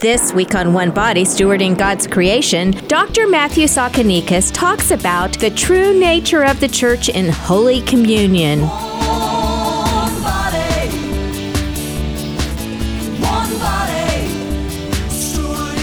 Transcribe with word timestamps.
This 0.00 0.32
week 0.32 0.54
on 0.54 0.72
One 0.74 0.92
Body 0.92 1.24
Stewarding 1.24 1.76
God's 1.76 2.06
Creation, 2.06 2.70
Dr. 2.86 3.26
Matthew 3.26 3.64
Tsakanikas 3.64 4.54
talks 4.54 4.92
about 4.92 5.36
the 5.40 5.50
true 5.50 5.92
nature 5.98 6.44
of 6.44 6.60
the 6.60 6.68
church 6.68 7.08
in 7.08 7.28
Holy 7.28 7.80
Communion. 7.80 8.60
One 8.60 8.68
body. 10.22 10.88
One 13.18 13.58
body. 13.58 14.30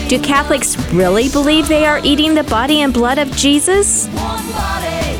Do 0.07 0.17
Catholics 0.21 0.77
really 0.93 1.27
believe 1.27 1.67
they 1.67 1.85
are 1.85 1.99
eating 2.01 2.35
the 2.35 2.43
body 2.45 2.83
and 2.83 2.93
blood 2.93 3.17
of 3.17 3.29
Jesus? 3.35 4.07
One 4.07 4.49
body. 4.53 5.17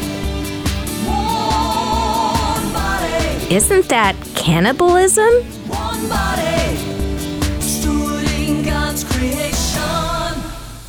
Isn't 3.54 3.90
that 3.90 4.16
cannibalism? 4.36 5.34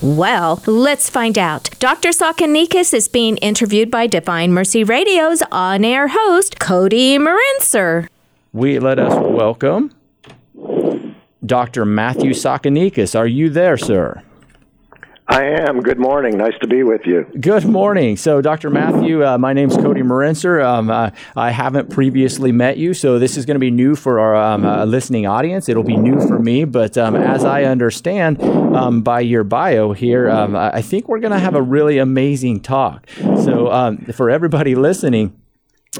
Well, 0.07 0.63
let's 0.69 1.11
find 1.11 1.37
out. 1.37 1.69
Dr. 1.81 2.11
Tsakanikas 2.11 2.95
is 2.95 3.09
being 3.09 3.39
interviewed 3.39 3.91
by 3.91 4.07
Divine 4.07 4.53
Mercy 4.53 4.85
Radio's 4.85 5.43
on 5.51 5.85
air 5.85 6.07
host, 6.07 6.61
Cody 6.61 7.19
Marinser. 7.19 8.07
we 8.53 8.79
let 8.79 9.01
us 9.01 9.13
welcome 9.15 9.91
Dr. 11.45 11.85
Matthew 11.85 12.31
Tsakanikas. 12.31 13.19
Are 13.19 13.27
you 13.27 13.51
there, 13.51 13.77
sir? 13.77 14.23
I 15.29 15.45
am. 15.69 15.81
Good 15.81 15.99
morning. 15.99 16.39
Nice 16.39 16.57
to 16.61 16.69
be 16.69 16.85
with 16.85 17.03
you. 17.05 17.27
Good 17.41 17.65
morning. 17.65 18.17
So, 18.17 18.41
Dr. 18.41 18.71
Matthew, 18.71 19.27
uh, 19.27 19.37
my 19.39 19.53
name's 19.53 19.77
Cody 19.77 20.03
Marinser. 20.03 20.65
Um, 20.65 20.89
uh, 20.89 21.11
I 21.35 21.51
haven't 21.51 21.91
previously 21.91 22.53
met 22.53 22.77
you, 22.77 22.95
so 22.95 23.19
this 23.19 23.37
is 23.37 23.45
going 23.45 23.57
to 23.57 23.61
be 23.61 23.73
new 23.73 23.97
for 23.97 24.21
our 24.21 24.37
um, 24.37 24.65
uh, 24.65 24.85
listening 24.85 25.27
audience. 25.27 25.69
It'll 25.69 25.83
be 25.83 25.97
new 25.97 26.21
for 26.21 26.39
me, 26.39 26.65
but 26.65 26.97
um, 26.97 27.17
as 27.17 27.45
I 27.45 27.65
understand 27.65 28.41
um, 28.41 29.03
by 29.03 29.21
your 29.21 29.43
bio 29.43 29.93
here, 29.93 30.31
um, 30.31 30.55
I 30.55 30.77
I 30.77 30.83
think 30.83 31.09
we're 31.09 31.21
going 31.21 31.33
to 31.33 31.39
have 31.39 31.55
a 31.55 31.63
really 31.63 31.99
amazing 31.99 32.61
talk. 32.61 33.09
So, 33.17 33.73
um, 33.73 33.99
for 33.99 34.31
everybody 34.31 34.75
listening, 34.75 35.37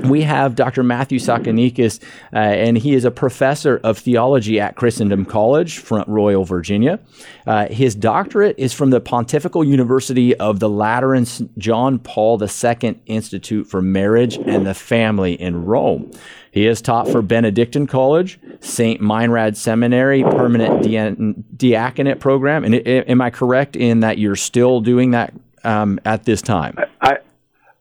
we 0.05 0.23
have 0.23 0.55
Dr. 0.55 0.83
Matthew 0.83 1.19
Tsakanikas, 1.19 2.03
uh, 2.33 2.37
and 2.37 2.77
he 2.77 2.95
is 2.95 3.05
a 3.05 3.11
professor 3.11 3.81
of 3.83 3.99
theology 3.99 4.61
at 4.61 4.77
Christendom 4.77 5.25
College, 5.25 5.79
Front 5.79 6.09
Royal, 6.09 6.45
Virginia. 6.45 6.99
Uh, 7.47 7.67
his 7.69 7.95
doctorate 7.95 8.59
is 8.59 8.73
from 8.73 8.91
the 8.91 9.01
Pontifical 9.01 9.65
University 9.65 10.35
of 10.37 10.61
the 10.61 10.69
Lateran 10.69 11.27
John 11.59 11.99
Paul 11.99 12.43
II 12.43 13.01
Institute 13.07 13.67
for 13.67 13.81
Marriage 13.81 14.37
and 14.37 14.67
the 14.67 14.75
Family 14.75 15.41
in 15.41 15.65
Rome. 15.65 16.11
He 16.51 16.65
has 16.65 16.81
taught 16.81 17.07
for 17.09 17.21
Benedictine 17.21 17.87
College, 17.87 18.41
St. 18.61 19.01
Meinrad 19.01 19.57
Seminary, 19.57 20.23
permanent 20.23 20.83
dia- 20.83 21.15
diaconate 21.55 22.19
program. 22.19 22.65
And 22.65 22.75
am 22.87 23.21
I 23.21 23.29
correct 23.29 23.77
in 23.77 24.01
that 24.01 24.17
you're 24.17 24.37
still 24.37 24.81
doing 24.81 25.11
that 25.11 25.35
um, 25.65 26.01
at 26.07 26.25
this 26.25 26.41
time? 26.41 26.79
I 27.03 27.19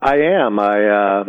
I 0.02 0.18
am. 0.18 0.60
I 0.60 0.86
uh, 0.86 1.24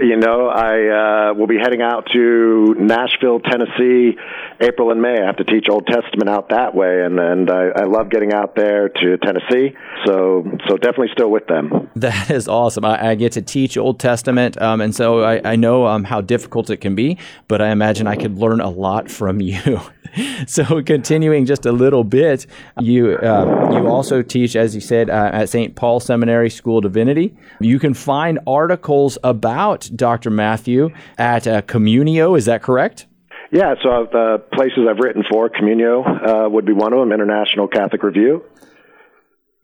you 0.00 0.16
know 0.16 0.48
I 0.48 1.30
uh, 1.30 1.34
will 1.34 1.46
be 1.46 1.58
heading 1.58 1.82
out 1.82 2.08
to 2.12 2.74
Nashville, 2.78 3.40
Tennessee, 3.40 4.16
April 4.60 4.90
and 4.90 5.00
May. 5.00 5.20
I 5.20 5.26
have 5.26 5.36
to 5.36 5.44
teach 5.44 5.66
Old 5.70 5.86
Testament 5.86 6.28
out 6.28 6.48
that 6.50 6.74
way, 6.74 7.04
and 7.04 7.18
and 7.18 7.50
I, 7.50 7.68
I 7.76 7.84
love 7.84 8.10
getting 8.10 8.32
out 8.32 8.56
there 8.56 8.88
to 8.88 9.16
Tennessee. 9.18 9.76
So 10.06 10.44
so 10.68 10.76
definitely 10.76 11.10
still 11.12 11.30
with 11.30 11.46
them. 11.46 11.90
That 11.96 12.30
is 12.30 12.48
awesome. 12.48 12.84
I, 12.84 13.10
I 13.10 13.14
get 13.14 13.32
to 13.32 13.42
teach 13.42 13.76
Old 13.76 14.00
Testament, 14.00 14.60
um, 14.60 14.80
and 14.80 14.94
so 14.94 15.22
I, 15.22 15.40
I 15.44 15.56
know 15.56 15.86
um, 15.86 16.04
how 16.04 16.20
difficult 16.20 16.70
it 16.70 16.78
can 16.78 16.94
be, 16.94 17.18
but 17.48 17.60
I 17.60 17.70
imagine 17.70 18.06
I 18.06 18.16
could 18.16 18.38
learn 18.38 18.60
a 18.60 18.70
lot 18.70 19.10
from 19.10 19.40
you. 19.40 19.80
so, 20.46 20.82
continuing 20.82 21.46
just 21.46 21.66
a 21.66 21.72
little 21.72 22.04
bit, 22.04 22.46
you 22.80 23.16
uh, 23.16 23.70
you 23.72 23.86
also 23.86 24.22
teach, 24.22 24.56
as 24.56 24.74
you 24.74 24.80
said, 24.80 25.10
uh, 25.10 25.30
at 25.32 25.48
St. 25.48 25.74
Paul 25.74 26.00
Seminary 26.00 26.50
School 26.50 26.78
of 26.78 26.84
Divinity. 26.84 27.34
You 27.60 27.78
can 27.78 27.94
find 27.94 28.38
articles 28.46 29.18
about 29.22 29.90
Dr. 29.94 30.30
Matthew 30.30 30.90
at 31.18 31.46
uh, 31.46 31.62
Communio. 31.62 32.36
Is 32.36 32.46
that 32.46 32.62
correct? 32.62 33.06
Yeah. 33.52 33.74
So 33.82 34.08
the 34.10 34.42
places 34.52 34.86
I've 34.88 34.98
written 34.98 35.24
for 35.30 35.48
Communio 35.48 36.46
uh, 36.46 36.48
would 36.48 36.66
be 36.66 36.72
one 36.72 36.92
of 36.92 37.00
them. 37.00 37.12
International 37.12 37.68
Catholic 37.68 38.02
Review. 38.02 38.44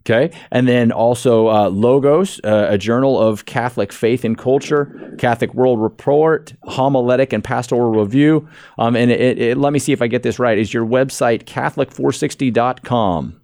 Okay. 0.08 0.30
And 0.52 0.68
then 0.68 0.92
also 0.92 1.48
uh, 1.48 1.68
Logos, 1.68 2.40
uh, 2.44 2.68
a 2.70 2.78
journal 2.78 3.20
of 3.20 3.44
Catholic 3.44 3.92
faith 3.92 4.24
and 4.24 4.38
culture, 4.38 5.16
Catholic 5.18 5.52
World 5.52 5.82
Report, 5.82 6.52
Homiletic 6.64 7.32
and 7.32 7.42
Pastoral 7.42 7.90
Review. 7.90 8.48
Um, 8.78 8.94
and 8.94 9.10
it, 9.10 9.38
it, 9.38 9.58
let 9.58 9.72
me 9.72 9.80
see 9.80 9.90
if 9.92 10.00
I 10.00 10.06
get 10.06 10.22
this 10.22 10.38
right. 10.38 10.58
Is 10.58 10.72
your 10.72 10.86
website 10.86 11.42
Catholic460.com? 11.44 13.40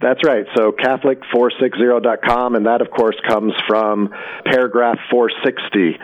That's 0.00 0.20
right. 0.24 0.46
So 0.54 0.70
Catholic460.com, 0.70 2.54
and 2.54 2.66
that, 2.66 2.80
of 2.80 2.90
course, 2.90 3.16
comes 3.28 3.52
from 3.66 4.10
paragraph 4.44 4.98
460 5.10 5.98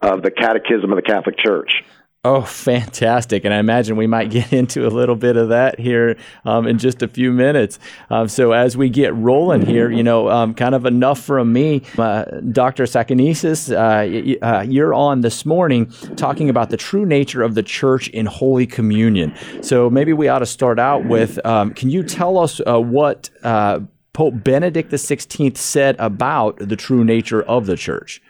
of 0.00 0.22
the 0.22 0.30
Catechism 0.30 0.90
of 0.90 0.96
the 0.96 1.02
Catholic 1.02 1.36
Church. 1.36 1.84
Oh, 2.22 2.42
fantastic. 2.46 3.44
And 3.44 3.54
I 3.54 3.58
imagine 3.58 3.96
we 3.96 4.06
might 4.06 4.30
get 4.30 4.52
into 4.52 4.86
a 4.86 4.90
little 4.90 5.16
bit 5.16 5.36
of 5.36 5.48
that 5.48 5.78
here 5.80 6.16
um, 6.44 6.66
in 6.66 6.78
just 6.78 7.02
a 7.02 7.08
few 7.08 7.32
minutes. 7.32 7.78
Um, 8.10 8.28
so, 8.28 8.52
as 8.52 8.76
we 8.76 8.90
get 8.90 9.14
rolling 9.14 9.64
here, 9.64 9.90
you 9.90 10.02
know, 10.02 10.28
um, 10.28 10.54
kind 10.54 10.74
of 10.74 10.84
enough 10.84 11.20
from 11.20 11.52
me. 11.52 11.82
Uh, 11.96 12.24
Dr. 12.52 12.84
Tsakanikas, 12.84 13.72
uh, 13.72 14.46
uh, 14.46 14.62
you're 14.62 14.92
on 14.92 15.22
this 15.22 15.46
morning 15.46 15.90
talking 16.16 16.50
about 16.50 16.70
the 16.70 16.76
true 16.76 17.06
nature 17.06 17.42
of 17.42 17.54
the 17.54 17.62
church 17.62 18.08
in 18.08 18.26
Holy 18.26 18.66
Communion. 18.66 19.34
So, 19.62 19.88
maybe 19.88 20.12
we 20.12 20.28
ought 20.28 20.40
to 20.40 20.46
start 20.46 20.78
out 20.78 21.06
with 21.06 21.44
um, 21.46 21.72
can 21.72 21.88
you 21.88 22.02
tell 22.02 22.38
us 22.38 22.60
uh, 22.66 22.80
what 22.80 23.30
uh, 23.42 23.80
Pope 24.12 24.44
Benedict 24.44 24.92
XVI 24.92 25.56
said 25.56 25.96
about 25.98 26.58
the 26.58 26.76
true 26.76 27.04
nature 27.04 27.42
of 27.42 27.64
the 27.64 27.76
church? 27.76 28.20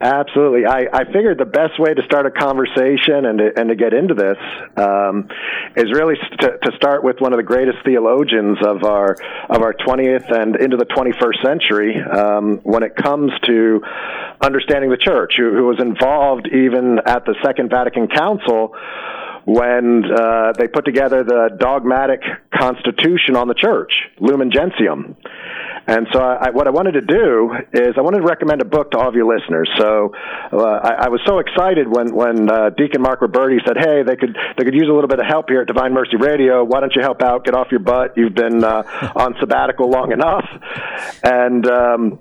Absolutely. 0.00 0.66
I, 0.66 0.86
I 0.92 1.04
figured 1.04 1.38
the 1.38 1.44
best 1.44 1.78
way 1.78 1.94
to 1.94 2.02
start 2.02 2.26
a 2.26 2.30
conversation 2.30 3.24
and 3.24 3.38
to, 3.38 3.52
and 3.56 3.68
to 3.68 3.76
get 3.76 3.94
into 3.94 4.14
this 4.14 4.36
um, 4.76 5.28
is 5.76 5.92
really 5.94 6.16
to, 6.40 6.58
to 6.58 6.76
start 6.76 7.04
with 7.04 7.20
one 7.20 7.32
of 7.32 7.36
the 7.36 7.44
greatest 7.44 7.78
theologians 7.84 8.58
of 8.66 8.82
our 8.82 9.16
of 9.48 9.62
our 9.62 9.72
20th 9.72 10.30
and 10.32 10.56
into 10.56 10.76
the 10.76 10.84
21st 10.84 11.46
century 11.46 12.02
um, 12.02 12.58
when 12.64 12.82
it 12.82 12.96
comes 12.96 13.30
to 13.46 13.82
understanding 14.42 14.90
the 14.90 14.96
church, 14.96 15.34
who, 15.36 15.54
who 15.54 15.64
was 15.64 15.78
involved 15.80 16.48
even 16.48 16.98
at 17.06 17.24
the 17.24 17.36
Second 17.42 17.70
Vatican 17.70 18.08
Council 18.08 18.74
when 19.46 20.04
uh, 20.10 20.52
they 20.58 20.66
put 20.66 20.84
together 20.84 21.22
the 21.22 21.56
dogmatic 21.58 22.22
constitution 22.52 23.36
on 23.36 23.46
the 23.46 23.54
church, 23.54 23.92
Lumen 24.18 24.50
Gentium. 24.50 25.16
And 25.86 26.06
so, 26.12 26.20
I, 26.20 26.50
what 26.50 26.66
I 26.66 26.70
wanted 26.70 26.92
to 26.92 27.02
do 27.02 27.52
is 27.72 27.94
I 27.96 28.00
wanted 28.00 28.18
to 28.18 28.26
recommend 28.26 28.62
a 28.62 28.64
book 28.64 28.90
to 28.92 28.98
all 28.98 29.08
of 29.08 29.14
your 29.14 29.26
listeners. 29.26 29.70
So, 29.78 30.14
uh, 30.52 30.58
I, 30.58 31.06
I 31.06 31.08
was 31.08 31.20
so 31.26 31.38
excited 31.38 31.88
when 31.88 32.14
when 32.14 32.50
uh, 32.50 32.70
Deacon 32.70 33.02
Mark 33.02 33.20
Roberti 33.20 33.58
said, 33.66 33.76
"Hey, 33.76 34.02
they 34.02 34.16
could 34.16 34.36
they 34.56 34.64
could 34.64 34.74
use 34.74 34.88
a 34.88 34.92
little 34.92 35.08
bit 35.08 35.18
of 35.20 35.26
help 35.26 35.48
here 35.48 35.60
at 35.60 35.66
Divine 35.66 35.92
Mercy 35.92 36.16
Radio. 36.16 36.64
Why 36.64 36.80
don't 36.80 36.94
you 36.94 37.02
help 37.02 37.22
out? 37.22 37.44
Get 37.44 37.54
off 37.54 37.68
your 37.70 37.80
butt. 37.80 38.16
You've 38.16 38.34
been 38.34 38.64
uh, 38.64 39.12
on 39.16 39.34
sabbatical 39.40 39.90
long 39.90 40.12
enough." 40.12 40.48
And 41.22 41.66
um, 41.68 42.18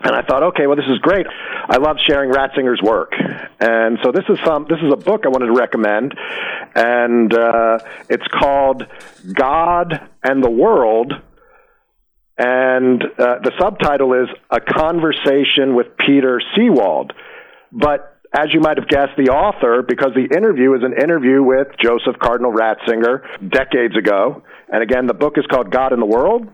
and 0.00 0.14
I 0.14 0.22
thought, 0.22 0.42
okay, 0.42 0.66
well, 0.66 0.76
this 0.76 0.86
is 0.90 0.98
great. 0.98 1.26
I 1.68 1.78
love 1.78 1.96
sharing 2.06 2.30
Ratzinger's 2.30 2.82
work, 2.82 3.12
and 3.58 3.98
so 4.04 4.12
this 4.12 4.24
is 4.28 4.38
some. 4.44 4.66
This 4.68 4.78
is 4.82 4.92
a 4.92 4.96
book 4.96 5.22
I 5.24 5.28
wanted 5.28 5.46
to 5.46 5.52
recommend, 5.52 6.14
and 6.74 7.32
uh, 7.32 7.78
it's 8.10 8.26
called 8.28 8.86
"God 9.32 10.06
and 10.22 10.44
the 10.44 10.50
World." 10.50 11.14
And 12.38 13.02
uh, 13.02 13.38
the 13.42 13.52
subtitle 13.58 14.12
is 14.12 14.28
A 14.50 14.60
Conversation 14.60 15.74
with 15.74 15.96
Peter 15.96 16.40
Seewald. 16.56 17.12
But 17.72 18.16
as 18.32 18.48
you 18.52 18.60
might 18.60 18.76
have 18.76 18.88
guessed, 18.88 19.16
the 19.16 19.32
author, 19.32 19.82
because 19.82 20.12
the 20.14 20.36
interview 20.36 20.74
is 20.74 20.82
an 20.82 20.92
interview 20.92 21.42
with 21.42 21.68
Joseph 21.82 22.18
Cardinal 22.20 22.52
Ratzinger 22.52 23.22
decades 23.50 23.96
ago. 23.96 24.42
And 24.70 24.82
again, 24.82 25.06
the 25.06 25.14
book 25.14 25.38
is 25.38 25.46
called 25.46 25.70
God 25.70 25.92
in 25.92 26.00
the 26.00 26.06
World. 26.06 26.48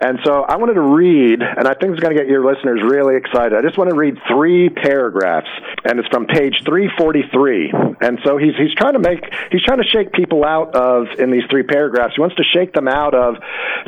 And 0.00 0.18
so 0.24 0.42
I 0.42 0.56
wanted 0.56 0.74
to 0.74 0.80
read, 0.82 1.40
and 1.40 1.68
I 1.68 1.74
think 1.74 1.92
it's 1.92 2.00
going 2.00 2.16
to 2.16 2.20
get 2.20 2.28
your 2.28 2.44
listeners 2.44 2.82
really 2.82 3.16
excited. 3.16 3.56
I 3.56 3.62
just 3.62 3.78
want 3.78 3.90
to 3.90 3.96
read 3.96 4.18
three 4.28 4.68
paragraphs, 4.68 5.48
and 5.84 6.00
it's 6.00 6.08
from 6.08 6.26
page 6.26 6.62
343. 6.64 7.72
And 8.00 8.18
so 8.24 8.36
he's 8.36 8.56
he's 8.58 8.74
trying 8.74 8.94
to 8.94 8.98
make 8.98 9.20
he's 9.52 9.62
trying 9.62 9.78
to 9.78 9.88
shake 9.88 10.12
people 10.12 10.44
out 10.44 10.74
of 10.74 11.06
in 11.20 11.30
these 11.30 11.44
three 11.48 11.62
paragraphs. 11.62 12.14
He 12.16 12.20
wants 12.20 12.34
to 12.36 12.42
shake 12.42 12.72
them 12.72 12.88
out 12.88 13.14
of 13.14 13.36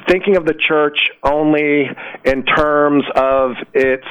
thinking 0.08 0.36
of 0.36 0.46
the 0.46 0.54
church 0.54 1.10
only 1.24 1.90
in 2.24 2.44
terms 2.44 3.02
of 3.16 3.56
its 3.74 4.06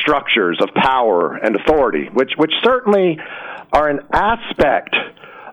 structures 0.00 0.60
of 0.60 0.74
power 0.74 1.36
and 1.36 1.56
authority, 1.56 2.10
which 2.12 2.32
which 2.36 2.52
certainly 2.62 3.18
are 3.72 3.88
an 3.88 4.00
aspect 4.12 4.94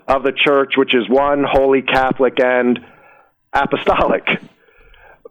of 0.05 0.23
the 0.23 0.33
church, 0.33 0.73
which 0.75 0.93
is 0.93 1.07
one 1.07 1.45
holy 1.49 1.81
Catholic 1.81 2.41
and 2.43 2.77
apostolic. 3.53 4.27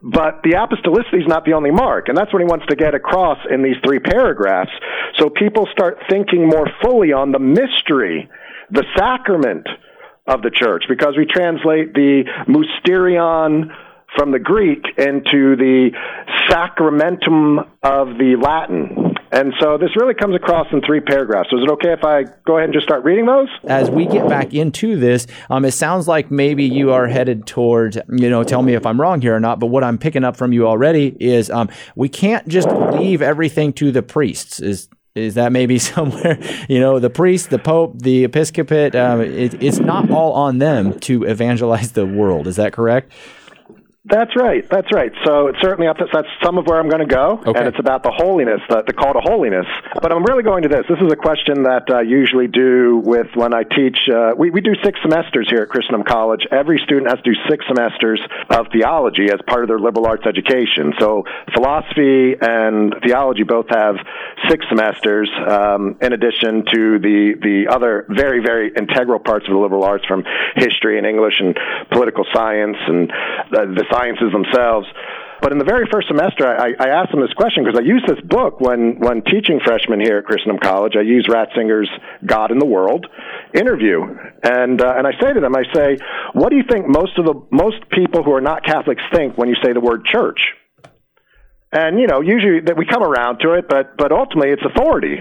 But 0.02 0.41
the 0.43 0.52
apostolicity 0.52 1.20
is 1.20 1.29
not 1.29 1.44
the 1.44 1.52
only 1.52 1.70
mark, 1.70 2.08
and 2.08 2.17
that's 2.17 2.32
what 2.32 2.41
he 2.41 2.47
wants 2.47 2.67
to 2.69 2.76
get 2.76 2.94
across 2.94 3.38
in 3.50 3.62
these 3.62 3.76
three 3.85 3.99
paragraphs. 3.99 4.73
So 5.19 5.29
people 5.29 5.69
start 5.73 5.99
thinking 6.08 6.49
more 6.49 6.67
fully 6.82 7.12
on 7.12 7.32
the 7.32 7.38
mystery, 7.38 8.31
the 8.70 8.85
sacrament 8.97 9.67
of 10.26 10.43
the 10.43 10.50
church 10.50 10.85
because 10.88 11.14
we 11.19 11.26
translate 11.26 11.93
the 11.93 12.25
mysterion 12.47 13.69
from 14.17 14.32
the 14.32 14.38
Greek 14.38 14.85
into 14.97 15.56
the 15.56 15.91
sacramentum 16.49 17.58
of 17.82 18.19
the 18.19 18.37
Latin. 18.41 19.14
And 19.32 19.54
so 19.60 19.78
this 19.78 19.90
really 19.96 20.14
comes 20.14 20.34
across 20.34 20.66
in 20.72 20.80
three 20.80 21.00
paragraphs. 21.00 21.50
So 21.50 21.58
is 21.58 21.64
it 21.64 21.70
okay 21.72 21.92
if 21.92 22.04
I 22.04 22.24
go 22.44 22.56
ahead 22.56 22.64
and 22.64 22.74
just 22.74 22.84
start 22.84 23.04
reading 23.04 23.26
those? 23.26 23.48
As 23.64 23.90
we 23.90 24.06
get 24.06 24.28
back 24.28 24.52
into 24.54 24.96
this, 24.96 25.26
um, 25.48 25.64
it 25.64 25.72
sounds 25.72 26.08
like 26.08 26.30
maybe 26.30 26.64
you 26.64 26.92
are 26.92 27.06
headed 27.06 27.46
toward, 27.46 27.96
you 28.08 28.28
know, 28.28 28.42
tell 28.42 28.62
me 28.62 28.74
if 28.74 28.84
I'm 28.84 29.00
wrong 29.00 29.20
here 29.20 29.36
or 29.36 29.40
not, 29.40 29.60
but 29.60 29.66
what 29.66 29.84
I'm 29.84 29.98
picking 29.98 30.24
up 30.24 30.36
from 30.36 30.52
you 30.52 30.66
already 30.66 31.16
is 31.20 31.48
um, 31.50 31.68
we 31.94 32.08
can't 32.08 32.46
just 32.48 32.68
leave 32.68 33.22
everything 33.22 33.72
to 33.74 33.92
the 33.92 34.02
priests. 34.02 34.60
Is 34.60 34.88
is 35.14 35.34
that 35.34 35.50
maybe 35.52 35.78
somewhere, 35.78 36.38
you 36.68 36.80
know, 36.80 36.98
the 36.98 37.10
priest, 37.10 37.50
the 37.50 37.58
pope, 37.58 37.98
the 37.98 38.24
episcopate? 38.24 38.94
Um, 38.94 39.20
it, 39.20 39.60
it's 39.62 39.78
not 39.78 40.10
all 40.10 40.32
on 40.32 40.58
them 40.58 40.98
to 41.00 41.24
evangelize 41.24 41.92
the 41.92 42.06
world. 42.06 42.46
Is 42.46 42.56
that 42.56 42.72
correct? 42.72 43.12
That's 44.06 44.35
right. 44.35 44.64
That's 44.70 44.88
right. 44.94 45.12
So 45.26 45.49
it's 45.49 45.61
certainly 45.61 45.87
up. 45.87 45.99
To, 45.99 46.06
that's 46.11 46.26
some 46.43 46.56
of 46.56 46.67
where 46.67 46.81
I'm 46.81 46.88
going 46.88 47.06
to 47.06 47.14
go, 47.14 47.43
Okay. 47.47 47.52
and 47.58 47.69
it's 47.69 47.79
about 47.79 48.02
the 48.02 48.11
holiness, 48.11 48.61
the, 48.70 48.82
the 48.87 48.94
call 48.94 49.12
to 49.12 49.20
holiness. 49.20 49.67
But 50.00 50.11
I'm 50.11 50.25
really 50.25 50.43
going 50.43 50.62
to 50.62 50.70
this. 50.70 50.87
This 50.88 50.99
is 51.05 51.12
a 51.12 51.17
question 51.17 51.64
that 51.64 51.93
I 51.93 52.00
usually 52.00 52.47
do 52.49 53.02
with 53.05 53.26
when 53.35 53.52
I 53.52 53.62
teach. 53.64 53.99
Uh, 54.08 54.32
we 54.38 54.49
we 54.50 54.62
do 54.62 54.73
six 54.82 54.99
semesters 55.02 55.50
here 55.50 55.61
at 55.61 55.69
Christendom 55.69 56.05
College. 56.05 56.47
Every 56.50 56.81
student 56.82 57.11
has 57.11 57.20
to 57.23 57.31
do 57.31 57.37
six 57.50 57.62
semesters 57.69 58.23
of 58.49 58.69
theology 58.73 59.29
as 59.31 59.38
part 59.47 59.64
of 59.64 59.69
their 59.69 59.79
liberal 59.79 60.06
arts 60.06 60.25
education. 60.26 60.94
So 60.99 61.25
philosophy 61.52 62.37
and 62.41 62.94
theology 63.05 63.43
both 63.43 63.69
have 63.69 63.97
six 64.49 64.64
semesters, 64.70 65.29
um, 65.47 65.99
in 66.00 66.14
addition 66.14 66.64
to 66.73 66.99
the 67.05 67.35
the 67.37 67.69
other 67.69 68.06
very 68.08 68.41
very 68.41 68.73
integral 68.75 69.20
parts 69.20 69.44
of 69.47 69.52
the 69.52 69.58
liberal 69.61 69.85
arts 69.85 70.06
from 70.06 70.25
history 70.56 70.97
and 70.97 71.06
English 71.06 71.35
and 71.38 71.55
political 71.93 72.25
science 72.32 72.79
and 72.88 73.12
the, 73.52 73.75
the 73.76 73.85
sciences 73.90 74.32
themselves. 74.32 74.87
But 75.40 75.52
in 75.52 75.58
the 75.58 75.64
very 75.64 75.88
first 75.90 76.08
semester, 76.08 76.46
I, 76.46 76.76
I 76.78 76.88
asked 77.00 77.12
them 77.12 77.20
this 77.20 77.32
question 77.32 77.64
because 77.64 77.81
I 77.81 77.84
used 77.84 78.04
this 78.06 78.20
book 78.28 78.60
when, 78.60 79.00
when 79.00 79.22
teaching 79.25 79.58
freshmen 79.64 79.98
here 79.98 80.19
at 80.19 80.25
Christendom 80.26 80.58
College. 80.62 80.96
I 80.96 81.00
use 81.00 81.26
Ratzinger's 81.31 81.88
God 82.25 82.50
in 82.52 82.58
the 82.58 82.66
World 82.66 83.06
interview, 83.54 84.04
and 84.42 84.81
uh, 84.81 84.94
and 84.96 85.06
I 85.06 85.12
say 85.20 85.32
to 85.32 85.40
them, 85.40 85.56
I 85.56 85.64
say, 85.72 85.96
what 86.34 86.50
do 86.50 86.56
you 86.56 86.64
think 86.69 86.87
most 86.87 87.19
of 87.19 87.25
the 87.25 87.34
most 87.50 87.88
people 87.88 88.22
who 88.22 88.32
are 88.32 88.42
not 88.42 88.64
Catholics 88.64 89.02
think 89.14 89.38
when 89.38 89.48
you 89.48 89.56
say 89.64 89.72
the 89.72 89.81
word 89.81 90.04
church? 90.04 90.40
And 91.72 91.98
you 91.98 92.06
know, 92.06 92.20
usually 92.20 92.60
that 92.66 92.76
we 92.76 92.84
come 92.84 93.02
around 93.02 93.38
to 93.40 93.54
it, 93.54 93.64
but 93.69 93.96
but 93.96 94.12
ultimately 94.12 94.50
it's 94.50 94.62
authority. 94.62 95.16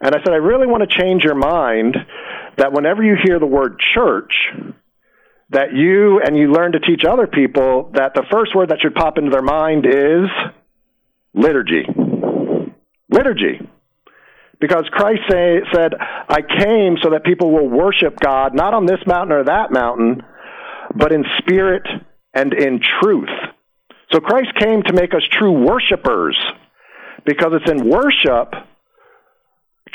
And 0.00 0.14
I 0.14 0.18
said, 0.24 0.32
I 0.32 0.36
really 0.36 0.66
want 0.66 0.88
to 0.88 0.98
change 0.98 1.22
your 1.22 1.34
mind 1.34 1.96
that 2.56 2.72
whenever 2.72 3.02
you 3.02 3.16
hear 3.22 3.38
the 3.38 3.46
word 3.46 3.78
church, 3.94 4.34
that 5.54 5.72
you 5.72 6.20
and 6.20 6.36
you 6.36 6.52
learn 6.52 6.72
to 6.72 6.80
teach 6.80 7.04
other 7.08 7.28
people 7.28 7.90
that 7.94 8.12
the 8.14 8.24
first 8.30 8.54
word 8.54 8.70
that 8.70 8.78
should 8.80 8.94
pop 8.94 9.18
into 9.18 9.30
their 9.30 9.42
mind 9.42 9.86
is 9.86 10.28
liturgy. 11.32 11.86
Liturgy. 13.08 13.60
Because 14.60 14.84
Christ 14.90 15.20
say, 15.30 15.60
said, 15.72 15.94
I 16.00 16.40
came 16.42 16.96
so 17.02 17.10
that 17.10 17.24
people 17.24 17.52
will 17.52 17.68
worship 17.68 18.18
God, 18.18 18.54
not 18.54 18.74
on 18.74 18.86
this 18.86 19.00
mountain 19.06 19.36
or 19.36 19.44
that 19.44 19.70
mountain, 19.70 20.22
but 20.94 21.12
in 21.12 21.24
spirit 21.38 21.86
and 22.32 22.52
in 22.52 22.80
truth. 23.00 23.30
So 24.12 24.20
Christ 24.20 24.50
came 24.58 24.82
to 24.82 24.92
make 24.92 25.14
us 25.14 25.22
true 25.30 25.64
worshipers, 25.64 26.36
because 27.24 27.52
it's 27.52 27.70
in 27.70 27.88
worship, 27.88 28.54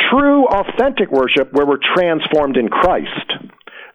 true, 0.09 0.45
authentic 0.45 1.11
worship, 1.11 1.51
where 1.51 1.65
we're 1.65 1.77
transformed 1.95 2.55
in 2.55 2.69
Christ 2.69 3.33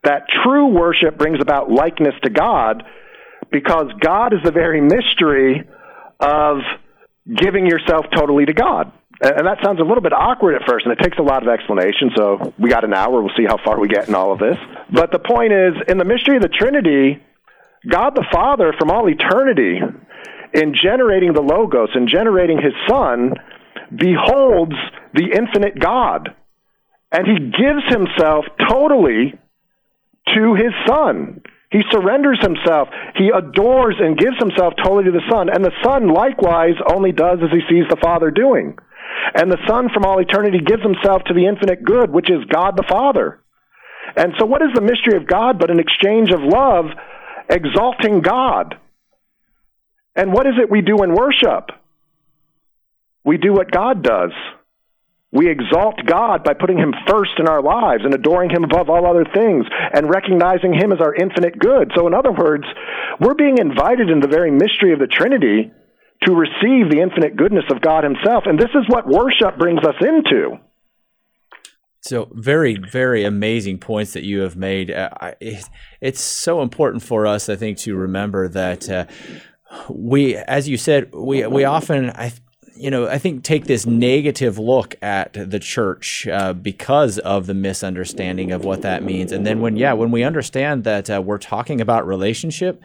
that 0.04 0.26
true 0.42 0.66
worship 0.66 1.18
brings 1.18 1.40
about 1.40 1.70
likeness 1.70 2.14
to 2.22 2.30
God 2.30 2.84
because 3.50 3.86
God 4.00 4.32
is 4.32 4.40
the 4.44 4.52
very 4.52 4.80
mystery 4.80 5.64
of 6.20 6.58
giving 7.26 7.66
yourself 7.66 8.06
totally 8.14 8.46
to 8.46 8.52
God. 8.52 8.92
And 9.20 9.46
that 9.46 9.58
sounds 9.62 9.80
a 9.80 9.84
little 9.84 10.02
bit 10.02 10.12
awkward 10.12 10.56
at 10.60 10.68
first, 10.68 10.86
and 10.86 10.92
it 10.92 11.02
takes 11.02 11.18
a 11.18 11.22
lot 11.22 11.42
of 11.42 11.48
explanation. 11.48 12.10
So 12.16 12.52
we 12.58 12.68
got 12.68 12.84
an 12.84 12.92
hour. 12.92 13.22
We'll 13.22 13.34
see 13.36 13.46
how 13.46 13.58
far 13.64 13.78
we 13.78 13.88
get 13.88 14.08
in 14.08 14.14
all 14.14 14.32
of 14.32 14.38
this. 14.40 14.58
But 14.92 15.12
the 15.12 15.20
point 15.20 15.52
is, 15.52 15.74
in 15.88 15.98
the 15.98 16.04
mystery 16.04 16.36
of 16.36 16.42
the 16.42 16.48
Trinity, 16.48 17.22
God 17.88 18.14
the 18.16 18.26
Father, 18.32 18.74
from 18.78 18.90
all 18.90 19.08
eternity, 19.08 19.80
in 20.52 20.74
generating 20.74 21.32
the 21.32 21.42
Logos 21.42 21.90
and 21.94 22.08
generating 22.08 22.58
His 22.58 22.74
Son, 22.88 23.34
beholds 23.96 24.74
the 25.14 25.30
infinite 25.32 25.78
God. 25.78 26.34
And 27.12 27.26
He 27.26 27.38
gives 27.38 27.84
Himself 27.88 28.44
totally 28.68 29.38
to 30.34 30.54
his 30.54 30.72
son. 30.86 31.42
He 31.70 31.82
surrenders 31.90 32.38
himself. 32.40 32.88
He 33.16 33.30
adores 33.34 33.96
and 33.98 34.16
gives 34.16 34.38
himself 34.38 34.74
totally 34.76 35.04
to 35.04 35.10
the 35.10 35.28
son. 35.30 35.48
And 35.48 35.64
the 35.64 35.74
son 35.82 36.08
likewise 36.08 36.76
only 36.88 37.10
does 37.10 37.40
as 37.42 37.50
he 37.50 37.60
sees 37.68 37.88
the 37.90 37.98
father 38.00 38.30
doing. 38.30 38.78
And 39.34 39.50
the 39.50 39.58
son 39.66 39.88
from 39.92 40.04
all 40.04 40.20
eternity 40.20 40.60
gives 40.64 40.82
himself 40.82 41.22
to 41.24 41.34
the 41.34 41.46
infinite 41.46 41.84
good, 41.84 42.10
which 42.10 42.30
is 42.30 42.44
God 42.48 42.76
the 42.76 42.86
Father. 42.88 43.40
And 44.16 44.34
so 44.38 44.46
what 44.46 44.62
is 44.62 44.68
the 44.74 44.80
mystery 44.80 45.16
of 45.16 45.26
God 45.26 45.58
but 45.58 45.70
an 45.70 45.80
exchange 45.80 46.30
of 46.30 46.40
love 46.42 46.86
exalting 47.48 48.20
God? 48.20 48.76
And 50.14 50.32
what 50.32 50.46
is 50.46 50.54
it 50.60 50.70
we 50.70 50.80
do 50.80 51.02
in 51.02 51.14
worship? 51.14 51.70
We 53.24 53.38
do 53.38 53.52
what 53.52 53.70
God 53.70 54.02
does. 54.02 54.30
We 55.34 55.50
exalt 55.50 55.98
God 56.06 56.44
by 56.44 56.54
putting 56.54 56.78
Him 56.78 56.94
first 57.08 57.32
in 57.38 57.48
our 57.48 57.60
lives 57.60 58.04
and 58.04 58.14
adoring 58.14 58.50
Him 58.50 58.62
above 58.62 58.88
all 58.88 59.04
other 59.04 59.24
things 59.34 59.66
and 59.92 60.08
recognizing 60.08 60.72
Him 60.72 60.92
as 60.92 61.00
our 61.00 61.14
infinite 61.14 61.58
good. 61.58 61.90
So, 61.96 62.06
in 62.06 62.14
other 62.14 62.32
words, 62.32 62.64
we're 63.20 63.34
being 63.34 63.58
invited 63.58 64.10
in 64.10 64.20
the 64.20 64.28
very 64.28 64.52
mystery 64.52 64.92
of 64.92 65.00
the 65.00 65.08
Trinity 65.08 65.72
to 66.22 66.32
receive 66.32 66.88
the 66.88 67.00
infinite 67.02 67.36
goodness 67.36 67.64
of 67.70 67.82
God 67.82 68.04
Himself. 68.04 68.44
And 68.46 68.58
this 68.58 68.70
is 68.70 68.84
what 68.88 69.08
worship 69.08 69.58
brings 69.58 69.80
us 69.80 69.96
into. 70.00 70.58
So 72.00 72.28
very, 72.32 72.76
very 72.76 73.24
amazing 73.24 73.78
points 73.78 74.12
that 74.12 74.24
you 74.24 74.40
have 74.42 74.56
made. 74.56 74.90
Uh, 74.90 75.32
it, 75.40 75.64
it's 76.02 76.20
so 76.20 76.60
important 76.60 77.02
for 77.02 77.26
us, 77.26 77.48
I 77.48 77.56
think, 77.56 77.78
to 77.78 77.96
remember 77.96 78.46
that 78.48 78.90
uh, 78.90 79.06
we, 79.88 80.36
as 80.36 80.68
you 80.68 80.76
said, 80.76 81.14
we 81.14 81.46
we 81.46 81.64
often, 81.64 82.10
I, 82.10 82.32
you 82.76 82.90
know, 82.90 83.06
I 83.06 83.18
think 83.18 83.42
take 83.44 83.66
this 83.66 83.86
negative 83.86 84.58
look 84.58 84.96
at 85.02 85.32
the 85.32 85.58
church 85.58 86.26
uh, 86.26 86.52
because 86.52 87.18
of 87.18 87.46
the 87.46 87.54
misunderstanding 87.54 88.52
of 88.52 88.64
what 88.64 88.82
that 88.82 89.02
means. 89.02 89.32
And 89.32 89.46
then 89.46 89.60
when, 89.60 89.76
yeah, 89.76 89.92
when 89.92 90.10
we 90.10 90.24
understand 90.24 90.84
that 90.84 91.08
uh, 91.08 91.22
we're 91.24 91.38
talking 91.38 91.80
about 91.80 92.06
relationship. 92.06 92.82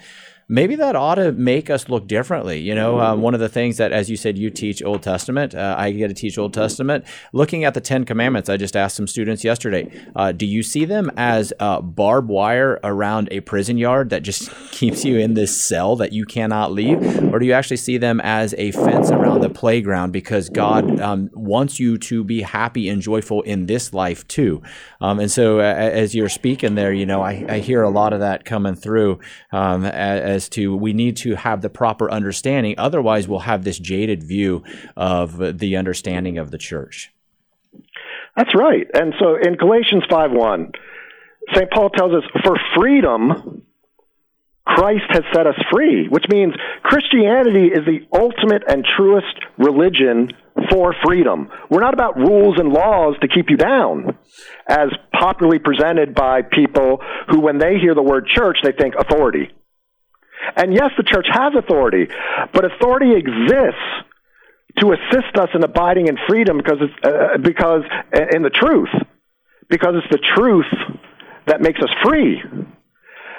Maybe 0.52 0.76
that 0.78 0.96
ought 0.96 1.16
to 1.16 1.32
make 1.32 1.70
us 1.70 1.90
look 1.90 2.08
differently. 2.08 2.60
You 2.60 2.74
know, 2.74 3.00
um, 3.00 3.22
one 3.22 3.36
of 3.36 3.40
the 3.40 3.48
things 3.48 3.78
that, 3.78 3.92
as 3.92 4.10
you 4.10 4.18
said, 4.18 4.36
you 4.36 4.50
teach 4.50 4.82
Old 4.82 5.04
Testament. 5.04 5.54
Uh, 5.54 5.76
I 5.78 5.92
get 5.92 6.08
to 6.08 6.16
teach 6.16 6.40
Old 6.40 6.56
Testament. 6.56 7.06
Looking 7.34 7.66
at 7.66 7.76
the 7.76 7.82
Ten 7.82 8.04
Commandments, 8.04 8.50
I 8.50 8.58
just 8.58 8.76
asked 8.76 8.96
some 8.96 9.06
students 9.06 9.44
yesterday. 9.44 9.92
Uh, 10.16 10.32
do 10.32 10.48
you 10.48 10.64
see 10.64 10.86
them 10.86 11.12
as 11.18 11.54
uh, 11.60 11.82
barbed 11.82 12.30
wire 12.30 12.80
around 12.84 13.28
a 13.30 13.42
prison 13.42 13.78
yard 13.78 14.10
that 14.10 14.24
just 14.24 14.50
keeps 14.72 15.06
you 15.06 15.20
in 15.20 15.36
this 15.36 15.56
cell 15.62 15.96
that 15.98 16.14
you 16.14 16.26
cannot 16.26 16.72
leave, 16.72 16.98
or 17.32 17.38
do 17.38 17.46
you 17.46 17.54
actually 17.54 17.78
see 17.78 18.00
them 18.00 18.20
as 18.22 18.56
a 18.58 18.72
fence 18.72 19.12
around 19.12 19.42
the 19.42 19.50
playground 19.52 20.12
because 20.14 20.50
God 20.50 21.00
um, 21.00 21.30
wants 21.34 21.80
you 21.80 22.00
to 22.00 22.24
be 22.24 22.42
happy 22.42 22.90
and 22.90 23.04
joyful 23.04 23.44
in 23.44 23.68
this 23.68 23.94
life 23.94 24.28
too? 24.28 24.64
Um, 25.00 25.20
and 25.20 25.30
so, 25.30 25.60
uh, 25.60 25.64
as 25.64 26.16
you're 26.16 26.28
speaking 26.28 26.74
there, 26.74 26.92
you 26.92 27.06
know, 27.06 27.22
I, 27.22 27.46
I 27.48 27.60
hear 27.60 27.84
a 27.84 27.90
lot 27.90 28.14
of 28.14 28.22
that 28.22 28.46
coming 28.46 28.74
through 28.74 29.20
um, 29.52 29.86
as, 29.86 30.39
as 30.40 30.48
to 30.48 30.74
we 30.74 30.94
need 30.94 31.18
to 31.18 31.36
have 31.36 31.62
the 31.62 31.70
proper 31.70 32.10
understanding. 32.10 32.76
Otherwise, 32.78 33.28
we'll 33.28 33.40
have 33.40 33.66
this 33.66 33.78
jaded 33.78 34.24
view 34.24 34.64
of 34.96 35.60
the 35.60 35.76
understanding 35.76 36.38
of 36.38 36.52
the 36.52 36.58
church. 36.58 37.12
That's 38.38 38.56
right. 38.56 38.88
And 38.94 39.14
so 39.20 39.36
in 39.36 39.56
Galatians 39.56 40.04
5 40.10 40.32
1, 40.32 40.72
St. 41.54 41.70
Paul 41.72 41.90
tells 41.90 42.14
us, 42.14 42.24
For 42.46 42.56
freedom, 42.78 43.64
Christ 44.66 45.06
has 45.10 45.24
set 45.34 45.46
us 45.46 45.56
free, 45.72 46.08
which 46.08 46.26
means 46.30 46.54
Christianity 46.84 47.68
is 47.68 47.86
the 47.86 48.08
ultimate 48.14 48.64
and 48.66 48.86
truest 48.96 49.36
religion 49.58 50.32
for 50.70 50.96
freedom. 51.06 51.50
We're 51.70 51.82
not 51.82 51.94
about 51.94 52.18
rules 52.18 52.60
and 52.60 52.70
laws 52.70 53.16
to 53.22 53.28
keep 53.28 53.50
you 53.50 53.58
down, 53.58 54.18
as 54.68 54.90
popularly 55.20 55.60
presented 55.60 56.14
by 56.14 56.44
people 56.44 57.02
who, 57.30 57.42
when 57.42 57.58
they 57.58 57.78
hear 57.78 57.96
the 57.96 58.04
word 58.04 58.28
church, 58.28 58.60
they 58.64 58.72
think 58.72 58.96
authority. 58.96 59.50
And 60.56 60.74
yes, 60.74 60.92
the 60.98 61.04
church 61.04 61.28
has 61.32 61.54
authority, 61.58 62.08
but 62.54 62.66
authority 62.66 63.14
exists 63.16 63.90
to 64.80 64.94
assist 64.94 65.36
us 65.38 65.50
in 65.54 65.64
abiding 65.64 66.08
in 66.08 66.18
freedom 66.28 66.58
because 66.58 66.78
it's 66.82 66.94
uh, 67.04 67.38
because 67.42 67.84
in 68.34 68.44
the 68.44 68.50
truth, 68.50 68.90
because 69.70 69.96
it's 69.96 70.12
the 70.12 70.24
truth 70.36 70.72
that 71.48 71.62
makes 71.62 71.82
us 71.82 71.90
free. 72.04 72.42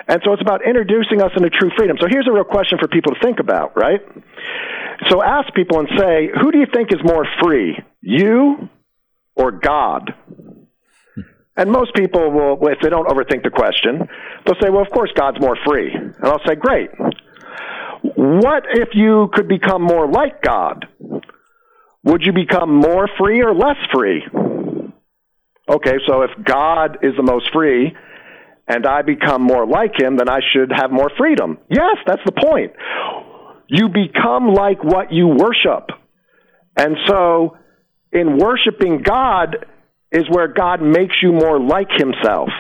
And 0.09 0.21
so 0.25 0.33
it's 0.33 0.43
about 0.43 0.67
introducing 0.67 1.23
us 1.23 1.31
into 1.37 1.51
true 1.51 1.71
freedom. 1.77 1.97
So 2.01 2.09
here's 2.11 2.27
a 2.27 2.33
real 2.33 2.45
question 2.45 2.79
for 2.79 2.89
people 2.89 3.15
to 3.15 3.21
think 3.21 3.39
about, 3.39 3.77
right? 3.77 4.01
So 5.09 5.23
ask 5.23 5.55
people 5.55 5.79
and 5.79 5.89
say, 5.97 6.29
who 6.41 6.51
do 6.51 6.59
you 6.59 6.67
think 6.73 6.93
is 6.93 6.99
more 7.05 7.25
free, 7.41 7.79
you 8.01 8.69
or 9.37 9.53
God? 9.53 10.13
And 11.61 11.71
most 11.71 11.95
people 11.95 12.31
will, 12.31 12.57
if 12.69 12.79
they 12.83 12.89
don't 12.89 13.07
overthink 13.07 13.43
the 13.45 13.51
question, 13.51 14.09
they'll 14.47 14.55
say, 14.63 14.71
well, 14.71 14.81
of 14.81 14.89
course 14.91 15.11
God's 15.15 15.39
more 15.43 15.59
free. 15.67 15.93
And 15.93 16.25
I'll 16.25 16.41
say, 16.49 16.55
great. 16.55 16.89
What 18.03 18.65
if 18.73 18.89
you 18.95 19.29
could 19.35 19.47
become 19.47 19.83
more 19.83 20.11
like 20.11 20.41
God? 20.41 20.87
Would 22.05 22.23
you 22.23 22.33
become 22.33 22.75
more 22.75 23.11
free 23.19 23.43
or 23.43 23.55
less 23.55 23.77
free? 23.93 24.23
Okay, 25.69 25.97
so 26.09 26.23
if 26.23 26.31
God 26.43 27.01
is 27.03 27.13
the 27.19 27.23
most 27.23 27.51
free 27.53 27.95
and 28.67 28.87
I 28.87 29.03
become 29.03 29.43
more 29.43 29.67
like 29.67 30.01
him, 30.01 30.17
then 30.17 30.31
I 30.31 30.41
should 30.55 30.73
have 30.73 30.91
more 30.91 31.11
freedom. 31.19 31.59
Yes, 31.69 31.97
that's 32.07 32.23
the 32.25 32.33
point. 32.33 32.73
You 33.67 33.91
become 33.91 34.55
like 34.55 34.83
what 34.83 35.13
you 35.13 35.29
worship. 35.29 35.91
And 36.75 36.97
so 37.07 37.59
in 38.13 38.39
worshiping 38.39 39.03
God 39.03 39.67
is 40.13 40.25
where 40.29 40.49
God 40.49 40.83
makes 40.83 41.17
you 41.23 41.33
more 41.33 41.61
like 41.61 41.91
himself. 41.91 42.51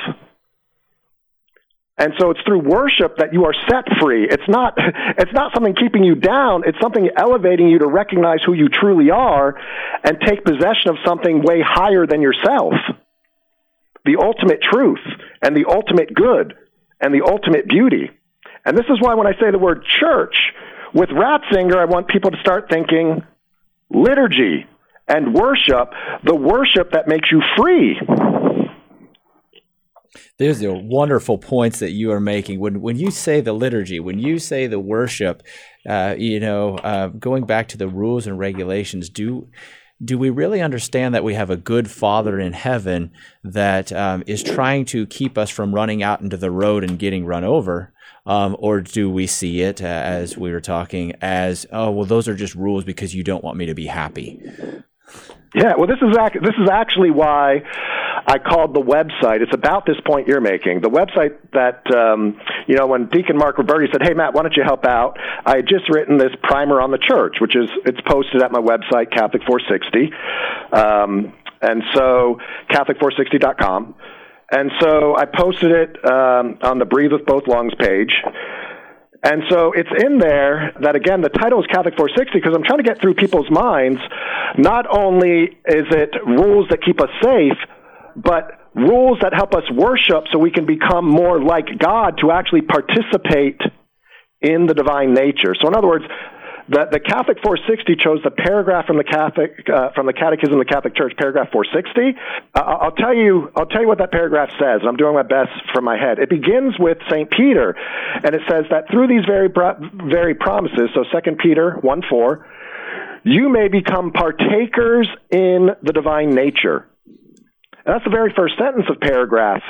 And 1.98 2.14
so 2.18 2.30
it's 2.30 2.40
through 2.46 2.60
worship 2.60 3.18
that 3.18 3.34
you 3.34 3.44
are 3.44 3.54
set 3.68 3.84
free. 4.00 4.26
It's 4.28 4.48
not, 4.48 4.74
it's 5.18 5.32
not 5.34 5.52
something 5.52 5.74
keeping 5.74 6.02
you 6.02 6.14
down. 6.14 6.62
It's 6.66 6.78
something 6.80 7.08
elevating 7.14 7.68
you 7.68 7.78
to 7.80 7.86
recognize 7.86 8.38
who 8.44 8.54
you 8.54 8.68
truly 8.68 9.10
are 9.10 9.54
and 10.02 10.18
take 10.26 10.44
possession 10.44 10.88
of 10.88 10.96
something 11.04 11.42
way 11.42 11.60
higher 11.62 12.06
than 12.06 12.22
yourself. 12.22 12.72
The 14.06 14.16
ultimate 14.22 14.62
truth 14.62 15.04
and 15.42 15.54
the 15.54 15.66
ultimate 15.68 16.14
good 16.14 16.54
and 17.00 17.12
the 17.12 17.22
ultimate 17.26 17.68
beauty. 17.68 18.10
And 18.64 18.78
this 18.78 18.86
is 18.88 18.98
why 19.00 19.14
when 19.14 19.26
I 19.26 19.32
say 19.32 19.50
the 19.50 19.58
word 19.58 19.84
church, 20.00 20.36
with 20.92 21.10
Ratzinger, 21.10 21.76
I 21.76 21.84
want 21.84 22.08
people 22.08 22.30
to 22.30 22.40
start 22.40 22.68
thinking 22.70 23.22
liturgy 23.90 24.66
and 25.10 25.34
worship, 25.34 25.92
the 26.24 26.34
worship 26.34 26.92
that 26.92 27.08
makes 27.08 27.30
you 27.30 27.42
free. 27.56 27.98
These 30.38 30.62
are 30.64 30.72
wonderful 30.72 31.38
points 31.38 31.80
that 31.80 31.90
you 31.90 32.10
are 32.12 32.20
making. 32.20 32.60
When 32.60 32.80
when 32.80 32.96
you 32.96 33.10
say 33.10 33.40
the 33.40 33.52
liturgy, 33.52 34.00
when 34.00 34.18
you 34.18 34.38
say 34.38 34.66
the 34.66 34.80
worship, 34.80 35.42
uh, 35.88 36.14
you 36.18 36.40
know, 36.40 36.76
uh, 36.78 37.08
going 37.08 37.44
back 37.44 37.68
to 37.68 37.76
the 37.76 37.88
rules 37.88 38.26
and 38.26 38.38
regulations, 38.38 39.10
do 39.10 39.48
do 40.02 40.16
we 40.16 40.30
really 40.30 40.62
understand 40.62 41.14
that 41.14 41.24
we 41.24 41.34
have 41.34 41.50
a 41.50 41.56
good 41.56 41.90
Father 41.90 42.40
in 42.40 42.54
heaven 42.54 43.12
that 43.44 43.92
um, 43.92 44.24
is 44.26 44.42
trying 44.42 44.86
to 44.86 45.06
keep 45.06 45.36
us 45.36 45.50
from 45.50 45.74
running 45.74 46.02
out 46.02 46.22
into 46.22 46.38
the 46.38 46.50
road 46.50 46.84
and 46.84 46.98
getting 46.98 47.26
run 47.26 47.44
over? 47.44 47.92
Um, 48.24 48.56
or 48.58 48.80
do 48.80 49.10
we 49.10 49.26
see 49.26 49.60
it 49.60 49.82
uh, 49.82 49.86
as 49.86 50.38
we 50.38 50.52
were 50.52 50.60
talking 50.60 51.12
as, 51.20 51.66
oh, 51.72 51.90
well, 51.90 52.06
those 52.06 52.28
are 52.28 52.34
just 52.34 52.54
rules 52.54 52.84
because 52.84 53.14
you 53.14 53.22
don't 53.22 53.44
want 53.44 53.58
me 53.58 53.66
to 53.66 53.74
be 53.74 53.86
happy? 53.86 54.40
Yeah, 55.54 55.74
well, 55.76 55.88
this 55.88 55.98
is 56.00 56.16
ac- 56.16 56.38
this 56.38 56.54
is 56.62 56.68
actually 56.70 57.10
why 57.10 57.62
I 58.26 58.38
called 58.38 58.72
the 58.72 58.80
website. 58.80 59.40
It's 59.40 59.54
about 59.54 59.84
this 59.84 59.96
point 60.06 60.28
you're 60.28 60.40
making. 60.40 60.80
The 60.80 60.90
website 60.90 61.36
that 61.52 61.82
um, 61.92 62.40
you 62.68 62.76
know 62.76 62.86
when 62.86 63.08
Deacon 63.08 63.36
Mark 63.36 63.56
Roberti 63.56 63.90
said, 63.90 64.00
"Hey 64.00 64.14
Matt, 64.14 64.32
why 64.32 64.42
don't 64.42 64.56
you 64.56 64.62
help 64.62 64.84
out?" 64.84 65.18
I 65.44 65.56
had 65.56 65.66
just 65.66 65.88
written 65.90 66.18
this 66.18 66.30
primer 66.42 66.80
on 66.80 66.92
the 66.92 66.98
church, 66.98 67.36
which 67.40 67.56
is 67.56 67.68
it's 67.84 68.00
posted 68.06 68.42
at 68.42 68.52
my 68.52 68.60
website 68.60 69.10
Catholic 69.10 69.42
460, 69.44 70.12
um, 70.72 71.32
and 71.60 71.82
so 71.94 72.38
Catholic460.com. 72.70 73.96
And 74.52 74.70
so 74.80 75.16
I 75.16 75.26
posted 75.26 75.70
it 75.70 76.04
um, 76.04 76.58
on 76.62 76.78
the 76.78 76.84
Breathe 76.84 77.12
with 77.12 77.24
Both 77.24 77.46
Lungs 77.46 77.72
page. 77.78 78.12
And 79.22 79.42
so 79.50 79.72
it's 79.72 79.90
in 80.02 80.18
there 80.18 80.72
that 80.80 80.96
again 80.96 81.20
the 81.20 81.28
title 81.28 81.60
is 81.60 81.66
Catholic 81.66 81.94
460 81.96 82.38
because 82.38 82.54
I'm 82.54 82.64
trying 82.64 82.78
to 82.78 82.84
get 82.84 83.00
through 83.00 83.14
people's 83.14 83.50
minds. 83.50 84.00
Not 84.56 84.86
only 84.88 85.42
is 85.66 85.86
it 85.90 86.14
rules 86.26 86.68
that 86.70 86.82
keep 86.82 87.00
us 87.00 87.10
safe, 87.22 87.58
but 88.16 88.60
rules 88.74 89.18
that 89.20 89.34
help 89.34 89.54
us 89.54 89.64
worship 89.70 90.24
so 90.32 90.38
we 90.38 90.50
can 90.50 90.64
become 90.64 91.04
more 91.04 91.42
like 91.42 91.66
God 91.78 92.18
to 92.22 92.30
actually 92.30 92.62
participate 92.62 93.60
in 94.40 94.66
the 94.66 94.74
divine 94.74 95.12
nature. 95.12 95.54
So 95.60 95.68
in 95.68 95.74
other 95.74 95.88
words, 95.88 96.04
the, 96.70 96.86
the 96.86 97.00
Catholic 97.00 97.42
460 97.42 97.96
chose 97.96 98.20
the 98.22 98.30
paragraph 98.30 98.86
from 98.86 98.96
the 98.96 99.04
Catholic 99.04 99.66
uh, 99.68 99.90
from 99.90 100.06
the 100.06 100.12
Catechism 100.12 100.54
of 100.54 100.64
the 100.64 100.70
Catholic 100.72 100.94
Church, 100.94 101.12
paragraph 101.18 101.50
460. 101.50 102.14
Uh, 102.54 102.60
I'll 102.62 102.94
tell 102.94 103.12
you, 103.12 103.50
I'll 103.56 103.66
tell 103.66 103.82
you 103.82 103.88
what 103.88 103.98
that 103.98 104.12
paragraph 104.12 104.50
says, 104.54 104.78
and 104.78 104.88
I'm 104.88 104.96
doing 104.96 105.14
my 105.14 105.26
best 105.26 105.50
from 105.74 105.82
my 105.82 105.98
head. 105.98 106.20
It 106.20 106.30
begins 106.30 106.78
with 106.78 106.98
Saint 107.10 107.28
Peter, 107.30 107.74
and 108.22 108.36
it 108.36 108.42
says 108.48 108.66
that 108.70 108.86
through 108.88 109.08
these 109.08 109.26
very 109.26 109.50
very 109.50 110.34
promises, 110.36 110.90
so 110.94 111.02
Second 111.12 111.38
Peter 111.38 111.74
1 111.82 112.02
4, 112.08 112.46
you 113.24 113.48
may 113.48 113.66
become 113.66 114.12
partakers 114.12 115.08
in 115.28 115.70
the 115.82 115.92
divine 115.92 116.30
nature. 116.30 116.86
And 117.82 117.98
that's 117.98 118.04
the 118.04 118.14
very 118.14 118.32
first 118.32 118.54
sentence 118.56 118.86
of 118.88 119.00
paragraph 119.00 119.62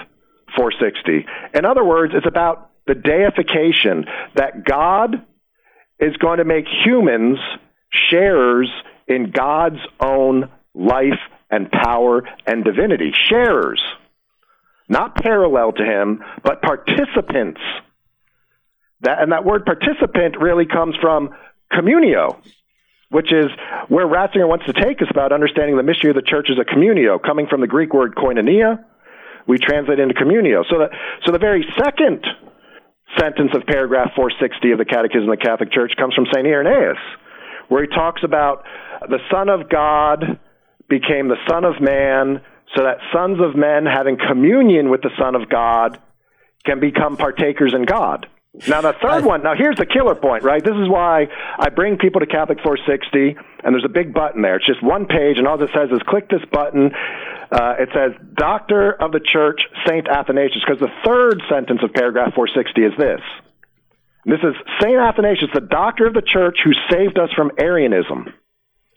460. 0.54 1.24
In 1.54 1.64
other 1.64 1.84
words, 1.84 2.12
it's 2.14 2.26
about 2.26 2.70
the 2.86 2.94
deification 2.94 4.04
that 4.34 4.64
God 4.64 5.24
is 6.00 6.16
going 6.16 6.38
to 6.38 6.44
make 6.44 6.64
humans 6.84 7.38
sharers 8.10 8.70
in 9.06 9.30
God's 9.30 9.80
own 10.00 10.48
life 10.74 11.18
and 11.50 11.70
power 11.70 12.22
and 12.46 12.64
divinity. 12.64 13.12
Sharers. 13.28 13.82
Not 14.88 15.14
parallel 15.16 15.72
to 15.72 15.84
him, 15.84 16.22
but 16.42 16.62
participants. 16.62 17.60
That, 19.02 19.22
and 19.22 19.32
that 19.32 19.44
word 19.44 19.64
participant 19.64 20.36
really 20.40 20.66
comes 20.66 20.94
from 21.00 21.30
communio, 21.72 22.36
which 23.08 23.32
is 23.32 23.46
where 23.88 24.06
Ratzinger 24.06 24.48
wants 24.48 24.66
to 24.66 24.72
take 24.72 25.00
us 25.02 25.08
about 25.10 25.32
understanding 25.32 25.76
the 25.76 25.82
mystery 25.82 26.10
of 26.10 26.16
the 26.16 26.22
church 26.22 26.48
as 26.50 26.58
a 26.58 26.64
communio, 26.64 27.22
coming 27.22 27.46
from 27.46 27.60
the 27.60 27.66
Greek 27.66 27.94
word 27.94 28.14
koinonia. 28.14 28.84
We 29.46 29.58
translate 29.58 29.98
into 29.98 30.14
communio. 30.14 30.64
So, 30.68 30.80
that, 30.80 30.90
so 31.24 31.32
the 31.32 31.38
very 31.38 31.64
second 31.78 32.24
sentence 33.18 33.50
of 33.54 33.66
paragraph 33.66 34.12
460 34.14 34.72
of 34.72 34.78
the 34.78 34.84
Catechism 34.84 35.28
of 35.28 35.38
the 35.38 35.44
Catholic 35.44 35.72
Church 35.72 35.92
comes 35.96 36.14
from 36.14 36.26
St. 36.32 36.46
Irenaeus, 36.46 36.98
where 37.68 37.82
he 37.82 37.88
talks 37.88 38.22
about 38.22 38.64
the 39.08 39.18
Son 39.30 39.48
of 39.48 39.68
God 39.68 40.38
became 40.88 41.28
the 41.28 41.38
Son 41.48 41.64
of 41.64 41.80
Man 41.80 42.42
so 42.76 42.84
that 42.84 42.98
sons 43.12 43.38
of 43.40 43.56
men 43.56 43.86
having 43.86 44.16
communion 44.16 44.90
with 44.90 45.02
the 45.02 45.10
Son 45.18 45.34
of 45.34 45.48
God 45.48 45.98
can 46.64 46.78
become 46.78 47.16
partakers 47.16 47.74
in 47.74 47.84
God. 47.84 48.26
Now, 48.68 48.80
the 48.80 48.94
third 49.00 49.24
one, 49.24 49.44
now 49.44 49.54
here's 49.56 49.76
the 49.76 49.86
killer 49.86 50.16
point, 50.16 50.42
right? 50.42 50.62
This 50.62 50.74
is 50.74 50.88
why 50.88 51.28
I 51.58 51.68
bring 51.68 51.98
people 51.98 52.20
to 52.20 52.26
Catholic 52.26 52.58
460, 52.62 53.36
and 53.62 53.74
there's 53.74 53.84
a 53.84 53.88
big 53.88 54.12
button 54.12 54.42
there. 54.42 54.56
It's 54.56 54.66
just 54.66 54.82
one 54.82 55.06
page, 55.06 55.38
and 55.38 55.46
all 55.46 55.60
it 55.62 55.70
says 55.72 55.90
is 55.92 56.00
click 56.02 56.28
this 56.28 56.42
button. 56.50 56.90
Uh, 57.50 57.74
it 57.80 57.88
says, 57.92 58.12
Doctor 58.34 58.92
of 58.92 59.10
the 59.10 59.20
Church, 59.20 59.62
Saint 59.86 60.08
Athanasius, 60.08 60.62
because 60.64 60.78
the 60.78 60.92
third 61.04 61.42
sentence 61.50 61.80
of 61.82 61.92
paragraph 61.92 62.34
460 62.34 62.82
is 62.82 62.92
this. 62.96 63.20
This 64.24 64.38
is 64.40 64.54
Saint 64.80 64.96
Athanasius, 64.96 65.50
the 65.52 65.60
doctor 65.60 66.06
of 66.06 66.14
the 66.14 66.22
church 66.22 66.58
who 66.62 66.72
saved 66.90 67.18
us 67.18 67.30
from 67.34 67.50
Arianism. 67.58 68.32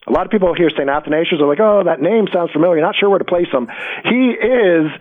A 0.05 0.11
lot 0.11 0.25
of 0.25 0.31
people 0.31 0.53
hear 0.53 0.69
St. 0.69 0.89
Athanasius 0.89 1.39
are 1.39 1.47
like, 1.47 1.61
oh, 1.61 1.83
that 1.85 2.01
name 2.01 2.27
sounds 2.31 2.51
familiar, 2.51 2.81
not 2.81 2.95
sure 2.95 3.09
where 3.09 3.19
to 3.19 3.25
place 3.25 3.47
him. 3.51 3.69
He 4.03 4.31
is 4.31 4.91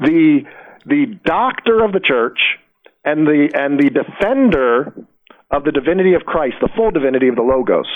the, 0.00 0.40
the 0.84 1.18
doctor 1.24 1.84
of 1.84 1.92
the 1.92 2.00
church 2.00 2.58
and 3.04 3.24
the, 3.24 3.50
and 3.54 3.78
the 3.78 3.90
defender 3.90 5.06
of 5.50 5.64
the 5.64 5.70
divinity 5.70 6.14
of 6.14 6.22
Christ, 6.22 6.56
the 6.60 6.68
full 6.74 6.90
divinity 6.90 7.28
of 7.28 7.36
the 7.36 7.42
Logos. 7.42 7.86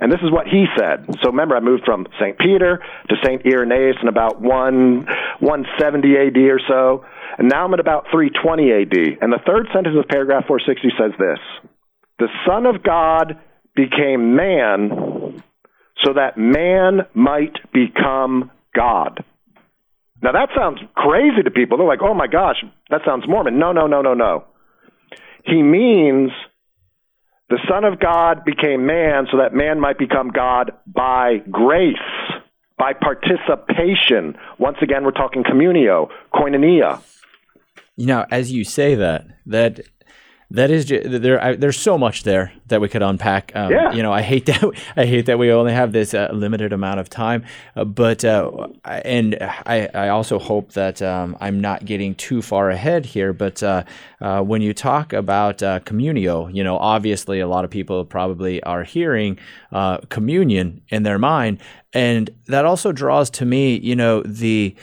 And 0.00 0.10
this 0.10 0.20
is 0.22 0.30
what 0.30 0.46
he 0.46 0.64
said. 0.78 1.06
So 1.22 1.28
remember, 1.28 1.54
I 1.54 1.60
moved 1.60 1.84
from 1.84 2.06
St. 2.18 2.38
Peter 2.38 2.82
to 3.08 3.16
St. 3.22 3.44
Irenaeus 3.44 3.96
in 4.00 4.08
about 4.08 4.40
1, 4.40 5.06
170 5.40 6.16
AD 6.16 6.36
or 6.36 6.60
so. 6.66 7.04
And 7.38 7.48
now 7.48 7.64
I'm 7.64 7.74
at 7.74 7.80
about 7.80 8.06
320 8.10 8.72
AD. 8.72 9.18
And 9.20 9.32
the 9.32 9.40
third 9.46 9.68
sentence 9.74 9.96
of 9.98 10.08
paragraph 10.08 10.46
460 10.46 10.88
says 10.98 11.12
this 11.18 11.38
The 12.18 12.28
Son 12.46 12.64
of 12.64 12.82
God 12.82 13.38
became 13.76 14.34
man 14.34 15.42
so 16.04 16.14
that 16.14 16.38
man 16.38 17.06
might 17.14 17.56
become 17.72 18.50
God. 18.74 19.22
Now 20.22 20.32
that 20.32 20.48
sounds 20.56 20.80
crazy 20.94 21.42
to 21.42 21.50
people. 21.50 21.78
They're 21.78 21.86
like, 21.86 22.02
oh 22.02 22.14
my 22.14 22.26
gosh, 22.26 22.62
that 22.90 23.02
sounds 23.04 23.28
Mormon. 23.28 23.58
No, 23.58 23.72
no, 23.72 23.86
no, 23.86 24.02
no, 24.02 24.14
no. 24.14 24.44
He 25.44 25.62
means 25.62 26.30
the 27.50 27.58
Son 27.68 27.84
of 27.84 27.98
God 27.98 28.44
became 28.44 28.86
man 28.86 29.26
so 29.30 29.36
that 29.38 29.52
man 29.52 29.80
might 29.80 29.98
become 29.98 30.30
God 30.30 30.72
by 30.86 31.38
grace, 31.50 31.96
by 32.78 32.92
participation. 32.92 34.36
Once 34.58 34.78
again, 34.80 35.04
we're 35.04 35.10
talking 35.10 35.42
communio, 35.42 36.08
koinonia. 36.32 37.02
You 37.96 38.06
know, 38.06 38.24
as 38.30 38.52
you 38.52 38.62
say 38.64 38.94
that, 38.94 39.26
that 39.46 39.80
that 40.52 40.70
is 40.70 40.84
just, 40.86 41.22
there. 41.22 41.42
I, 41.42 41.54
there's 41.54 41.78
so 41.78 41.96
much 41.96 42.24
there 42.24 42.52
that 42.66 42.80
we 42.80 42.88
could 42.88 43.02
unpack. 43.02 43.52
Um, 43.54 43.70
yeah. 43.70 43.92
You 43.92 44.02
know, 44.02 44.12
I 44.12 44.22
hate 44.22 44.46
that. 44.46 44.64
I 44.96 45.06
hate 45.06 45.26
that 45.26 45.38
we 45.38 45.52
only 45.52 45.72
have 45.72 45.92
this 45.92 46.12
uh, 46.12 46.30
limited 46.32 46.72
amount 46.72 46.98
of 46.98 47.08
time. 47.08 47.44
Uh, 47.76 47.84
but 47.84 48.24
uh, 48.24 48.68
and 48.84 49.36
I, 49.40 49.88
I 49.94 50.08
also 50.08 50.38
hope 50.38 50.72
that 50.72 51.00
um, 51.02 51.36
I'm 51.40 51.60
not 51.60 51.84
getting 51.84 52.14
too 52.16 52.42
far 52.42 52.70
ahead 52.70 53.06
here. 53.06 53.32
But 53.32 53.62
uh, 53.62 53.84
uh, 54.20 54.42
when 54.42 54.60
you 54.60 54.74
talk 54.74 55.12
about 55.12 55.62
uh, 55.62 55.80
communio, 55.80 56.52
you 56.52 56.64
know, 56.64 56.78
obviously 56.78 57.38
a 57.38 57.48
lot 57.48 57.64
of 57.64 57.70
people 57.70 58.04
probably 58.04 58.62
are 58.64 58.82
hearing 58.82 59.38
communion 60.08 60.80
in 60.88 61.04
their 61.04 61.18
mind, 61.18 61.60
and 61.92 62.28
that 62.46 62.64
also 62.64 62.90
draws 62.90 63.30
to 63.30 63.44
me, 63.44 63.76
you 63.78 63.94
know, 63.94 64.22
the 64.22 64.74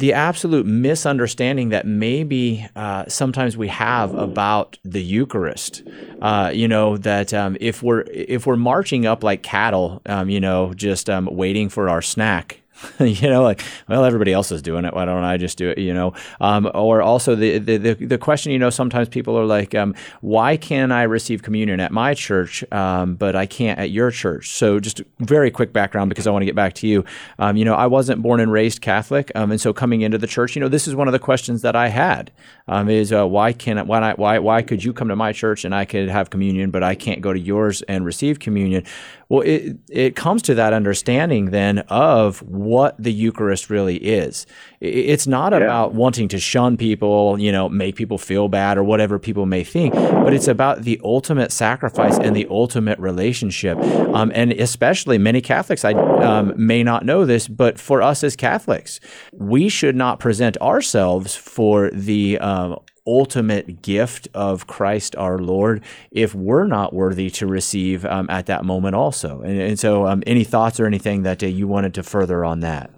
the 0.00 0.14
absolute 0.14 0.64
misunderstanding 0.64 1.68
that 1.68 1.86
maybe 1.86 2.66
uh, 2.74 3.04
sometimes 3.06 3.54
we 3.56 3.68
have 3.68 4.14
about 4.14 4.78
the 4.82 5.02
Eucharist. 5.02 5.82
Uh, 6.22 6.50
you 6.52 6.66
know 6.66 6.96
that 6.96 7.34
um, 7.34 7.56
if 7.60 7.82
we're 7.82 8.00
if 8.10 8.46
we're 8.46 8.56
marching 8.56 9.04
up 9.04 9.22
like 9.22 9.42
cattle, 9.42 10.00
um, 10.06 10.30
you 10.30 10.40
know, 10.40 10.72
just 10.74 11.10
um, 11.10 11.28
waiting 11.30 11.68
for 11.68 11.90
our 11.90 12.00
snack, 12.00 12.59
you 13.00 13.28
know, 13.28 13.42
like, 13.42 13.62
well, 13.88 14.04
everybody 14.04 14.32
else 14.32 14.50
is 14.52 14.62
doing 14.62 14.84
it. 14.84 14.94
Why 14.94 15.04
don't 15.04 15.24
I 15.24 15.36
just 15.36 15.58
do 15.58 15.70
it? 15.70 15.78
You 15.78 15.92
know, 15.94 16.14
um, 16.40 16.70
or 16.74 17.02
also 17.02 17.34
the, 17.34 17.58
the, 17.58 17.76
the 17.76 17.94
the 17.94 18.18
question, 18.18 18.52
you 18.52 18.58
know, 18.58 18.70
sometimes 18.70 19.08
people 19.08 19.38
are 19.38 19.44
like, 19.44 19.74
um, 19.74 19.94
why 20.20 20.56
can 20.56 20.92
I 20.92 21.02
receive 21.02 21.42
communion 21.42 21.80
at 21.80 21.92
my 21.92 22.14
church, 22.14 22.64
um, 22.72 23.14
but 23.14 23.36
I 23.36 23.46
can't 23.46 23.78
at 23.78 23.90
your 23.90 24.10
church? 24.10 24.50
So 24.50 24.80
just 24.80 25.02
very 25.18 25.50
quick 25.50 25.72
background 25.72 26.08
because 26.08 26.26
I 26.26 26.30
want 26.30 26.42
to 26.42 26.46
get 26.46 26.56
back 26.56 26.74
to 26.74 26.86
you. 26.86 27.04
Um, 27.38 27.56
you 27.56 27.64
know, 27.64 27.74
I 27.74 27.86
wasn't 27.86 28.22
born 28.22 28.40
and 28.40 28.52
raised 28.52 28.80
Catholic, 28.80 29.30
um, 29.34 29.50
and 29.50 29.60
so 29.60 29.72
coming 29.72 30.02
into 30.02 30.18
the 30.18 30.26
church, 30.26 30.56
you 30.56 30.60
know, 30.60 30.68
this 30.68 30.88
is 30.88 30.94
one 30.94 31.08
of 31.08 31.12
the 31.12 31.18
questions 31.18 31.62
that 31.62 31.76
I 31.76 31.88
had 31.88 32.30
um, 32.68 32.88
is 32.88 33.12
uh, 33.12 33.26
why 33.26 33.52
can 33.52 33.86
why, 33.86 34.14
why 34.14 34.38
why 34.38 34.62
could 34.62 34.82
you 34.82 34.92
come 34.92 35.08
to 35.08 35.16
my 35.16 35.32
church 35.32 35.64
and 35.64 35.74
I 35.74 35.84
could 35.84 36.08
have 36.08 36.30
communion, 36.30 36.70
but 36.70 36.82
I 36.82 36.94
can't 36.94 37.20
go 37.20 37.32
to 37.32 37.40
yours 37.40 37.82
and 37.82 38.04
receive 38.04 38.38
communion? 38.38 38.84
Well, 39.30 39.42
it 39.42 39.76
it 39.88 40.16
comes 40.16 40.42
to 40.42 40.54
that 40.56 40.72
understanding 40.72 41.50
then 41.50 41.78
of 41.88 42.40
what 42.42 42.96
the 43.02 43.12
Eucharist 43.12 43.70
really 43.70 43.96
is. 43.96 44.44
It's 44.80 45.26
not 45.28 45.52
Yeah. 45.52 45.58
about 45.58 45.94
wanting 45.94 46.26
to 46.28 46.38
shun 46.38 46.76
people, 46.76 47.38
you 47.38 47.52
know, 47.52 47.68
make 47.68 47.94
people 47.94 48.18
feel 48.18 48.48
bad 48.48 48.76
or 48.76 48.82
whatever 48.82 49.20
people 49.20 49.46
may 49.46 49.62
think, 49.62 49.94
but 49.94 50.34
it's 50.34 50.48
about 50.48 50.82
the 50.82 51.00
ultimate 51.04 51.52
sacrifice 51.52 52.18
and 52.18 52.34
the 52.34 52.46
ultimate 52.50 52.98
relationship. 52.98 53.78
Um, 53.78 54.32
and 54.34 54.50
especially 54.52 55.16
many 55.16 55.40
Catholics, 55.40 55.84
I 55.84 55.92
um, 55.92 56.52
may 56.56 56.82
not 56.82 57.04
know 57.06 57.24
this, 57.24 57.46
but 57.46 57.78
for 57.78 58.02
us 58.02 58.24
as 58.24 58.34
Catholics, 58.34 58.98
we 59.32 59.68
should 59.68 59.94
not 59.94 60.18
present 60.18 60.56
ourselves 60.60 61.36
for 61.36 61.88
the 61.92 62.36
um, 62.38 62.76
ultimate 63.06 63.82
gift 63.82 64.28
of 64.34 64.66
Christ 64.66 65.16
our 65.16 65.38
Lord 65.38 65.82
if 66.10 66.34
we're 66.34 66.66
not 66.66 66.92
worthy 66.92 67.30
to 67.30 67.46
receive 67.46 68.04
um, 68.04 68.28
at 68.30 68.46
that 68.46 68.64
moment 68.64 68.94
also. 68.94 69.40
And, 69.42 69.60
and 69.60 69.78
so, 69.78 70.06
um, 70.06 70.22
any 70.26 70.44
thoughts 70.44 70.78
or 70.80 70.86
anything 70.86 71.22
that 71.22 71.42
uh, 71.42 71.46
you 71.46 71.66
wanted 71.66 71.94
to 71.94 72.02
further 72.02 72.44
on 72.44 72.60
that? 72.60 72.90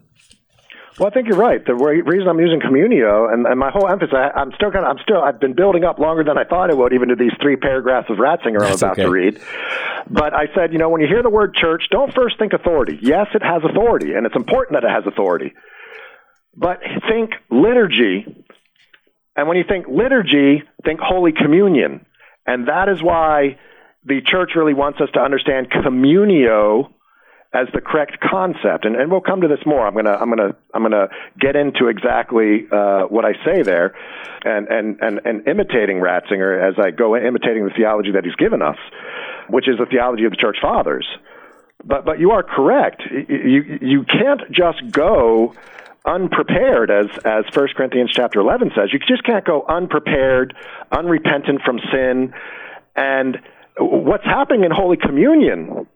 Well, 0.98 1.08
I 1.08 1.14
think 1.14 1.26
you're 1.26 1.38
right. 1.38 1.64
The 1.64 1.74
reason 1.74 2.28
I'm 2.28 2.38
using 2.38 2.60
communio 2.60 3.32
and, 3.32 3.46
and 3.46 3.58
my 3.58 3.70
whole 3.70 3.88
emphasis, 3.88 4.14
I, 4.14 4.38
I'm 4.38 4.52
still 4.52 4.70
kind 4.70 4.84
of, 4.84 4.90
I'm 4.90 5.02
still, 5.02 5.22
I've 5.22 5.40
been 5.40 5.54
building 5.54 5.84
up 5.84 5.98
longer 5.98 6.22
than 6.22 6.36
I 6.36 6.44
thought 6.44 6.70
I 6.70 6.74
would, 6.74 6.92
even 6.92 7.08
to 7.08 7.16
these 7.16 7.32
three 7.40 7.56
paragraphs 7.56 8.10
of 8.10 8.18
Ratzinger 8.18 8.60
I'm 8.60 8.74
about 8.74 8.92
okay. 8.92 9.04
to 9.04 9.10
read. 9.10 9.40
But 10.10 10.34
I 10.34 10.52
said, 10.54 10.72
you 10.72 10.78
know, 10.78 10.90
when 10.90 11.00
you 11.00 11.06
hear 11.06 11.22
the 11.22 11.30
word 11.30 11.54
church, 11.54 11.84
don't 11.90 12.12
first 12.12 12.38
think 12.38 12.52
authority. 12.52 12.98
Yes, 13.00 13.28
it 13.34 13.42
has 13.42 13.62
authority, 13.64 14.12
and 14.12 14.26
it's 14.26 14.36
important 14.36 14.74
that 14.80 14.86
it 14.86 14.92
has 14.92 15.04
authority. 15.06 15.54
But 16.54 16.80
think 17.08 17.30
liturgy, 17.50 18.26
and 19.36 19.48
when 19.48 19.56
you 19.56 19.64
think 19.66 19.86
liturgy, 19.88 20.62
think 20.84 21.00
Holy 21.00 21.32
Communion. 21.32 22.04
And 22.46 22.68
that 22.68 22.88
is 22.88 23.02
why 23.02 23.58
the 24.04 24.20
church 24.24 24.52
really 24.56 24.74
wants 24.74 25.00
us 25.00 25.08
to 25.14 25.20
understand 25.20 25.70
communio 25.70 26.90
as 27.54 27.68
the 27.74 27.80
correct 27.80 28.18
concept. 28.20 28.84
And, 28.84 28.96
and 28.96 29.10
we'll 29.10 29.20
come 29.20 29.42
to 29.42 29.48
this 29.48 29.64
more. 29.66 29.86
I'm 29.86 29.94
gonna 29.94 30.16
I'm 30.16 30.28
gonna 30.28 30.56
I'm 30.74 30.82
gonna 30.82 31.08
get 31.38 31.54
into 31.54 31.88
exactly 31.88 32.66
uh, 32.70 33.02
what 33.04 33.24
I 33.24 33.32
say 33.44 33.62
there, 33.62 33.94
and, 34.44 34.68
and 34.68 34.98
and 35.00 35.20
and 35.24 35.48
imitating 35.48 35.98
Ratzinger 35.98 36.68
as 36.68 36.74
I 36.78 36.90
go 36.90 37.16
imitating 37.16 37.64
the 37.64 37.72
theology 37.76 38.12
that 38.12 38.24
he's 38.24 38.34
given 38.36 38.62
us, 38.62 38.78
which 39.48 39.68
is 39.68 39.78
the 39.78 39.86
theology 39.86 40.24
of 40.24 40.32
the 40.32 40.36
church 40.36 40.56
fathers. 40.60 41.06
But 41.84 42.04
but 42.04 42.18
you 42.18 42.30
are 42.30 42.42
correct. 42.42 43.02
You 43.10 43.26
you, 43.28 43.78
you 43.80 44.04
can't 44.04 44.50
just 44.50 44.90
go 44.90 45.54
unprepared 46.04 46.90
as 46.90 47.06
as 47.24 47.44
1 47.54 47.68
Corinthians 47.76 48.10
chapter 48.12 48.40
11 48.40 48.72
says. 48.74 48.90
You 48.92 48.98
just 48.98 49.24
can't 49.24 49.44
go 49.44 49.64
unprepared, 49.68 50.54
unrepentant 50.90 51.62
from 51.64 51.78
sin. 51.92 52.34
And 52.96 53.38
what's 53.78 54.24
happening 54.24 54.64
in 54.64 54.70
Holy 54.70 54.96
Communion 54.96 55.86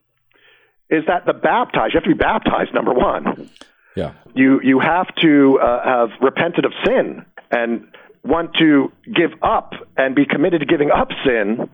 is 0.89 1.05
that 1.09 1.27
the 1.27 1.33
baptized, 1.33 1.95
you 1.95 1.99
have 1.99 2.05
to 2.05 2.11
be 2.11 2.15
baptized, 2.15 2.73
number 2.73 2.93
one. 2.95 3.51
Yeah. 3.97 4.13
You, 4.35 4.61
you 4.63 4.79
have 4.79 5.09
to 5.23 5.59
uh, 5.61 5.85
have 5.85 6.11
repented 6.21 6.65
of 6.65 6.73
sin 6.85 7.25
and 7.51 7.89
want 8.25 8.55
to 8.59 8.93
give 9.05 9.31
up 9.43 9.73
and 9.97 10.15
be 10.15 10.27
committed 10.27 10.61
to 10.61 10.67
giving 10.67 10.91
up 10.91 11.09
sin 11.25 11.69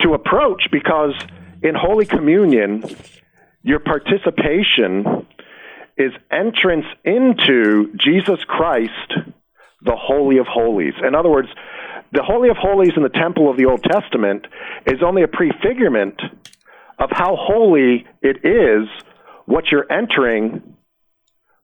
to 0.00 0.14
approach 0.14 0.64
because 0.70 1.14
in 1.62 1.74
Holy 1.74 2.06
Communion, 2.06 2.84
your 3.62 3.80
participation 3.80 5.26
is 6.00 6.12
entrance 6.32 6.86
into 7.04 7.92
Jesus 7.98 8.42
Christ, 8.44 9.12
the 9.82 9.96
Holy 9.96 10.38
of 10.38 10.46
Holies. 10.46 10.94
In 11.06 11.14
other 11.14 11.28
words, 11.28 11.48
the 12.12 12.22
Holy 12.22 12.48
of 12.48 12.56
Holies 12.56 12.92
in 12.96 13.02
the 13.02 13.10
temple 13.10 13.50
of 13.50 13.58
the 13.58 13.66
Old 13.66 13.82
Testament 13.82 14.46
is 14.86 15.02
only 15.04 15.22
a 15.22 15.28
prefigurement 15.28 16.18
of 16.98 17.10
how 17.12 17.36
holy 17.36 18.06
it 18.22 18.44
is 18.44 18.88
what 19.44 19.70
you're 19.70 19.90
entering 19.92 20.74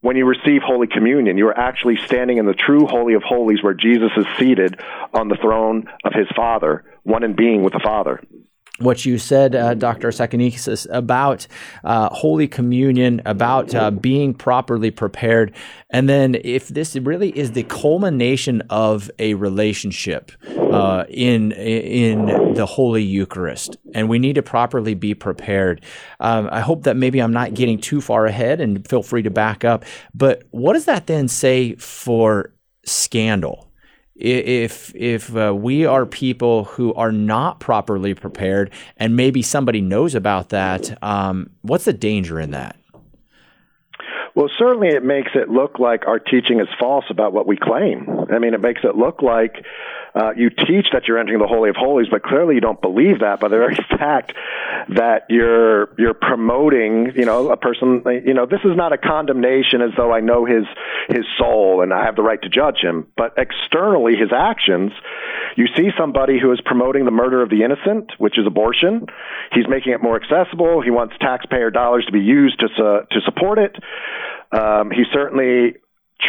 when 0.02 0.16
you 0.16 0.26
receive 0.26 0.60
Holy 0.62 0.86
Communion. 0.86 1.38
You 1.38 1.48
are 1.48 1.58
actually 1.58 1.96
standing 2.04 2.36
in 2.36 2.44
the 2.44 2.54
true 2.54 2.86
Holy 2.86 3.14
of 3.14 3.22
Holies 3.22 3.62
where 3.62 3.74
Jesus 3.74 4.10
is 4.18 4.26
seated 4.38 4.78
on 5.14 5.28
the 5.28 5.36
throne 5.36 5.86
of 6.04 6.12
his 6.12 6.28
Father, 6.36 6.84
one 7.04 7.24
in 7.24 7.34
being 7.34 7.62
with 7.62 7.72
the 7.72 7.80
Father 7.82 8.20
what 8.78 9.04
you 9.04 9.18
said, 9.18 9.54
uh, 9.54 9.74
Dr. 9.74 10.08
Tsakanikas, 10.08 10.86
about 10.90 11.46
uh, 11.84 12.08
Holy 12.10 12.46
Communion, 12.46 13.22
about 13.24 13.74
uh, 13.74 13.90
being 13.90 14.34
properly 14.34 14.90
prepared, 14.90 15.54
and 15.90 16.08
then 16.08 16.36
if 16.44 16.68
this 16.68 16.94
really 16.96 17.36
is 17.36 17.52
the 17.52 17.62
culmination 17.64 18.62
of 18.70 19.10
a 19.18 19.34
relationship 19.34 20.32
uh, 20.46 21.04
in 21.08 21.52
in 21.52 22.54
the 22.54 22.66
Holy 22.66 23.02
Eucharist, 23.02 23.76
and 23.94 24.08
we 24.08 24.18
need 24.18 24.34
to 24.34 24.42
properly 24.42 24.94
be 24.94 25.14
prepared. 25.14 25.82
Um, 26.20 26.48
I 26.52 26.60
hope 26.60 26.84
that 26.84 26.96
maybe 26.96 27.20
I'm 27.20 27.32
not 27.32 27.54
getting 27.54 27.78
too 27.78 28.00
far 28.00 28.26
ahead, 28.26 28.60
and 28.60 28.86
feel 28.86 29.02
free 29.02 29.22
to 29.22 29.30
back 29.30 29.64
up. 29.64 29.84
But 30.14 30.42
what 30.50 30.74
does 30.74 30.84
that 30.84 31.06
then 31.06 31.28
say 31.28 31.74
for 31.76 32.52
scandal? 32.84 33.65
If 34.18 34.94
if 34.94 35.36
uh, 35.36 35.54
we 35.54 35.84
are 35.84 36.06
people 36.06 36.64
who 36.64 36.94
are 36.94 37.12
not 37.12 37.60
properly 37.60 38.14
prepared 38.14 38.70
and 38.96 39.14
maybe 39.14 39.42
somebody 39.42 39.80
knows 39.80 40.14
about 40.14 40.48
that 40.48 40.96
um, 41.02 41.50
what's 41.62 41.84
the 41.84 41.92
danger 41.92 42.40
in 42.40 42.50
that 42.50 42.76
well, 44.36 44.50
certainly 44.58 44.88
it 44.88 45.02
makes 45.02 45.30
it 45.34 45.48
look 45.48 45.78
like 45.78 46.06
our 46.06 46.18
teaching 46.18 46.60
is 46.60 46.68
false 46.78 47.06
about 47.08 47.32
what 47.32 47.46
we 47.46 47.56
claim. 47.56 48.06
I 48.30 48.38
mean, 48.38 48.52
it 48.52 48.60
makes 48.60 48.82
it 48.84 48.94
look 48.94 49.22
like 49.22 49.64
uh, 50.16 50.32
you 50.34 50.48
teach 50.48 50.86
that 50.94 51.06
you're 51.06 51.18
entering 51.18 51.38
the 51.38 51.46
Holy 51.46 51.68
of 51.68 51.76
Holies, 51.76 52.08
but 52.10 52.22
clearly 52.22 52.54
you 52.54 52.60
don't 52.62 52.80
believe 52.80 53.20
that 53.20 53.38
by 53.38 53.48
the 53.48 53.58
very 53.58 53.74
fact 53.98 54.32
that 54.88 55.26
you're 55.28 55.94
you're 55.98 56.14
promoting, 56.14 57.12
you 57.14 57.26
know, 57.26 57.50
a 57.50 57.56
person. 57.56 58.02
You 58.24 58.32
know, 58.32 58.46
this 58.46 58.60
is 58.64 58.76
not 58.76 58.94
a 58.94 58.98
condemnation 58.98 59.82
as 59.82 59.90
though 59.94 60.12
I 60.12 60.20
know 60.20 60.46
his 60.46 60.64
his 61.08 61.26
soul 61.36 61.82
and 61.82 61.92
I 61.92 62.04
have 62.06 62.16
the 62.16 62.22
right 62.22 62.40
to 62.40 62.48
judge 62.48 62.78
him, 62.80 63.08
but 63.16 63.34
externally 63.36 64.16
his 64.16 64.32
actions. 64.32 64.92
You 65.56 65.66
see 65.76 65.90
somebody 65.98 66.40
who 66.40 66.50
is 66.52 66.60
promoting 66.64 67.04
the 67.04 67.10
murder 67.10 67.42
of 67.42 67.50
the 67.50 67.62
innocent, 67.62 68.12
which 68.16 68.38
is 68.38 68.46
abortion. 68.46 69.06
He's 69.52 69.68
making 69.68 69.92
it 69.92 70.02
more 70.02 70.16
accessible. 70.16 70.80
He 70.80 70.90
wants 70.90 71.14
taxpayer 71.20 71.70
dollars 71.70 72.06
to 72.06 72.12
be 72.12 72.20
used 72.20 72.60
to 72.60 72.68
su- 72.74 73.06
to 73.10 73.20
support 73.26 73.58
it. 73.58 73.76
Um, 74.50 74.90
he's 74.90 75.06
certainly 75.12 75.74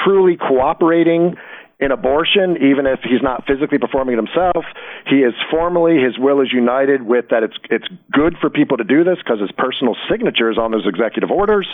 truly 0.03 0.35
cooperating 0.35 1.37
in 1.79 1.91
abortion, 1.91 2.57
even 2.57 2.87
if 2.87 2.99
he's 3.03 3.21
not 3.21 3.45
physically 3.45 3.77
performing 3.77 4.13
it 4.13 4.17
himself. 4.17 4.65
He 5.05 5.17
is 5.17 5.33
formally, 5.51 6.01
his 6.01 6.17
will 6.17 6.41
is 6.41 6.51
united 6.51 7.03
with 7.03 7.29
that 7.29 7.43
it's, 7.43 7.57
it's 7.69 7.85
good 8.11 8.35
for 8.41 8.49
people 8.49 8.77
to 8.77 8.83
do 8.83 9.03
this 9.03 9.17
because 9.19 9.39
his 9.39 9.51
personal 9.51 9.95
signature 10.09 10.49
is 10.49 10.57
on 10.57 10.71
those 10.71 10.87
executive 10.87 11.29
orders. 11.29 11.67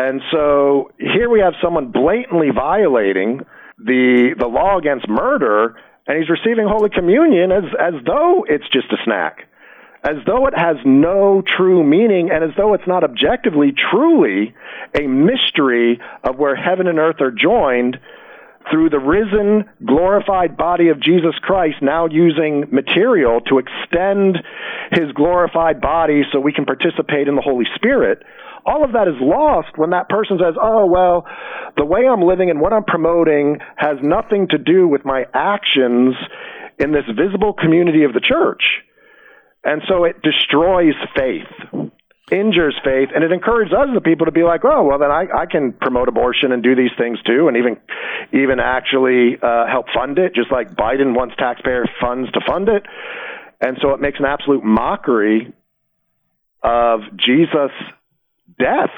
And 0.00 0.22
so 0.30 0.92
here 0.98 1.28
we 1.28 1.40
have 1.40 1.52
someone 1.62 1.92
blatantly 1.92 2.50
violating 2.50 3.44
the, 3.78 4.34
the 4.38 4.46
law 4.46 4.78
against 4.78 5.06
murder, 5.06 5.76
and 6.06 6.18
he's 6.18 6.30
receiving 6.30 6.66
Holy 6.66 6.88
Communion 6.88 7.52
as, 7.52 7.64
as 7.78 7.94
though 8.06 8.46
it's 8.48 8.68
just 8.72 8.90
a 8.92 8.96
snack. 9.04 9.46
As 10.04 10.16
though 10.26 10.46
it 10.46 10.54
has 10.56 10.76
no 10.84 11.42
true 11.46 11.84
meaning, 11.84 12.30
and 12.32 12.42
as 12.42 12.50
though 12.56 12.74
it's 12.74 12.86
not 12.88 13.04
objectively, 13.04 13.72
truly 13.72 14.54
a 14.98 15.06
mystery 15.06 16.00
of 16.24 16.38
where 16.38 16.56
heaven 16.56 16.88
and 16.88 16.98
earth 16.98 17.20
are 17.20 17.30
joined 17.30 18.00
through 18.70 18.90
the 18.90 18.98
risen, 18.98 19.64
glorified 19.86 20.56
body 20.56 20.88
of 20.88 21.00
Jesus 21.00 21.34
Christ, 21.42 21.76
now 21.82 22.06
using 22.06 22.66
material 22.70 23.40
to 23.48 23.58
extend 23.58 24.38
his 24.90 25.12
glorified 25.14 25.80
body 25.80 26.22
so 26.32 26.40
we 26.40 26.52
can 26.52 26.64
participate 26.64 27.28
in 27.28 27.34
the 27.34 27.42
Holy 27.42 27.66
Spirit. 27.74 28.22
All 28.64 28.84
of 28.84 28.92
that 28.92 29.08
is 29.08 29.14
lost 29.20 29.76
when 29.76 29.90
that 29.90 30.08
person 30.08 30.38
says, 30.38 30.54
oh, 30.60 30.86
well, 30.86 31.26
the 31.76 31.84
way 31.84 32.06
I'm 32.06 32.22
living 32.22 32.50
and 32.50 32.60
what 32.60 32.72
I'm 32.72 32.84
promoting 32.84 33.58
has 33.76 33.96
nothing 34.02 34.48
to 34.50 34.58
do 34.58 34.86
with 34.86 35.04
my 35.04 35.24
actions 35.34 36.14
in 36.78 36.92
this 36.92 37.04
visible 37.16 37.54
community 37.54 38.04
of 38.04 38.12
the 38.12 38.20
church. 38.20 38.62
And 39.64 39.82
so 39.88 40.04
it 40.04 40.22
destroys 40.22 40.94
faith. 41.16 41.90
Injures 42.32 42.74
faith, 42.82 43.10
and 43.14 43.22
it 43.22 43.30
encourages 43.30 43.74
us, 43.74 43.88
the 43.92 44.00
people, 44.00 44.24
to 44.24 44.32
be 44.32 44.42
like, 44.42 44.64
oh, 44.64 44.82
well, 44.82 44.98
then 44.98 45.10
I, 45.10 45.26
I 45.42 45.46
can 45.46 45.72
promote 45.72 46.08
abortion 46.08 46.50
and 46.50 46.62
do 46.62 46.74
these 46.74 46.90
things 46.96 47.20
too, 47.22 47.48
and 47.48 47.56
even 47.56 47.76
even 48.32 48.58
actually 48.58 49.36
uh, 49.42 49.66
help 49.66 49.86
fund 49.94 50.18
it, 50.18 50.34
just 50.34 50.50
like 50.50 50.74
Biden 50.74 51.14
wants 51.14 51.36
taxpayer 51.36 51.84
funds 52.00 52.32
to 52.32 52.40
fund 52.46 52.68
it. 52.68 52.84
And 53.60 53.76
so 53.82 53.90
it 53.90 54.00
makes 54.00 54.18
an 54.18 54.24
absolute 54.24 54.64
mockery 54.64 55.52
of 56.62 57.00
Jesus' 57.16 57.70
death 58.58 58.90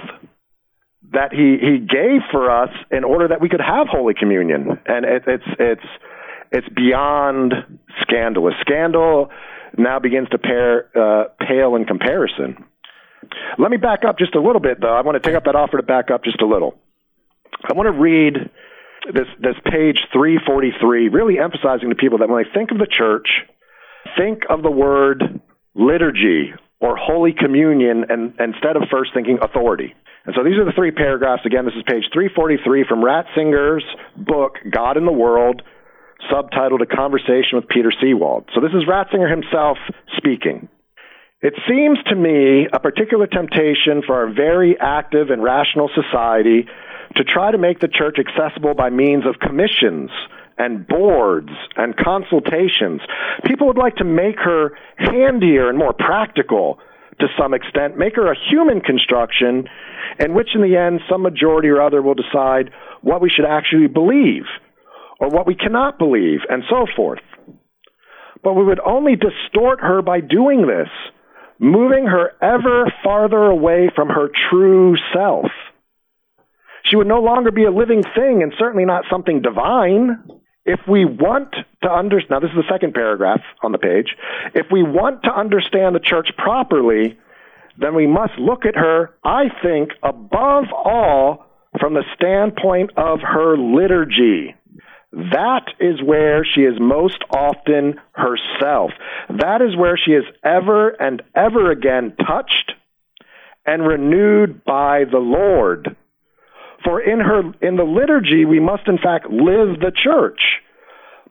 that 1.12 1.32
he, 1.32 1.58
he 1.60 1.78
gave 1.78 2.20
for 2.30 2.50
us 2.50 2.70
in 2.90 3.04
order 3.04 3.28
that 3.28 3.40
we 3.40 3.48
could 3.48 3.60
have 3.60 3.88
Holy 3.88 4.14
Communion. 4.14 4.78
And 4.86 5.04
it, 5.04 5.22
it's, 5.26 5.44
it's, 5.58 5.86
it's 6.50 6.68
beyond 6.74 7.52
scandalous. 8.00 8.54
Scandal 8.60 9.30
now 9.76 9.98
begins 9.98 10.28
to 10.30 10.38
pair, 10.38 10.90
uh, 10.96 11.24
pale 11.46 11.76
in 11.76 11.84
comparison. 11.84 12.64
Let 13.58 13.70
me 13.70 13.76
back 13.76 14.04
up 14.06 14.18
just 14.18 14.34
a 14.34 14.40
little 14.40 14.60
bit, 14.60 14.80
though. 14.80 14.94
I 14.94 15.02
want 15.02 15.20
to 15.20 15.26
take 15.26 15.36
up 15.36 15.44
that 15.44 15.56
offer 15.56 15.76
to 15.76 15.82
back 15.82 16.10
up 16.10 16.24
just 16.24 16.40
a 16.40 16.46
little. 16.46 16.74
I 17.64 17.72
want 17.72 17.86
to 17.86 17.92
read 17.92 18.50
this, 19.12 19.26
this 19.40 19.56
page 19.64 19.98
343, 20.12 21.08
really 21.08 21.38
emphasizing 21.38 21.90
to 21.90 21.94
people 21.94 22.18
that 22.18 22.28
when 22.28 22.42
they 22.42 22.50
think 22.52 22.70
of 22.70 22.78
the 22.78 22.86
church, 22.86 23.28
think 24.16 24.42
of 24.48 24.62
the 24.62 24.70
word 24.70 25.40
liturgy 25.74 26.52
or 26.80 26.96
Holy 26.96 27.32
Communion 27.32 28.04
and, 28.08 28.34
instead 28.38 28.76
of 28.76 28.84
first 28.90 29.12
thinking 29.14 29.38
authority. 29.40 29.94
And 30.26 30.34
so 30.36 30.42
these 30.42 30.56
are 30.56 30.64
the 30.64 30.72
three 30.72 30.90
paragraphs. 30.90 31.42
Again, 31.44 31.64
this 31.64 31.74
is 31.74 31.82
page 31.86 32.04
343 32.12 32.84
from 32.88 33.02
Ratzinger's 33.02 33.84
book, 34.16 34.56
God 34.70 34.96
in 34.96 35.04
the 35.04 35.12
World, 35.12 35.62
subtitled 36.32 36.80
A 36.80 36.86
Conversation 36.86 37.56
with 37.56 37.68
Peter 37.68 37.92
Seewald. 38.02 38.46
So 38.54 38.60
this 38.60 38.72
is 38.72 38.88
Ratzinger 38.88 39.30
himself 39.30 39.76
speaking. 40.16 40.68
It 41.44 41.52
seems 41.68 41.98
to 42.06 42.16
me 42.16 42.66
a 42.72 42.80
particular 42.80 43.26
temptation 43.26 44.00
for 44.06 44.14
our 44.14 44.32
very 44.32 44.80
active 44.80 45.28
and 45.28 45.42
rational 45.42 45.90
society 45.94 46.66
to 47.16 47.22
try 47.22 47.50
to 47.50 47.58
make 47.58 47.80
the 47.80 47.88
church 47.88 48.16
accessible 48.18 48.72
by 48.72 48.88
means 48.88 49.26
of 49.26 49.38
commissions 49.40 50.08
and 50.56 50.88
boards 50.88 51.50
and 51.76 51.94
consultations. 51.98 53.02
People 53.44 53.66
would 53.66 53.76
like 53.76 53.96
to 53.96 54.04
make 54.04 54.38
her 54.38 54.70
handier 54.96 55.68
and 55.68 55.76
more 55.76 55.92
practical 55.92 56.78
to 57.20 57.26
some 57.38 57.52
extent, 57.52 57.98
make 57.98 58.16
her 58.16 58.32
a 58.32 58.36
human 58.48 58.80
construction 58.80 59.68
in 60.18 60.32
which 60.32 60.48
in 60.54 60.62
the 60.62 60.78
end 60.78 61.00
some 61.10 61.20
majority 61.20 61.68
or 61.68 61.82
other 61.82 62.00
will 62.00 62.14
decide 62.14 62.70
what 63.02 63.20
we 63.20 63.28
should 63.28 63.44
actually 63.44 63.86
believe 63.86 64.44
or 65.20 65.28
what 65.28 65.46
we 65.46 65.54
cannot 65.54 65.98
believe 65.98 66.40
and 66.48 66.62
so 66.70 66.86
forth. 66.96 67.20
But 68.42 68.54
we 68.54 68.64
would 68.64 68.80
only 68.80 69.12
distort 69.14 69.80
her 69.80 70.00
by 70.00 70.20
doing 70.20 70.66
this 70.66 70.88
moving 71.64 72.06
her 72.06 72.32
ever 72.42 72.92
farther 73.02 73.44
away 73.44 73.90
from 73.94 74.08
her 74.08 74.28
true 74.50 74.96
self. 75.14 75.46
She 76.84 76.96
would 76.96 77.06
no 77.06 77.20
longer 77.20 77.50
be 77.50 77.64
a 77.64 77.70
living 77.70 78.02
thing 78.02 78.42
and 78.42 78.52
certainly 78.58 78.84
not 78.84 79.04
something 79.10 79.40
divine. 79.40 80.22
If 80.66 80.80
we 80.86 81.06
want 81.06 81.54
to 81.82 81.90
understand, 81.90 82.30
now 82.30 82.40
this 82.40 82.50
is 82.50 82.56
the 82.56 82.72
second 82.72 82.92
paragraph 82.92 83.40
on 83.62 83.72
the 83.72 83.78
page. 83.78 84.14
If 84.54 84.66
we 84.70 84.82
want 84.82 85.22
to 85.24 85.30
understand 85.30 85.94
the 85.94 86.00
church 86.00 86.28
properly, 86.36 87.18
then 87.78 87.94
we 87.94 88.06
must 88.06 88.38
look 88.38 88.66
at 88.66 88.76
her, 88.76 89.14
I 89.24 89.44
think, 89.62 89.92
above 90.02 90.64
all 90.72 91.46
from 91.80 91.94
the 91.94 92.04
standpoint 92.14 92.90
of 92.96 93.20
her 93.20 93.56
liturgy. 93.56 94.54
That 95.14 95.66
is 95.78 96.02
where 96.02 96.44
she 96.44 96.62
is 96.62 96.74
most 96.80 97.18
often 97.30 98.00
herself. 98.12 98.90
That 99.28 99.62
is 99.62 99.76
where 99.76 99.96
she 99.96 100.10
is 100.10 100.24
ever 100.44 100.88
and 100.90 101.22
ever 101.36 101.70
again 101.70 102.16
touched 102.26 102.72
and 103.64 103.86
renewed 103.86 104.64
by 104.64 105.04
the 105.04 105.18
Lord. 105.18 105.96
For 106.82 107.00
in 107.00 107.20
her 107.20 107.42
in 107.62 107.76
the 107.76 107.84
liturgy 107.84 108.44
we 108.44 108.58
must 108.58 108.88
in 108.88 108.98
fact 108.98 109.30
live 109.30 109.78
the 109.78 109.92
church 109.94 110.40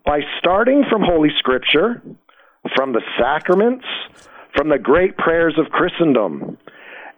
by 0.05 0.21
starting 0.39 0.83
from 0.89 1.01
holy 1.01 1.29
scripture, 1.37 2.01
from 2.75 2.93
the 2.93 3.03
sacraments, 3.19 3.85
from 4.55 4.69
the 4.69 4.79
great 4.79 5.17
prayers 5.17 5.55
of 5.57 5.71
Christendom. 5.71 6.57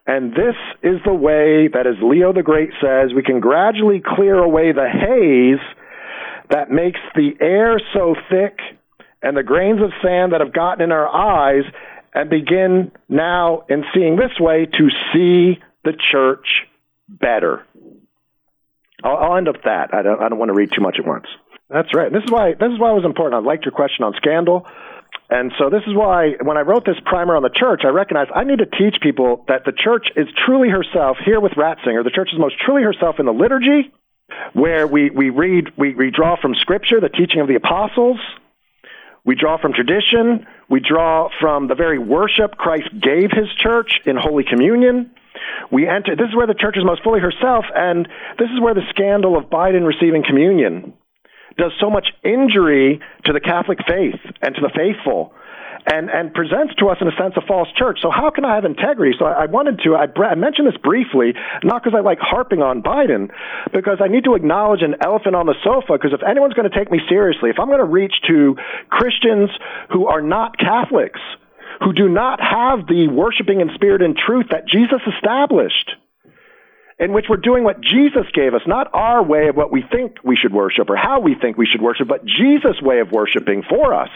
And 0.07 0.31
this 0.31 0.55
is 0.81 0.99
the 1.05 1.13
way 1.13 1.67
that 1.67 1.85
as 1.87 1.95
Leo 2.01 2.33
the 2.33 2.43
Great 2.43 2.69
says, 2.81 3.13
we 3.15 3.23
can 3.23 3.39
gradually 3.39 4.01
clear 4.03 4.37
away 4.37 4.71
the 4.71 4.89
haze 4.89 5.63
that 6.49 6.69
makes 6.69 6.99
the 7.15 7.31
air 7.39 7.79
so 7.93 8.15
thick 8.29 8.59
and 9.21 9.35
the 9.35 9.43
grains 9.43 9.81
of 9.81 9.91
sand 10.03 10.33
that 10.33 10.41
have 10.41 10.53
gotten 10.53 10.83
in 10.83 10.91
our 10.91 11.07
eyes 11.07 11.63
and 12.13 12.29
begin 12.29 12.91
now 13.09 13.63
in 13.69 13.83
seeing 13.93 14.15
this 14.15 14.31
way 14.39 14.65
to 14.65 14.89
see 15.11 15.59
the 15.83 15.93
church 16.11 16.47
better. 17.09 17.65
I'll, 19.03 19.17
I'll 19.17 19.37
end 19.37 19.47
up 19.47 19.63
that. 19.63 19.93
I 19.93 20.01
don't, 20.01 20.21
I 20.21 20.29
don't 20.29 20.39
want 20.39 20.49
to 20.49 20.55
read 20.55 20.69
too 20.75 20.81
much 20.81 20.97
at 20.99 21.05
once. 21.05 21.25
That's 21.69 21.93
right. 21.95 22.11
This 22.11 22.23
is 22.23 22.31
why 22.31 22.53
this 22.53 22.71
is 22.71 22.79
why 22.79 22.91
it 22.91 22.95
was 22.95 23.05
important. 23.05 23.43
I 23.43 23.45
liked 23.45 23.65
your 23.65 23.73
question 23.73 24.05
on 24.05 24.13
scandal. 24.17 24.67
And 25.29 25.51
so 25.57 25.69
this 25.69 25.81
is 25.87 25.95
why 25.95 26.37
when 26.41 26.57
I 26.57 26.61
wrote 26.61 26.85
this 26.85 26.97
primer 27.03 27.35
on 27.35 27.41
the 27.41 27.49
church, 27.49 27.81
I 27.83 27.89
recognized 27.89 28.29
I 28.35 28.43
need 28.43 28.59
to 28.59 28.69
teach 28.69 29.01
people 29.01 29.43
that 29.47 29.65
the 29.65 29.73
church 29.73 30.07
is 30.15 30.27
truly 30.45 30.69
herself 30.69 31.17
here 31.25 31.39
with 31.39 31.53
Ratzinger. 31.53 32.03
The 32.03 32.13
church 32.13 32.29
is 32.31 32.39
most 32.39 32.55
truly 32.63 32.83
herself 32.83 33.15
in 33.17 33.25
the 33.25 33.33
liturgy, 33.33 33.91
where 34.53 34.87
we, 34.87 35.09
we 35.09 35.29
read, 35.29 35.71
we, 35.77 35.93
we 35.93 36.11
draw 36.11 36.39
from 36.39 36.55
Scripture, 36.55 36.99
the 36.99 37.09
teaching 37.09 37.41
of 37.41 37.47
the 37.47 37.55
apostles. 37.55 38.19
We 39.23 39.35
draw 39.35 39.59
from 39.59 39.73
tradition. 39.73 40.45
We 40.69 40.79
draw 40.79 41.29
from 41.39 41.67
the 41.67 41.75
very 41.75 41.99
worship 41.99 42.57
Christ 42.57 42.89
gave 43.01 43.31
his 43.31 43.47
church 43.61 43.99
in 44.05 44.15
Holy 44.15 44.43
Communion. 44.43 45.11
We 45.71 45.87
enter, 45.87 46.15
this 46.15 46.29
is 46.29 46.35
where 46.35 46.47
the 46.47 46.53
church 46.53 46.77
is 46.77 46.85
most 46.85 47.03
fully 47.03 47.19
herself, 47.19 47.65
and 47.75 48.07
this 48.39 48.49
is 48.49 48.61
where 48.61 48.73
the 48.73 48.85
scandal 48.89 49.37
of 49.37 49.45
Biden 49.45 49.85
receiving 49.85 50.23
communion 50.23 50.93
does 51.57 51.71
so 51.79 51.89
much 51.89 52.07
injury 52.23 52.99
to 53.25 53.33
the 53.33 53.39
Catholic 53.39 53.79
faith 53.87 54.19
and 54.41 54.55
to 54.55 54.61
the 54.61 54.71
faithful 54.75 55.33
and, 55.85 56.09
and 56.09 56.33
presents 56.33 56.73
to 56.75 56.89
us 56.89 56.97
in 56.99 57.07
a 57.07 57.15
sense 57.15 57.35
a 57.37 57.45
false 57.45 57.67
church. 57.77 57.99
So 58.01 58.09
how 58.09 58.31
can 58.31 58.43
I 58.43 58.55
have 58.55 58.65
integrity? 58.65 59.15
So 59.17 59.25
I, 59.25 59.43
I 59.43 59.45
wanted 59.45 59.79
to, 59.83 59.95
I, 59.95 60.07
I 60.25 60.35
mentioned 60.35 60.67
this 60.67 60.77
briefly, 60.81 61.33
not 61.63 61.83
because 61.83 61.97
I 61.97 62.01
like 62.01 62.19
harping 62.19 62.61
on 62.61 62.81
Biden, 62.81 63.29
because 63.71 63.99
I 64.01 64.07
need 64.07 64.23
to 64.25 64.33
acknowledge 64.33 64.81
an 64.81 64.95
elephant 65.01 65.35
on 65.35 65.45
the 65.45 65.55
sofa, 65.63 65.93
because 65.93 66.13
if 66.13 66.23
anyone's 66.23 66.53
going 66.53 66.69
to 66.69 66.75
take 66.75 66.91
me 66.91 66.99
seriously, 67.07 67.49
if 67.49 67.59
I'm 67.59 67.67
going 67.67 67.79
to 67.79 67.85
reach 67.85 68.13
to 68.27 68.55
Christians 68.89 69.49
who 69.91 70.07
are 70.07 70.21
not 70.21 70.57
Catholics, 70.57 71.19
who 71.81 71.93
do 71.93 72.09
not 72.09 72.39
have 72.41 72.87
the 72.87 73.07
worshiping 73.07 73.61
in 73.61 73.69
spirit 73.75 74.01
and 74.01 74.17
truth 74.17 74.47
that 74.51 74.67
Jesus 74.67 75.01
established, 75.13 75.91
in 76.97 77.11
which 77.11 77.25
we're 77.29 77.37
doing 77.37 77.63
what 77.63 77.81
Jesus 77.81 78.25
gave 78.33 78.53
us, 78.53 78.61
not 78.65 78.89
our 78.93 79.21
way 79.21 79.49
of 79.49 79.55
what 79.55 79.71
we 79.71 79.83
think 79.91 80.15
we 80.23 80.37
should 80.37 80.53
worship 80.53 80.89
or 80.89 80.95
how 80.95 81.19
we 81.19 81.35
think 81.35 81.57
we 81.57 81.65
should 81.65 81.81
worship, 81.81 82.07
but 82.07 82.25
Jesus' 82.25 82.81
way 82.81 83.01
of 83.01 83.11
worshiping 83.11 83.63
for 83.67 83.93
us. 83.93 84.09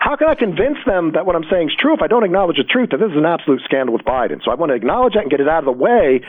How 0.00 0.16
can 0.16 0.28
I 0.28 0.34
convince 0.34 0.78
them 0.86 1.12
that 1.12 1.26
what 1.26 1.36
I'm 1.36 1.44
saying 1.50 1.68
is 1.68 1.76
true 1.78 1.94
if 1.94 2.02
I 2.02 2.06
don't 2.06 2.24
acknowledge 2.24 2.56
the 2.56 2.64
truth 2.64 2.90
that 2.90 2.98
this 2.98 3.10
is 3.10 3.16
an 3.16 3.26
absolute 3.26 3.62
scandal 3.64 3.92
with 3.92 4.04
Biden? 4.04 4.42
So 4.44 4.50
I 4.50 4.54
want 4.54 4.70
to 4.70 4.76
acknowledge 4.76 5.14
that 5.14 5.22
and 5.22 5.30
get 5.30 5.40
it 5.40 5.48
out 5.48 5.60
of 5.60 5.64
the 5.66 5.72
way 5.72 6.20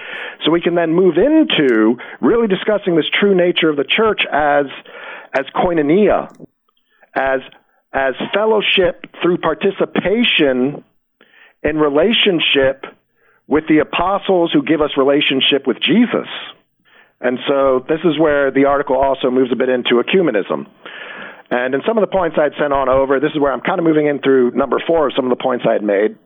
so 0.44 0.52
we 0.52 0.62
can 0.62 0.76
then 0.76 0.94
move 0.94 1.16
into 1.18 1.98
really 2.22 2.48
discussing 2.48 2.96
this 2.96 3.10
true 3.10 3.36
nature 3.36 3.70
of 3.70 3.78
the 3.78 3.84
church 3.84 4.22
as, 4.32 4.66
as 5.34 5.46
koinonia, 5.56 6.32
as, 7.14 7.42
as 7.94 8.14
fellowship 8.34 9.06
through 9.22 9.38
participation 9.38 10.84
in 11.64 11.78
relationship 11.78 12.86
with 13.48 13.68
the 13.68 13.80
apostles 13.80 14.52
who 14.54 14.64
give 14.64 14.82
us 14.82 14.92
relationship 14.98 15.68
with 15.68 15.80
Jesus. 15.82 16.28
And 17.22 17.40
so 17.48 17.86
this 17.88 18.00
is 18.04 18.20
where 18.20 18.52
the 18.52 18.66
article 18.66 18.98
also 18.98 19.32
moves 19.32 19.52
a 19.52 19.56
bit 19.56 19.70
into 19.70 20.02
ecumenism. 20.04 20.68
And 21.50 21.76
in 21.76 21.82
some 21.86 21.98
of 21.98 22.02
the 22.02 22.12
points 22.12 22.38
I'd 22.40 22.58
sent 22.60 22.74
on 22.74 22.90
over, 22.90 23.20
this 23.20 23.32
is 23.34 23.40
where 23.40 23.52
I'm 23.52 23.62
kind 23.62 23.80
of 23.80 23.86
moving 23.86 24.08
in 24.08 24.20
through 24.20 24.52
number 24.52 24.82
four 24.86 25.08
of 25.08 25.14
some 25.16 25.26
of 25.26 25.38
the 25.38 25.42
points 25.42 25.66
I 25.68 25.74
had 25.74 25.84
made. 25.84 26.18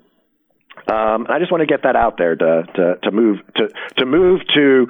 Um, 0.88 1.28
I 1.30 1.40
just 1.40 1.52
want 1.52 1.62
to 1.62 1.68
get 1.68 1.84
that 1.84 1.96
out 1.96 2.18
there 2.18 2.36
to, 2.36 2.64
to, 2.76 2.96
to 3.04 3.12
move 3.12 3.40
to, 3.56 3.68
to 3.98 4.06
move 4.06 4.42
to 4.56 4.88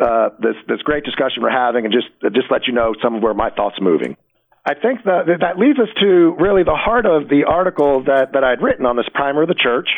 uh, 0.00 0.28
this 0.38 0.54
this 0.68 0.82
great 0.82 1.04
discussion 1.04 1.42
we're 1.42 1.50
having, 1.50 1.86
and 1.86 1.94
just 1.94 2.08
just 2.34 2.50
let 2.50 2.66
you 2.66 2.74
know 2.74 2.94
some 3.02 3.16
of 3.16 3.22
where 3.22 3.34
my 3.34 3.50
thoughts 3.50 3.78
are 3.78 3.84
moving. 3.84 4.16
I 4.66 4.74
think 4.74 5.02
that 5.04 5.24
that 5.40 5.58
leads 5.58 5.78
us 5.78 5.88
to 6.00 6.36
really 6.38 6.62
the 6.62 6.76
heart 6.76 7.06
of 7.06 7.28
the 7.28 7.44
article 7.44 8.04
that 8.04 8.32
that 8.34 8.44
I'd 8.44 8.60
written 8.60 8.84
on 8.84 8.96
this 8.96 9.08
primer 9.14 9.42
of 9.42 9.48
the 9.48 9.54
church. 9.54 9.88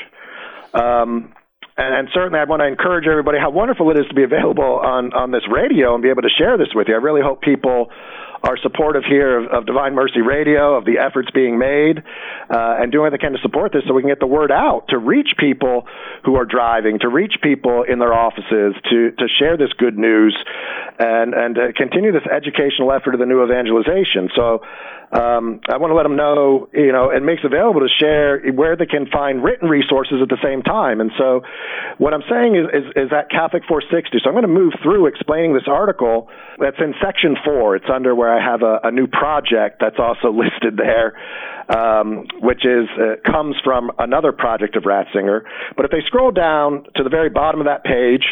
Um, 0.72 1.34
and, 1.76 1.94
and 1.94 2.08
certainly, 2.12 2.38
I 2.38 2.44
want 2.44 2.60
to 2.60 2.66
encourage 2.66 3.06
everybody 3.06 3.38
how 3.38 3.50
wonderful 3.50 3.90
it 3.90 3.98
is 3.98 4.06
to 4.08 4.14
be 4.14 4.22
available 4.24 4.78
on, 4.78 5.12
on 5.14 5.30
this 5.30 5.42
radio 5.50 5.94
and 5.94 6.02
be 6.02 6.10
able 6.10 6.22
to 6.22 6.28
share 6.28 6.58
this 6.58 6.68
with 6.74 6.88
you. 6.88 6.94
I 6.94 6.98
really 6.98 7.22
hope 7.22 7.40
people 7.40 7.90
are 8.42 8.56
supportive 8.62 9.04
here 9.04 9.38
of, 9.38 9.50
of 9.50 9.66
Divine 9.66 9.94
Mercy 9.94 10.20
Radio, 10.20 10.76
of 10.76 10.84
the 10.84 10.98
efforts 10.98 11.30
being 11.30 11.58
made, 11.58 11.98
uh, 11.98 12.76
and 12.80 12.90
doing 12.90 13.04
what 13.04 13.10
they 13.10 13.18
can 13.18 13.32
to 13.32 13.38
support 13.42 13.72
this 13.72 13.82
so 13.86 13.94
we 13.94 14.02
can 14.02 14.10
get 14.10 14.20
the 14.20 14.26
word 14.26 14.50
out 14.50 14.88
to 14.88 14.98
reach 14.98 15.34
people 15.38 15.86
who 16.24 16.36
are 16.36 16.44
driving, 16.44 16.98
to 17.00 17.08
reach 17.08 17.34
people 17.42 17.84
in 17.84 17.98
their 17.98 18.12
offices, 18.12 18.74
to, 18.90 19.12
to 19.12 19.28
share 19.38 19.56
this 19.56 19.72
good 19.78 19.96
news, 19.96 20.36
and, 20.98 21.34
and 21.34 21.54
to 21.54 21.72
continue 21.72 22.12
this 22.12 22.26
educational 22.26 22.92
effort 22.92 23.14
of 23.14 23.20
the 23.20 23.26
new 23.26 23.44
evangelization. 23.44 24.28
So, 24.34 24.62
um, 25.12 25.60
I 25.68 25.76
want 25.76 25.90
to 25.90 25.94
let 25.94 26.04
them 26.04 26.16
know, 26.16 26.70
you 26.72 26.90
know, 26.90 27.10
it 27.10 27.22
makes 27.22 27.44
available 27.44 27.82
to 27.82 27.88
share 28.00 28.40
where 28.50 28.76
they 28.76 28.86
can 28.86 29.06
find 29.12 29.44
written 29.44 29.68
resources 29.68 30.20
at 30.22 30.30
the 30.30 30.40
same 30.42 30.62
time. 30.62 31.02
And 31.02 31.12
so, 31.18 31.42
what 31.98 32.14
I'm 32.14 32.24
saying 32.30 32.56
is, 32.56 32.64
is, 32.72 32.84
is 32.96 33.12
at 33.12 33.28
Catholic 33.28 33.64
460. 33.68 34.24
So 34.24 34.30
I'm 34.30 34.34
going 34.34 34.48
to 34.48 34.48
move 34.48 34.72
through 34.82 35.06
explaining 35.06 35.52
this 35.52 35.68
article 35.68 36.28
that's 36.58 36.80
in 36.80 36.94
section 37.04 37.36
four. 37.44 37.76
It's 37.76 37.90
under 37.92 38.14
where 38.14 38.31
I 38.32 38.40
have 38.40 38.62
a, 38.62 38.80
a 38.84 38.90
new 38.90 39.06
project 39.06 39.78
that's 39.80 39.98
also 39.98 40.32
listed 40.32 40.76
there, 40.76 41.14
um, 41.68 42.26
which 42.40 42.64
is 42.64 42.88
uh, 42.98 43.30
comes 43.30 43.56
from 43.62 43.90
another 43.98 44.32
project 44.32 44.76
of 44.76 44.84
Ratzinger. 44.84 45.42
But 45.76 45.84
if 45.84 45.90
they 45.90 46.00
scroll 46.06 46.30
down 46.30 46.84
to 46.96 47.02
the 47.02 47.10
very 47.10 47.30
bottom 47.30 47.60
of 47.60 47.66
that 47.66 47.84
page, 47.84 48.24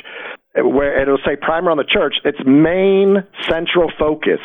where 0.56 1.00
it'll 1.00 1.18
say 1.24 1.36
primer 1.36 1.70
on 1.70 1.76
the 1.76 1.84
church, 1.84 2.16
its 2.24 2.38
main 2.44 3.22
central 3.48 3.90
focus 3.98 4.40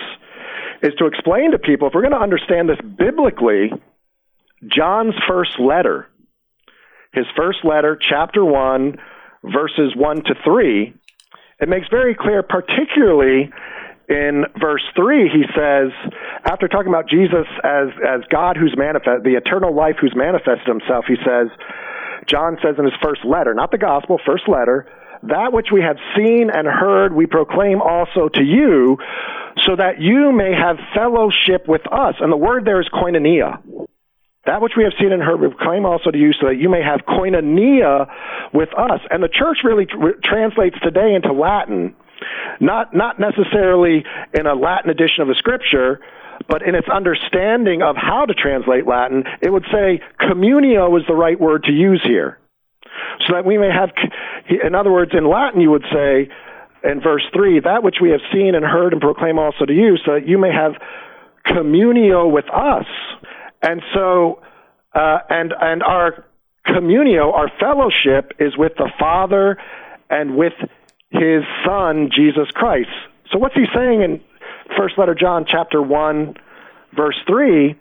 is 0.83 0.93
to 0.99 1.07
explain 1.07 1.51
to 1.51 1.59
people 1.59 1.87
if 1.87 1.93
we're 1.93 2.01
going 2.01 2.13
to 2.13 2.19
understand 2.19 2.69
this 2.69 2.79
biblically, 2.97 3.71
John's 4.67 5.15
first 5.27 5.59
letter, 5.59 6.07
his 7.13 7.25
first 7.35 7.59
letter, 7.63 7.97
chapter 7.97 8.43
1, 8.43 8.97
verses 9.43 9.95
1 9.95 10.15
to 10.23 10.35
3, 10.43 10.93
it 11.61 11.69
makes 11.69 11.87
very 11.89 12.13
clear, 12.13 12.43
particularly 12.43 13.49
in 14.07 14.45
verse 14.59 14.83
3, 14.95 15.29
he 15.29 15.43
says, 15.55 15.89
after 16.45 16.67
talking 16.67 16.89
about 16.89 17.09
Jesus 17.09 17.47
as, 17.63 17.87
as 18.05 18.21
God 18.29 18.55
who's 18.55 18.75
manifest, 18.77 19.23
the 19.23 19.35
eternal 19.35 19.73
life 19.73 19.95
who's 19.99 20.15
manifested 20.15 20.67
himself, 20.67 21.05
he 21.07 21.15
says, 21.25 21.47
John 22.27 22.57
says 22.61 22.75
in 22.77 22.85
his 22.85 22.93
first 23.01 23.25
letter, 23.25 23.53
not 23.53 23.71
the 23.71 23.77
gospel, 23.77 24.19
first 24.25 24.47
letter, 24.47 24.87
that 25.23 25.53
which 25.53 25.67
we 25.71 25.81
have 25.81 25.97
seen 26.15 26.49
and 26.53 26.67
heard 26.67 27.13
we 27.13 27.25
proclaim 27.25 27.81
also 27.81 28.29
to 28.29 28.43
you, 28.43 28.97
so 29.65 29.75
that 29.75 29.99
you 29.99 30.31
may 30.31 30.53
have 30.53 30.77
fellowship 30.93 31.67
with 31.67 31.81
us. 31.91 32.15
And 32.19 32.31
the 32.31 32.37
word 32.37 32.65
there 32.65 32.81
is 32.81 32.87
koinonia. 32.89 33.57
That 34.45 34.61
which 34.61 34.73
we 34.77 34.83
have 34.83 34.93
seen 34.99 35.11
and 35.11 35.23
heard 35.23 35.39
we 35.41 35.47
proclaim 35.47 35.85
also 35.85 36.11
to 36.11 36.17
you, 36.17 36.33
so 36.33 36.47
that 36.47 36.57
you 36.57 36.69
may 36.69 36.83
have 36.83 37.01
koinonia 37.07 38.07
with 38.53 38.69
us. 38.77 39.01
And 39.09 39.23
the 39.23 39.29
church 39.29 39.59
really 39.63 39.87
tr- 39.87 40.19
translates 40.23 40.77
today 40.83 41.15
into 41.15 41.33
Latin, 41.33 41.95
not 42.59 42.95
not 42.95 43.19
necessarily 43.19 44.03
in 44.33 44.45
a 44.47 44.53
Latin 44.53 44.89
edition 44.89 45.21
of 45.21 45.27
the 45.27 45.35
scripture, 45.35 45.99
but 46.47 46.61
in 46.61 46.75
its 46.75 46.87
understanding 46.89 47.81
of 47.81 47.95
how 47.95 48.25
to 48.25 48.33
translate 48.33 48.85
Latin, 48.85 49.23
it 49.41 49.51
would 49.51 49.65
say 49.71 50.01
communio 50.19 50.99
is 50.99 51.05
the 51.07 51.15
right 51.15 51.39
word 51.39 51.63
to 51.63 51.71
use 51.71 52.01
here 52.03 52.39
so 53.27 53.33
that 53.33 53.45
we 53.45 53.57
may 53.57 53.69
have, 53.69 53.89
in 54.63 54.75
other 54.75 54.91
words, 54.91 55.11
in 55.13 55.27
Latin, 55.27 55.61
you 55.61 55.71
would 55.71 55.85
say 55.91 56.29
in 56.83 57.01
verse 57.01 57.23
3, 57.33 57.61
that 57.61 57.83
which 57.83 57.95
we 58.01 58.11
have 58.11 58.21
seen 58.31 58.55
and 58.55 58.63
heard 58.63 58.93
and 58.93 59.01
proclaim 59.01 59.39
also 59.39 59.65
to 59.65 59.73
you, 59.73 59.97
so 60.05 60.13
that 60.13 60.27
you 60.27 60.37
may 60.37 60.51
have 60.51 60.73
communio 61.47 62.31
with 62.31 62.45
us. 62.45 62.85
And 63.61 63.81
so, 63.93 64.41
uh, 64.93 65.19
and, 65.29 65.53
and 65.59 65.83
our 65.83 66.25
communio, 66.67 67.33
our 67.33 67.51
fellowship, 67.59 68.33
is 68.39 68.57
with 68.57 68.73
the 68.77 68.89
Father 68.99 69.57
and 70.09 70.37
with 70.37 70.53
his 71.19 71.43
Son, 71.65 72.09
Jesus 72.13 72.49
Christ. 72.53 72.89
So 73.31 73.39
what's 73.39 73.55
he 73.55 73.65
saying 73.73 74.01
in 74.01 74.21
First 74.77 74.97
Letter 74.97 75.15
John, 75.15 75.45
chapter 75.49 75.81
1, 75.81 76.35
verse 76.95 77.17
3? 77.27 77.75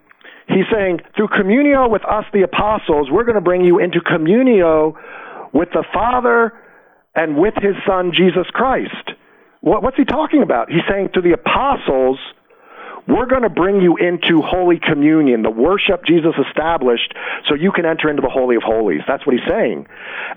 He's 0.49 0.67
saying, 0.73 1.01
through 1.17 1.29
communio 1.29 1.91
with 1.91 2.05
us, 2.05 2.25
the 2.33 2.43
apostles, 2.43 3.09
we're 3.11 3.25
going 3.25 3.37
to 3.37 3.41
bring 3.41 3.65
you 3.65 3.79
into 3.79 4.01
communio 4.01 4.95
with 5.53 5.71
the 5.73 5.85
Father 5.93 6.53
and 7.15 7.37
with 7.37 7.55
his 7.55 7.75
Son, 7.87 8.13
Jesus 8.15 8.47
Christ. 8.53 9.13
What, 9.61 9.83
what's 9.83 9.97
he 9.97 10.05
talking 10.05 10.43
about? 10.43 10.71
He's 10.71 10.85
saying 10.89 11.11
to 11.15 11.23
the 11.23 11.33
apostles, 11.33 12.19
we're 13.07 13.27
going 13.27 13.43
to 13.43 13.51
bring 13.51 13.81
you 13.81 13.97
into 13.97 14.41
Holy 14.41 14.79
Communion, 14.79 15.43
the 15.43 15.51
worship 15.51 16.05
Jesus 16.07 16.33
established, 16.49 17.13
so 17.49 17.55
you 17.55 17.71
can 17.71 17.85
enter 17.85 18.09
into 18.09 18.23
the 18.23 18.31
Holy 18.31 18.57
of 18.57 18.63
Holies. 18.63 19.03
That's 19.07 19.27
what 19.27 19.37
he's 19.37 19.49
saying. 19.49 19.87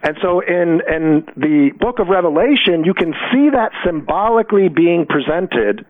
And 0.03 0.17
so 0.21 0.41
in, 0.41 0.82
in 0.88 1.25
the 1.38 1.71
book 1.80 1.99
of 1.99 2.08
Revelation, 2.08 2.84
you 2.84 2.93
can 2.93 3.13
see 3.32 3.49
that 3.51 3.71
symbolically 3.86 4.67
being 4.67 5.06
presented 5.06 5.86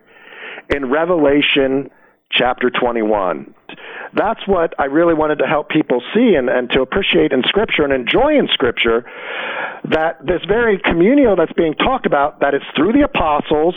in 0.69 0.89
Revelation 0.91 1.89
chapter 2.31 2.69
21. 2.69 3.53
That's 4.13 4.45
what 4.47 4.73
I 4.79 4.85
really 4.85 5.13
wanted 5.13 5.39
to 5.39 5.47
help 5.47 5.69
people 5.69 6.01
see 6.13 6.35
and, 6.35 6.49
and 6.49 6.69
to 6.71 6.81
appreciate 6.81 7.31
in 7.31 7.43
Scripture 7.43 7.83
and 7.83 7.93
enjoy 7.93 8.37
in 8.37 8.47
Scripture 8.53 9.05
that 9.89 10.19
this 10.25 10.41
very 10.47 10.77
communio 10.77 11.37
that's 11.37 11.53
being 11.53 11.73
talked 11.73 12.05
about, 12.05 12.41
that 12.41 12.53
it's 12.53 12.65
through 12.75 12.93
the 12.93 13.03
apostles, 13.03 13.75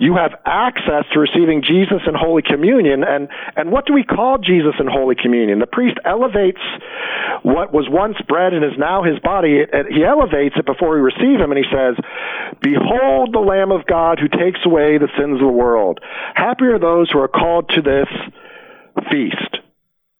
you 0.00 0.16
have 0.16 0.32
access 0.46 1.04
to 1.12 1.20
receiving 1.20 1.62
Jesus 1.62 2.00
in 2.08 2.14
Holy 2.14 2.40
Communion. 2.40 3.04
And, 3.04 3.28
and 3.54 3.70
what 3.70 3.84
do 3.84 3.92
we 3.92 4.02
call 4.02 4.38
Jesus 4.38 4.74
in 4.80 4.86
Holy 4.86 5.14
Communion? 5.14 5.58
The 5.58 5.66
priest 5.66 5.98
elevates 6.06 6.60
what 7.42 7.72
was 7.72 7.86
once 7.88 8.16
bread 8.26 8.54
and 8.54 8.64
is 8.64 8.78
now 8.78 9.02
his 9.02 9.18
body. 9.20 9.60
He 9.92 10.02
elevates 10.02 10.56
it 10.56 10.64
before 10.64 10.94
we 10.94 11.00
receive 11.00 11.38
him, 11.38 11.52
and 11.52 11.58
he 11.58 11.68
says, 11.70 11.96
Behold 12.62 13.34
the 13.34 13.44
Lamb 13.44 13.70
of 13.70 13.86
God 13.86 14.18
who 14.18 14.28
takes 14.28 14.60
away 14.64 14.96
the 14.96 15.12
sins 15.18 15.34
of 15.34 15.46
the 15.46 15.52
world. 15.52 16.00
Happy 16.34 16.64
are 16.64 16.78
those 16.78 17.10
who 17.10 17.18
are 17.20 17.28
called 17.28 17.68
to 17.76 17.82
this 17.82 18.08
feast. 19.10 19.60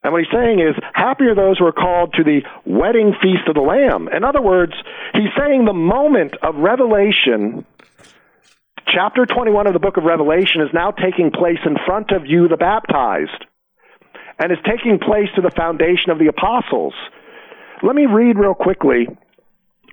And 0.03 0.13
what 0.13 0.23
he's 0.23 0.33
saying 0.33 0.61
is, 0.61 0.75
happy 0.93 1.25
are 1.25 1.35
those 1.35 1.59
who 1.59 1.67
are 1.67 1.73
called 1.73 2.15
to 2.15 2.25
the 2.25 2.41
wedding 2.65 3.15
feast 3.21 3.49
of 3.49 3.55
the 3.55 3.61
Lamb. 3.61 4.09
In 4.09 4.25
other 4.25 4.41
words, 4.41 4.73
he's 5.13 5.33
saying 5.39 5.65
the 5.65 5.73
moment 5.73 6.37
of 6.43 6.57
revelation, 6.57 7.67
chapter 8.93 9.27
21 9.27 9.67
of 9.67 9.73
the 9.73 9.79
book 9.79 9.97
of 9.97 10.05
Revelation, 10.05 10.63
is 10.63 10.69
now 10.73 10.91
taking 10.91 11.31
place 11.31 11.59
in 11.65 11.77
front 11.87 12.11
of 12.11 12.27
you, 12.27 12.49
the 12.49 12.57
baptized, 12.57 13.45
and 14.39 14.53
is 14.53 14.59
taking 14.65 14.99
place 14.99 15.29
to 15.37 15.43
the 15.43 15.51
foundation 15.51 16.11
of 16.11 16.19
the 16.19 16.27
apostles. 16.27 16.95
Let 17.83 17.95
me 17.95 18.07
read 18.07 18.37
real 18.37 18.55
quickly 18.55 19.09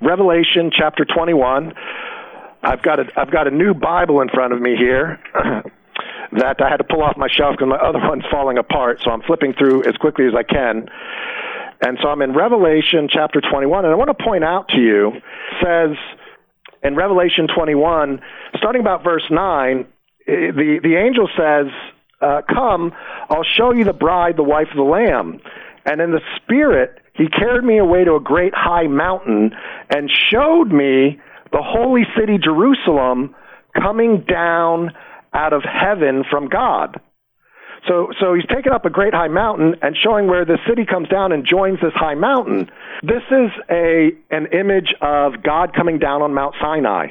Revelation 0.01 0.71
chapter 0.71 1.05
21. 1.05 1.73
I've 2.63 2.81
got 2.81 2.99
a, 2.99 3.05
I've 3.15 3.31
got 3.31 3.47
a 3.47 3.51
new 3.51 3.73
Bible 3.73 4.21
in 4.21 4.29
front 4.29 4.53
of 4.53 4.61
me 4.61 4.75
here. 4.77 5.19
that 6.33 6.61
I 6.61 6.69
had 6.69 6.77
to 6.77 6.83
pull 6.83 7.01
off 7.01 7.15
my 7.17 7.29
shelf 7.31 7.55
because 7.57 7.69
my 7.69 7.77
other 7.77 7.99
one's 8.03 8.25
falling 8.29 8.57
apart. 8.57 9.01
So 9.03 9.11
I'm 9.11 9.21
flipping 9.21 9.53
through 9.53 9.83
as 9.87 9.95
quickly 9.97 10.25
as 10.25 10.33
I 10.35 10.43
can. 10.43 10.89
And 11.79 11.97
so 12.01 12.09
I'm 12.09 12.21
in 12.21 12.33
Revelation 12.33 13.07
chapter 13.09 13.39
21, 13.39 13.85
and 13.85 13.93
I 13.93 13.95
want 13.95 14.15
to 14.15 14.23
point 14.23 14.43
out 14.43 14.67
to 14.69 14.81
you, 14.81 15.11
says 15.61 15.95
in 16.83 16.95
Revelation 16.95 17.47
21, 17.53 18.21
starting 18.57 18.81
about 18.81 19.03
verse 19.03 19.25
9, 19.29 19.85
the, 20.25 20.79
the 20.83 20.95
angel 20.95 21.29
says, 21.37 21.67
uh, 22.21 22.41
Come, 22.47 22.93
I'll 23.29 23.43
show 23.43 23.71
you 23.71 23.83
the 23.83 23.93
bride, 23.93 24.37
the 24.37 24.43
wife 24.43 24.67
of 24.71 24.77
the 24.77 24.83
Lamb. 24.83 25.39
And 25.85 26.01
in 26.01 26.11
the 26.11 26.21
Spirit, 26.35 26.99
he 27.13 27.27
carried 27.27 27.63
me 27.63 27.77
away 27.77 28.03
to 28.03 28.15
a 28.15 28.19
great 28.19 28.53
high 28.55 28.87
mountain 28.87 29.51
and 29.89 30.11
showed 30.31 30.71
me 30.71 31.19
the 31.51 31.61
holy 31.61 32.03
city 32.17 32.37
Jerusalem 32.37 33.35
coming 33.73 34.25
down 34.27 34.91
out 35.33 35.53
of 35.53 35.63
heaven 35.63 36.23
from 36.29 36.49
God. 36.49 36.99
So, 37.87 38.11
so 38.19 38.33
he's 38.33 38.45
taken 38.45 38.73
up 38.73 38.85
a 38.85 38.89
great 38.89 39.13
high 39.13 39.29
mountain 39.29 39.75
and 39.81 39.95
showing 39.95 40.27
where 40.27 40.45
the 40.45 40.57
city 40.67 40.85
comes 40.85 41.07
down 41.07 41.31
and 41.31 41.45
joins 41.45 41.79
this 41.81 41.93
high 41.93 42.15
mountain. 42.15 42.69
This 43.01 43.23
is 43.31 43.51
a, 43.69 44.11
an 44.29 44.47
image 44.47 44.93
of 45.01 45.41
God 45.41 45.73
coming 45.73 45.99
down 45.99 46.21
on 46.21 46.33
Mount 46.33 46.55
Sinai, 46.59 47.07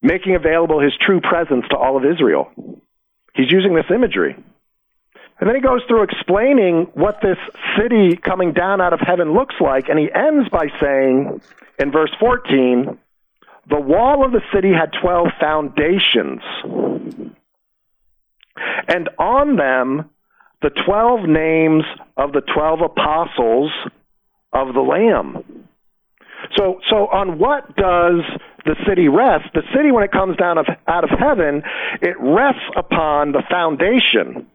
making 0.00 0.36
available 0.36 0.80
his 0.80 0.92
true 1.00 1.20
presence 1.20 1.66
to 1.70 1.76
all 1.76 1.96
of 1.96 2.04
Israel. 2.04 2.50
He's 3.34 3.50
using 3.50 3.74
this 3.74 3.86
imagery. 3.94 4.36
And 5.42 5.48
then 5.48 5.56
he 5.56 5.60
goes 5.60 5.82
through 5.88 6.04
explaining 6.04 6.86
what 6.94 7.20
this 7.20 7.38
city 7.76 8.16
coming 8.16 8.52
down 8.52 8.80
out 8.80 8.92
of 8.92 9.00
heaven 9.00 9.34
looks 9.34 9.56
like, 9.60 9.88
and 9.88 9.98
he 9.98 10.08
ends 10.12 10.48
by 10.50 10.66
saying 10.80 11.40
in 11.78 11.90
verse 11.90 12.12
14, 12.20 12.96
the 13.68 13.80
wall 13.80 14.24
of 14.24 14.32
the 14.32 14.40
city 14.54 14.72
had 14.72 14.92
12 15.00 15.28
foundations, 15.40 16.40
and 18.88 19.08
on 19.18 19.56
them 19.56 20.10
the 20.62 20.70
12 20.86 21.28
names 21.28 21.84
of 22.16 22.32
the 22.32 22.40
12 22.40 22.80
apostles 22.82 23.70
of 24.52 24.74
the 24.74 24.80
Lamb. 24.80 25.68
So, 26.56 26.80
so 26.90 27.06
on 27.08 27.38
what 27.38 27.76
does 27.76 28.22
the 28.64 28.76
city 28.86 29.08
rest? 29.08 29.48
The 29.54 29.62
city, 29.74 29.90
when 29.90 30.04
it 30.04 30.12
comes 30.12 30.36
down 30.36 30.58
of, 30.58 30.66
out 30.86 31.04
of 31.04 31.10
heaven, 31.10 31.62
it 32.00 32.16
rests 32.20 32.68
upon 32.76 33.32
the 33.32 33.42
foundation 33.48 34.46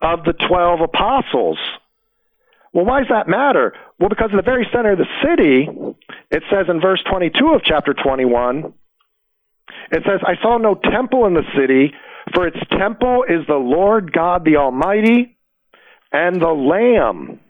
of 0.00 0.24
the 0.24 0.32
12 0.32 0.80
apostles. 0.80 1.58
Well, 2.72 2.84
why 2.84 3.00
does 3.00 3.08
that 3.10 3.28
matter? 3.28 3.74
Well, 4.00 4.08
because 4.08 4.30
in 4.30 4.36
the 4.36 4.42
very 4.42 4.66
center 4.72 4.92
of 4.92 4.98
the 4.98 5.06
city, 5.22 5.68
it 6.30 6.42
says 6.50 6.66
in 6.68 6.80
verse 6.80 7.02
22 7.08 7.54
of 7.54 7.62
chapter 7.64 7.94
21, 7.94 8.72
it 9.90 10.02
says, 10.06 10.20
I 10.26 10.40
saw 10.40 10.58
no 10.58 10.74
temple 10.74 11.26
in 11.26 11.34
the 11.34 11.44
city, 11.56 11.92
For 12.34 12.46
its 12.46 12.58
temple 12.70 13.24
is 13.28 13.46
the 13.46 13.54
Lord 13.54 14.12
God 14.12 14.44
the 14.44 14.56
Almighty 14.56 15.36
and 16.12 16.40
the 16.40 16.48
Lamb. 16.48 17.40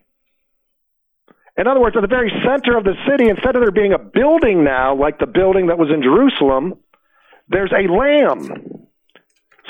In 1.57 1.67
other 1.67 1.81
words, 1.81 1.97
at 1.97 2.01
the 2.01 2.09
very 2.09 2.33
center 2.45 2.79
of 2.79 2.85
the 2.85 2.95
city, 3.07 3.29
instead 3.29 3.55
of 3.57 3.63
there 3.63 3.71
being 3.71 3.93
a 3.93 3.99
building 3.99 4.65
now, 4.65 4.97
like 4.97 5.19
the 5.19 5.27
building 5.27 5.67
that 5.67 5.79
was 5.79 5.91
in 5.93 6.03
Jerusalem, 6.03 6.75
there's 7.49 7.73
a 7.73 7.93
lamb. 7.93 8.89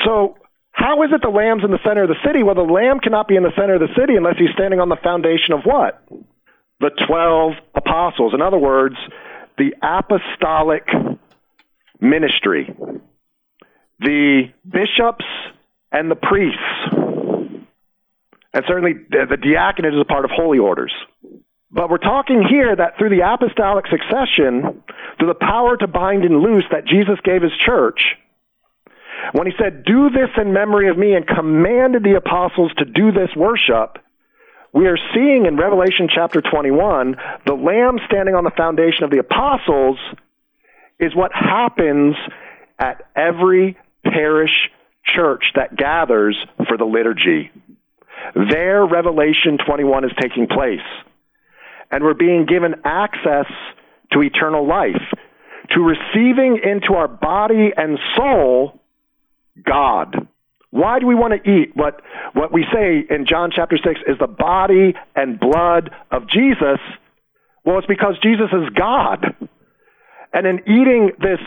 So, 0.04 0.36
how 0.70 1.02
is 1.02 1.10
it 1.12 1.20
the 1.22 1.28
lamb's 1.28 1.64
in 1.64 1.70
the 1.70 1.82
center 1.84 2.04
of 2.04 2.08
the 2.08 2.22
city? 2.24 2.42
Well, 2.42 2.54
the 2.54 2.62
lamb 2.62 3.00
cannot 3.00 3.28
be 3.28 3.36
in 3.36 3.42
the 3.42 3.52
center 3.56 3.74
of 3.74 3.80
the 3.80 3.92
city 3.98 4.16
unless 4.16 4.36
he's 4.38 4.54
standing 4.54 4.80
on 4.80 4.88
the 4.88 4.96
foundation 5.02 5.52
of 5.52 5.64
what? 5.64 6.02
The 6.80 6.90
12 7.06 7.52
apostles. 7.74 8.32
In 8.32 8.40
other 8.40 8.58
words, 8.58 8.96
the 9.58 9.74
apostolic 9.82 10.86
ministry, 12.00 12.74
the 14.02 14.52
bishops 14.68 15.24
and 15.90 16.10
the 16.10 16.16
priests. 16.16 16.58
And 18.54 18.64
certainly 18.66 18.94
the, 19.08 19.26
the 19.30 19.36
diaconate 19.36 19.94
is 19.94 20.00
a 20.00 20.04
part 20.04 20.24
of 20.24 20.30
holy 20.30 20.58
orders. 20.58 20.92
But 21.70 21.88
we're 21.88 21.98
talking 21.98 22.44
here 22.48 22.76
that 22.76 22.98
through 22.98 23.10
the 23.10 23.22
apostolic 23.26 23.86
succession, 23.86 24.82
through 25.18 25.28
the 25.28 25.34
power 25.34 25.76
to 25.78 25.86
bind 25.86 26.24
and 26.24 26.40
loose 26.40 26.64
that 26.70 26.84
Jesus 26.84 27.18
gave 27.24 27.40
his 27.42 27.52
church, 27.64 28.16
when 29.32 29.46
he 29.46 29.54
said, 29.58 29.84
Do 29.84 30.10
this 30.10 30.28
in 30.36 30.52
memory 30.52 30.90
of 30.90 30.98
me, 30.98 31.14
and 31.14 31.26
commanded 31.26 32.02
the 32.02 32.16
apostles 32.16 32.72
to 32.78 32.84
do 32.84 33.12
this 33.12 33.30
worship, 33.36 33.98
we 34.74 34.86
are 34.86 34.98
seeing 35.14 35.46
in 35.46 35.56
Revelation 35.56 36.08
chapter 36.12 36.42
21 36.42 37.16
the 37.46 37.54
Lamb 37.54 37.98
standing 38.06 38.34
on 38.34 38.44
the 38.44 38.50
foundation 38.50 39.04
of 39.04 39.10
the 39.10 39.18
apostles 39.18 39.98
is 40.98 41.14
what 41.14 41.30
happens 41.34 42.16
at 42.78 43.06
every 43.14 43.76
parish 44.12 44.70
church 45.04 45.44
that 45.54 45.76
gathers 45.76 46.36
for 46.68 46.76
the 46.76 46.84
liturgy. 46.84 47.50
There, 48.34 48.86
Revelation 48.86 49.58
21 49.66 50.04
is 50.04 50.12
taking 50.20 50.46
place. 50.46 50.80
And 51.90 52.04
we're 52.04 52.14
being 52.14 52.46
given 52.46 52.76
access 52.84 53.46
to 54.12 54.22
eternal 54.22 54.66
life, 54.66 55.02
to 55.70 55.80
receiving 55.80 56.60
into 56.62 56.94
our 56.94 57.08
body 57.08 57.72
and 57.76 57.98
soul 58.16 58.80
God. 59.64 60.28
Why 60.70 60.98
do 61.00 61.06
we 61.06 61.14
want 61.14 61.34
to 61.34 61.50
eat 61.50 61.76
what, 61.76 62.00
what 62.32 62.52
we 62.52 62.64
say 62.72 63.04
in 63.08 63.26
John 63.26 63.50
chapter 63.54 63.76
6 63.76 64.00
is 64.06 64.16
the 64.18 64.26
body 64.26 64.94
and 65.14 65.38
blood 65.38 65.90
of 66.10 66.28
Jesus? 66.28 66.78
Well, 67.64 67.78
it's 67.78 67.86
because 67.86 68.14
Jesus 68.22 68.48
is 68.52 68.70
God. 68.74 69.36
And 70.32 70.46
in 70.46 70.60
eating 70.60 71.10
this, 71.18 71.38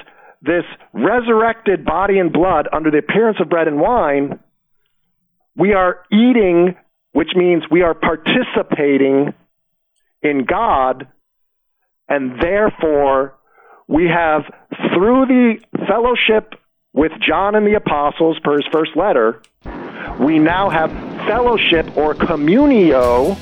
this 0.46 0.66
resurrected 0.94 1.86
body 1.86 2.20
and 2.20 2.32
blood 2.32 2.68
under 2.72 2.92
the 2.92 3.00
appearance 3.00 3.38
of 3.40 3.50
bread 3.50 3.68
and 3.68 3.80
wine, 3.80 4.40
we 5.58 5.74
are 5.74 6.04
eating, 6.12 6.76
which 7.14 7.30
means 7.36 7.64
we 7.70 7.82
are 7.82 7.94
participating 7.94 9.34
in 10.22 10.46
God, 10.46 11.08
and 12.08 12.40
therefore 12.42 13.36
we 13.88 14.08
have, 14.08 14.44
through 14.94 15.26
the 15.26 15.56
fellowship 15.88 16.56
with 16.94 17.12
John 17.20 17.56
and 17.56 17.66
the 17.66 17.76
apostles 17.76 18.38
per 18.44 18.58
his 18.58 18.66
first 18.72 18.96
letter, 18.96 19.42
we 20.20 20.40
now 20.40 20.70
have 20.70 20.92
fellowship 21.28 21.98
or 21.98 22.14
communio 22.14 23.36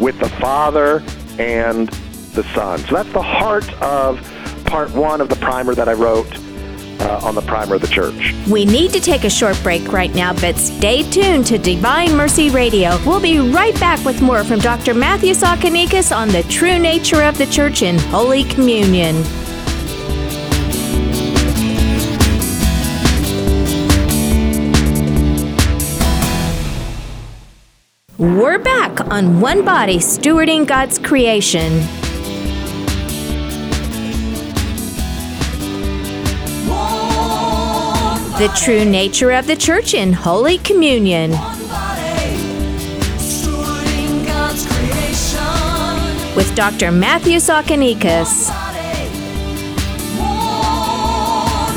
with 0.00 0.18
the 0.18 0.28
Father 0.28 1.02
and 1.38 1.88
the 1.88 2.42
Son. 2.54 2.78
So 2.78 2.94
that's 2.94 3.12
the 3.12 3.22
heart 3.22 3.70
of 3.82 4.20
part 4.68 4.90
one 4.92 5.20
of 5.20 5.28
the 5.28 5.36
primer 5.36 5.74
that 5.74 5.88
I 5.88 5.94
wrote 5.94 6.30
uh, 7.00 7.20
on 7.22 7.34
the 7.34 7.42
primer 7.42 7.76
of 7.76 7.80
the 7.80 7.88
church. 7.88 8.34
We 8.50 8.64
need 8.64 8.92
to 8.92 9.00
take 9.00 9.24
a 9.24 9.30
short 9.30 9.58
break 9.62 9.92
right 9.92 10.14
now, 10.14 10.34
but 10.34 10.56
stay 10.56 11.08
tuned 11.10 11.46
to 11.46 11.58
Divine 11.58 12.14
Mercy 12.14 12.50
Radio. 12.50 12.98
We'll 13.06 13.20
be 13.20 13.38
right 13.38 13.78
back 13.80 14.04
with 14.04 14.20
more 14.20 14.44
from 14.44 14.58
Dr. 14.58 14.94
Matthew 14.94 15.32
Tsakanikas 15.32 16.14
on 16.14 16.28
the 16.28 16.42
true 16.44 16.78
nature 16.78 17.22
of 17.22 17.38
the 17.38 17.46
church 17.46 17.82
in 17.82 17.98
Holy 17.98 18.44
Communion. 18.44 19.24
We're 28.18 28.58
back 28.58 29.00
on 29.12 29.40
One 29.40 29.64
Body 29.64 29.98
Stewarding 29.98 30.66
God's 30.66 30.98
Creation. 30.98 31.80
The 38.38 38.46
true 38.56 38.84
nature 38.84 39.32
of 39.32 39.48
the 39.48 39.56
church 39.56 39.94
in 39.94 40.12
Holy 40.12 40.58
Communion. 40.58 41.32
With 46.36 46.52
Dr. 46.54 46.92
Matthew 46.92 47.38
Tsakanikas. 47.38 48.48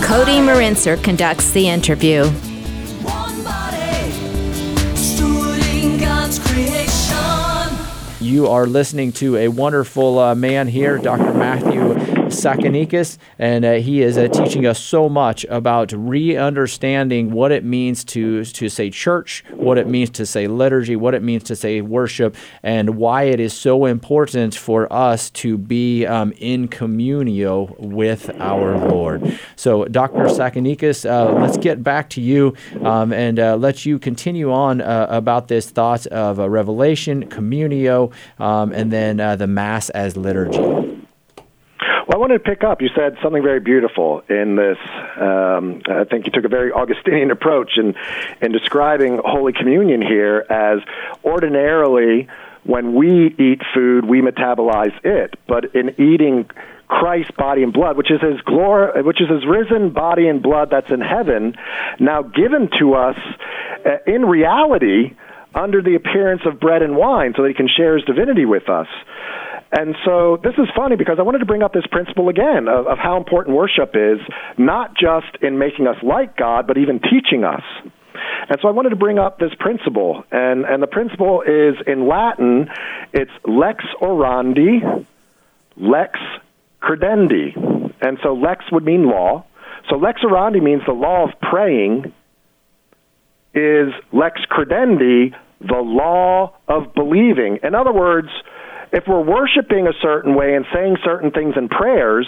Cody 0.05 0.37
Marinser 0.37 1.03
conducts 1.03 1.49
the 1.49 1.67
interview. 1.67 2.25
You 8.19 8.49
are 8.49 8.67
listening 8.67 9.13
to 9.13 9.37
a 9.37 9.47
wonderful 9.47 10.19
uh, 10.19 10.35
man 10.35 10.67
here, 10.67 10.99
Dr. 10.99 11.33
Matthew 11.33 12.00
Tsakanikas, 12.31 13.17
and 13.37 13.63
uh, 13.63 13.73
he 13.73 14.01
is 14.01 14.17
uh, 14.17 14.27
teaching 14.27 14.65
us 14.65 14.79
so 14.79 15.07
much 15.07 15.45
about 15.49 15.91
re-understanding 15.91 17.31
what 17.31 17.51
it 17.51 17.63
means 17.63 18.03
to 18.05 18.43
to 18.45 18.69
say 18.69 18.89
church, 18.89 19.43
what 19.51 19.77
it 19.77 19.87
means 19.87 20.09
to 20.11 20.25
say 20.25 20.47
liturgy, 20.47 20.95
what 20.95 21.13
it 21.13 21.21
means 21.21 21.43
to 21.43 21.55
say 21.55 21.81
worship, 21.81 22.35
and 22.63 22.97
why 22.97 23.23
it 23.23 23.39
is 23.39 23.53
so 23.53 23.85
important 23.85 24.55
for 24.55 24.91
us 24.91 25.29
to 25.29 25.57
be 25.57 26.05
um, 26.05 26.33
in 26.37 26.67
communio 26.67 27.77
with 27.79 28.29
our 28.39 28.77
Lord. 28.77 29.39
So, 29.55 29.85
Dr. 29.85 30.25
Tsakanikas, 30.25 31.09
uh, 31.09 31.33
let's 31.33 31.57
get 31.57 31.83
back 31.83 32.09
to 32.11 32.21
you 32.21 32.55
um, 32.83 33.13
and 33.13 33.39
uh, 33.39 33.55
let 33.55 33.85
you 33.85 33.99
continue 33.99 34.51
on 34.51 34.81
uh, 34.81 35.07
about 35.09 35.47
this 35.47 35.69
thought 35.69 36.05
of 36.07 36.39
uh, 36.39 36.49
revelation, 36.49 37.27
communio, 37.27 38.11
um, 38.39 38.71
and 38.71 38.91
then 38.91 39.17
the 39.37 39.47
Mass 39.47 39.89
as 39.89 40.15
liturgy. 40.17 41.00
Well, 42.07 42.15
I 42.15 42.17
wanted 42.17 42.43
to 42.43 42.49
pick 42.49 42.63
up. 42.63 42.81
You 42.81 42.89
said 42.95 43.17
something 43.21 43.43
very 43.43 43.59
beautiful 43.59 44.23
in 44.29 44.55
this. 44.55 44.77
Um, 45.19 45.81
I 45.87 46.03
think 46.03 46.25
you 46.25 46.31
took 46.31 46.45
a 46.45 46.49
very 46.49 46.71
Augustinian 46.71 47.31
approach 47.37 47.77
in 47.77 47.95
in 48.41 48.51
describing 48.51 49.19
Holy 49.23 49.53
Communion 49.53 50.01
here 50.01 50.45
as 50.49 50.79
ordinarily 51.23 52.27
when 52.63 52.93
we 52.93 53.27
eat 53.39 53.61
food, 53.73 54.05
we 54.05 54.21
metabolize 54.21 54.93
it, 55.03 55.33
but 55.47 55.73
in 55.75 55.89
eating 55.99 56.47
Christ's 56.87 57.31
body 57.37 57.63
and 57.63 57.73
blood, 57.73 57.97
which 57.97 58.11
is 58.11 58.21
his 58.21 58.39
glory, 58.41 59.01
which 59.01 59.21
is 59.21 59.29
his 59.29 59.45
risen 59.47 59.91
body 59.91 60.27
and 60.27 60.43
blood 60.43 60.69
that's 60.69 60.91
in 60.91 61.01
heaven, 61.01 61.55
now 61.99 62.21
given 62.21 62.69
to 62.79 62.93
us 62.93 63.15
uh, 63.85 63.97
in 64.05 64.25
reality 64.25 65.15
under 65.55 65.81
the 65.81 65.95
appearance 65.95 66.41
of 66.45 66.59
bread 66.59 66.81
and 66.81 66.95
wine, 66.95 67.33
so 67.35 67.43
that 67.43 67.49
he 67.49 67.53
can 67.53 67.67
share 67.67 67.95
his 67.95 68.05
divinity 68.05 68.45
with 68.45 68.69
us. 68.69 68.87
And 69.71 69.95
so 70.03 70.37
this 70.43 70.53
is 70.57 70.67
funny 70.75 70.97
because 70.97 71.17
I 71.17 71.21
wanted 71.21 71.39
to 71.39 71.45
bring 71.45 71.63
up 71.63 71.73
this 71.73 71.85
principle 71.89 72.27
again 72.27 72.67
of, 72.67 72.87
of 72.87 72.97
how 72.97 73.17
important 73.17 73.55
worship 73.55 73.95
is, 73.95 74.19
not 74.57 74.95
just 74.97 75.41
in 75.41 75.57
making 75.57 75.87
us 75.87 75.95
like 76.03 76.35
God, 76.35 76.67
but 76.67 76.77
even 76.77 76.99
teaching 76.99 77.45
us. 77.45 77.63
And 78.49 78.57
so 78.61 78.67
I 78.67 78.71
wanted 78.71 78.89
to 78.89 78.97
bring 78.97 79.17
up 79.17 79.39
this 79.39 79.51
principle, 79.57 80.23
and, 80.31 80.65
and 80.65 80.83
the 80.83 80.87
principle 80.87 81.41
is 81.41 81.75
in 81.87 82.07
Latin, 82.07 82.69
it's 83.13 83.31
lex 83.45 83.85
orandi, 84.01 85.05
lex 85.77 86.19
credendi. 86.81 87.55
And 88.01 88.17
so 88.21 88.33
lex 88.33 88.65
would 88.71 88.83
mean 88.83 89.07
law. 89.07 89.45
So 89.89 89.95
lex 89.95 90.21
orandi 90.21 90.61
means 90.61 90.81
the 90.85 90.93
law 90.93 91.23
of 91.23 91.39
praying 91.39 92.13
is 93.53 93.93
lex 94.11 94.41
credendi, 94.49 95.33
the 95.59 95.81
law 95.81 96.55
of 96.67 96.93
believing. 96.93 97.59
In 97.63 97.75
other 97.75 97.93
words, 97.93 98.29
if 98.91 99.05
we're 99.07 99.23
worshiping 99.23 99.87
a 99.87 99.93
certain 100.01 100.35
way 100.35 100.55
and 100.55 100.65
saying 100.73 100.97
certain 101.03 101.31
things 101.31 101.55
in 101.57 101.69
prayers, 101.69 102.27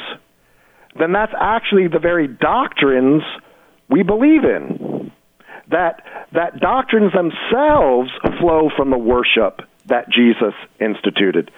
then 0.97 1.11
that's 1.11 1.33
actually 1.39 1.87
the 1.87 1.99
very 1.99 2.27
doctrines 2.27 3.23
we 3.89 4.03
believe 4.03 4.43
in. 4.43 5.11
That 5.69 6.03
that 6.33 6.59
doctrines 6.59 7.13
themselves 7.13 8.09
flow 8.39 8.69
from 8.75 8.89
the 8.89 8.97
worship 8.97 9.61
that 9.87 10.09
Jesus 10.09 10.53
instituted. 10.79 11.51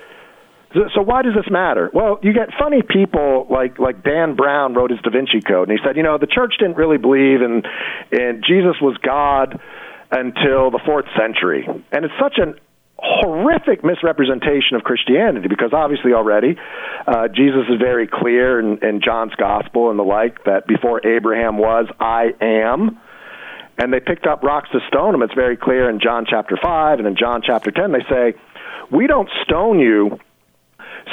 So, 0.94 1.02
why 1.02 1.22
does 1.22 1.34
this 1.34 1.50
matter? 1.50 1.90
Well, 1.94 2.20
you 2.22 2.34
get 2.34 2.50
funny 2.60 2.82
people 2.82 3.48
like 3.50 3.80
like 3.80 4.04
Dan 4.04 4.36
Brown 4.36 4.74
wrote 4.74 4.92
his 4.92 5.00
Da 5.02 5.10
Vinci 5.10 5.40
Code, 5.42 5.70
and 5.70 5.78
he 5.78 5.84
said, 5.86 5.96
you 5.96 6.04
know, 6.04 6.18
the 6.18 6.28
church 6.28 6.56
didn't 6.60 6.76
really 6.76 6.98
believe 6.98 7.42
in 7.42 7.64
in 8.12 8.42
Jesus 8.46 8.76
was 8.82 8.98
God 8.98 9.60
until 10.12 10.72
the 10.72 10.82
fourth 10.86 11.06
century, 11.18 11.66
and 11.92 12.06
it's 12.06 12.14
such 12.20 12.38
an 12.38 12.56
horrific 12.98 13.84
misrepresentation 13.84 14.76
of 14.76 14.84
Christianity 14.84 15.48
because 15.48 15.74
obviously 15.74 16.14
already 16.14 16.58
uh, 17.08 17.28
Jesus 17.28 17.64
is 17.70 17.80
very 17.80 18.08
clear 18.08 18.60
in, 18.60 18.84
in 18.84 19.02
John's 19.04 19.36
gospel 19.36 19.90
and 19.90 20.00
the 20.00 20.04
like 20.04 20.44
that 20.46 20.66
before 20.68 21.06
Abraham 21.06 21.58
was, 21.58 21.88
I 22.00 22.34
am. 22.42 23.00
and 23.78 23.92
they 23.94 24.00
picked 24.00 24.26
up 24.26 24.44
rocks 24.44 24.70
to 24.72 24.80
stone 24.88 25.14
him. 25.14 25.22
It's 25.22 25.34
very 25.34 25.58
clear 25.58 25.90
in 25.90 26.00
John 26.00 26.26
chapter 26.30 26.58
5 26.62 27.00
and 27.00 27.08
in 27.08 27.16
John 27.18 27.42
chapter 27.46 27.72
10. 27.72 27.92
They 27.92 28.06
say, 28.10 28.34
We 28.92 29.08
don't 29.08 29.30
stone 29.44 29.80
you 29.80 30.20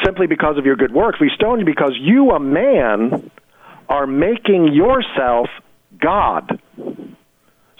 simply 0.05 0.27
because 0.27 0.59
of 0.59 0.65
your 0.65 0.77
good 0.77 0.93
works. 0.93 1.19
We 1.21 1.31
stone 1.35 1.59
you 1.61 1.67
because 1.67 1.97
you, 2.01 2.31
a 2.31 2.41
man, 2.41 3.31
are 3.89 4.07
making 4.07 4.73
yourself 4.73 5.49
God. 6.01 6.61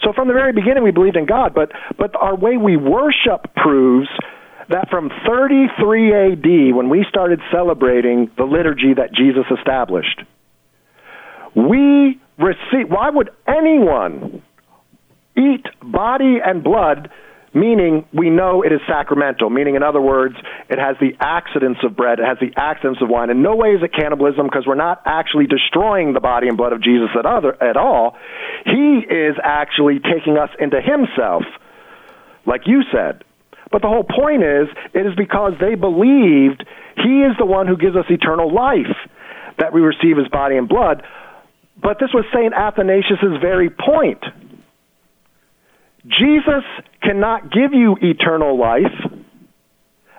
So 0.03 0.13
from 0.13 0.27
the 0.27 0.33
very 0.33 0.51
beginning, 0.51 0.83
we 0.83 0.91
believed 0.91 1.15
in 1.15 1.25
God, 1.25 1.53
but, 1.53 1.71
but 1.97 2.15
our 2.15 2.35
way 2.35 2.57
we 2.57 2.77
worship 2.77 3.53
proves 3.55 4.09
that 4.69 4.89
from 4.89 5.11
33 5.27 6.13
AD, 6.13 6.75
when 6.75 6.89
we 6.89 7.05
started 7.09 7.39
celebrating 7.51 8.31
the 8.37 8.43
liturgy 8.43 8.93
that 8.95 9.13
Jesus 9.13 9.45
established, 9.57 10.21
we 11.55 12.19
receive. 12.37 12.89
Why 12.89 13.09
would 13.09 13.29
anyone 13.47 14.41
eat 15.37 15.65
body 15.81 16.37
and 16.43 16.63
blood? 16.63 17.09
Meaning, 17.53 18.05
we 18.11 18.31
know 18.31 18.63
it 18.63 18.71
is 18.71 18.81
sacramental. 18.87 19.49
Meaning, 19.49 19.75
in 19.75 19.83
other 19.83 20.01
words, 20.01 20.35
it 20.69 20.79
has 20.79 20.95
the 20.99 21.11
accidents 21.19 21.81
of 21.83 21.95
bread, 21.95 22.19
it 22.19 22.25
has 22.25 22.37
the 22.41 22.51
accidents 22.59 22.99
of 23.01 23.09
wine. 23.09 23.29
In 23.29 23.43
no 23.43 23.55
way 23.55 23.69
is 23.69 23.83
it 23.83 23.93
cannibalism 23.93 24.47
because 24.47 24.65
we're 24.65 24.73
not 24.73 25.03
actually 25.05 25.45
destroying 25.45 26.13
the 26.13 26.19
body 26.19 26.47
and 26.47 26.57
blood 26.57 26.73
of 26.73 26.81
Jesus 26.81 27.09
at, 27.17 27.25
other, 27.27 27.61
at 27.61 27.77
all. 27.77 28.17
He 28.65 29.05
is 29.05 29.35
actually 29.43 29.99
taking 29.99 30.37
us 30.37 30.49
into 30.59 30.81
Himself, 30.81 31.43
like 32.47 32.61
you 32.65 32.81
said. 32.91 33.23
But 33.71 33.81
the 33.81 33.87
whole 33.87 34.03
point 34.03 34.43
is, 34.43 34.67
it 34.93 35.05
is 35.05 35.13
because 35.15 35.53
they 35.61 35.75
believed 35.75 36.65
He 36.97 37.21
is 37.21 37.37
the 37.37 37.45
one 37.45 37.67
who 37.67 37.77
gives 37.77 37.95
us 37.95 38.05
eternal 38.09 38.51
life 38.51 38.97
that 39.59 39.73
we 39.73 39.81
receive 39.81 40.17
His 40.17 40.27
body 40.27 40.57
and 40.57 40.67
blood. 40.67 41.03
But 41.81 41.97
this 41.99 42.09
was 42.13 42.25
St. 42.33 42.53
Athanasius' 42.53 43.41
very 43.41 43.69
point. 43.69 44.23
Jesus 46.05 46.63
cannot 47.01 47.51
give 47.51 47.73
you 47.73 47.95
eternal 48.01 48.59
life 48.59 48.91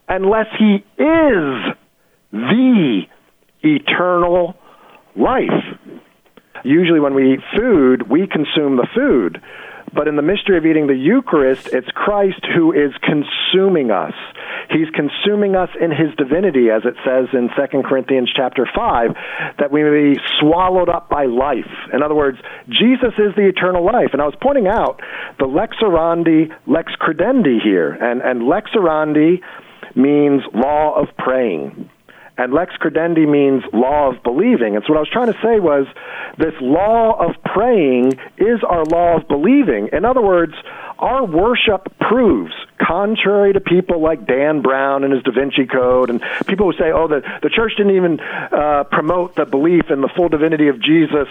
unless 0.08 0.46
he 0.58 0.76
is 0.98 1.74
the 2.32 3.02
eternal 3.62 4.54
life. 5.16 5.50
Usually, 6.64 7.00
when 7.00 7.14
we 7.14 7.34
eat 7.34 7.40
food, 7.56 8.10
we 8.10 8.26
consume 8.26 8.76
the 8.76 8.86
food. 8.94 9.40
But 9.94 10.08
in 10.08 10.16
the 10.16 10.22
mystery 10.22 10.58
of 10.58 10.66
eating 10.66 10.86
the 10.86 10.96
Eucharist, 10.96 11.68
it's 11.68 11.88
Christ 11.94 12.44
who 12.54 12.72
is 12.72 12.92
consuming 13.02 13.90
us. 13.90 14.14
He's 14.70 14.88
consuming 14.90 15.54
us 15.54 15.68
in 15.80 15.90
his 15.90 16.14
divinity, 16.16 16.70
as 16.70 16.82
it 16.84 16.94
says 17.04 17.28
in 17.32 17.48
2 17.54 17.82
Corinthians 17.82 18.32
chapter 18.34 18.66
5, 18.74 19.10
that 19.58 19.70
we 19.70 19.84
may 19.84 20.14
be 20.14 20.20
swallowed 20.40 20.88
up 20.88 21.08
by 21.08 21.26
life. 21.26 21.70
In 21.92 22.02
other 22.02 22.14
words, 22.14 22.38
Jesus 22.68 23.14
is 23.18 23.34
the 23.36 23.46
eternal 23.46 23.84
life. 23.84 24.10
And 24.12 24.20
I 24.20 24.24
was 24.24 24.34
pointing 24.42 24.66
out 24.66 25.00
the 25.38 25.46
lex 25.46 25.76
orandi, 25.80 26.50
lex 26.66 26.92
credendi 27.00 27.60
here. 27.62 27.90
And, 27.90 28.20
and 28.22 28.48
lex 28.48 28.70
orandi 28.74 29.40
means 29.94 30.42
law 30.52 31.00
of 31.00 31.08
praying. 31.16 31.90
And 32.36 32.52
lex 32.52 32.74
credendi 32.76 33.28
means 33.28 33.62
law 33.72 34.10
of 34.10 34.22
believing. 34.22 34.74
And 34.74 34.84
so 34.84 34.92
what 34.92 34.96
I 34.96 35.00
was 35.00 35.10
trying 35.10 35.32
to 35.32 35.38
say 35.40 35.60
was 35.60 35.86
this 36.36 36.54
law 36.60 37.16
of 37.18 37.36
praying 37.44 38.14
is 38.38 38.60
our 38.68 38.84
law 38.84 39.18
of 39.18 39.28
believing. 39.28 39.88
In 39.92 40.04
other 40.04 40.20
words, 40.20 40.54
our 40.98 41.24
worship 41.24 41.96
proves, 42.00 42.52
contrary 42.78 43.52
to 43.52 43.60
people 43.60 44.00
like 44.00 44.26
Dan 44.26 44.62
Brown 44.62 45.04
and 45.04 45.12
his 45.12 45.22
Da 45.22 45.30
Vinci 45.30 45.66
Code, 45.66 46.10
and 46.10 46.20
people 46.46 46.72
who 46.72 46.78
say, 46.78 46.90
oh, 46.90 47.06
the, 47.06 47.22
the 47.42 47.50
church 47.50 47.72
didn't 47.76 47.94
even 47.94 48.18
uh, 48.20 48.84
promote 48.90 49.36
the 49.36 49.44
belief 49.44 49.90
in 49.90 50.00
the 50.00 50.08
full 50.08 50.28
divinity 50.28 50.68
of 50.68 50.80
Jesus 50.80 51.28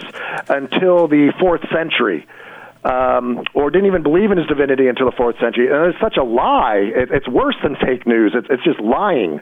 until 0.48 1.06
the 1.06 1.32
fourth 1.38 1.68
century 1.70 2.26
um, 2.84 3.42
or 3.54 3.70
didn't 3.70 3.86
even 3.86 4.02
believe 4.02 4.30
in 4.30 4.36
his 4.36 4.46
divinity 4.46 4.88
until 4.88 5.06
the 5.06 5.16
fourth 5.16 5.36
century. 5.40 5.68
And 5.72 5.92
it's 5.92 6.00
such 6.00 6.16
a 6.18 6.22
lie. 6.22 6.90
It, 6.94 7.08
it's 7.10 7.28
worse 7.28 7.56
than 7.62 7.76
fake 7.76 8.06
news. 8.06 8.32
It's, 8.34 8.46
it's 8.50 8.62
just 8.62 8.78
lying. 8.78 9.40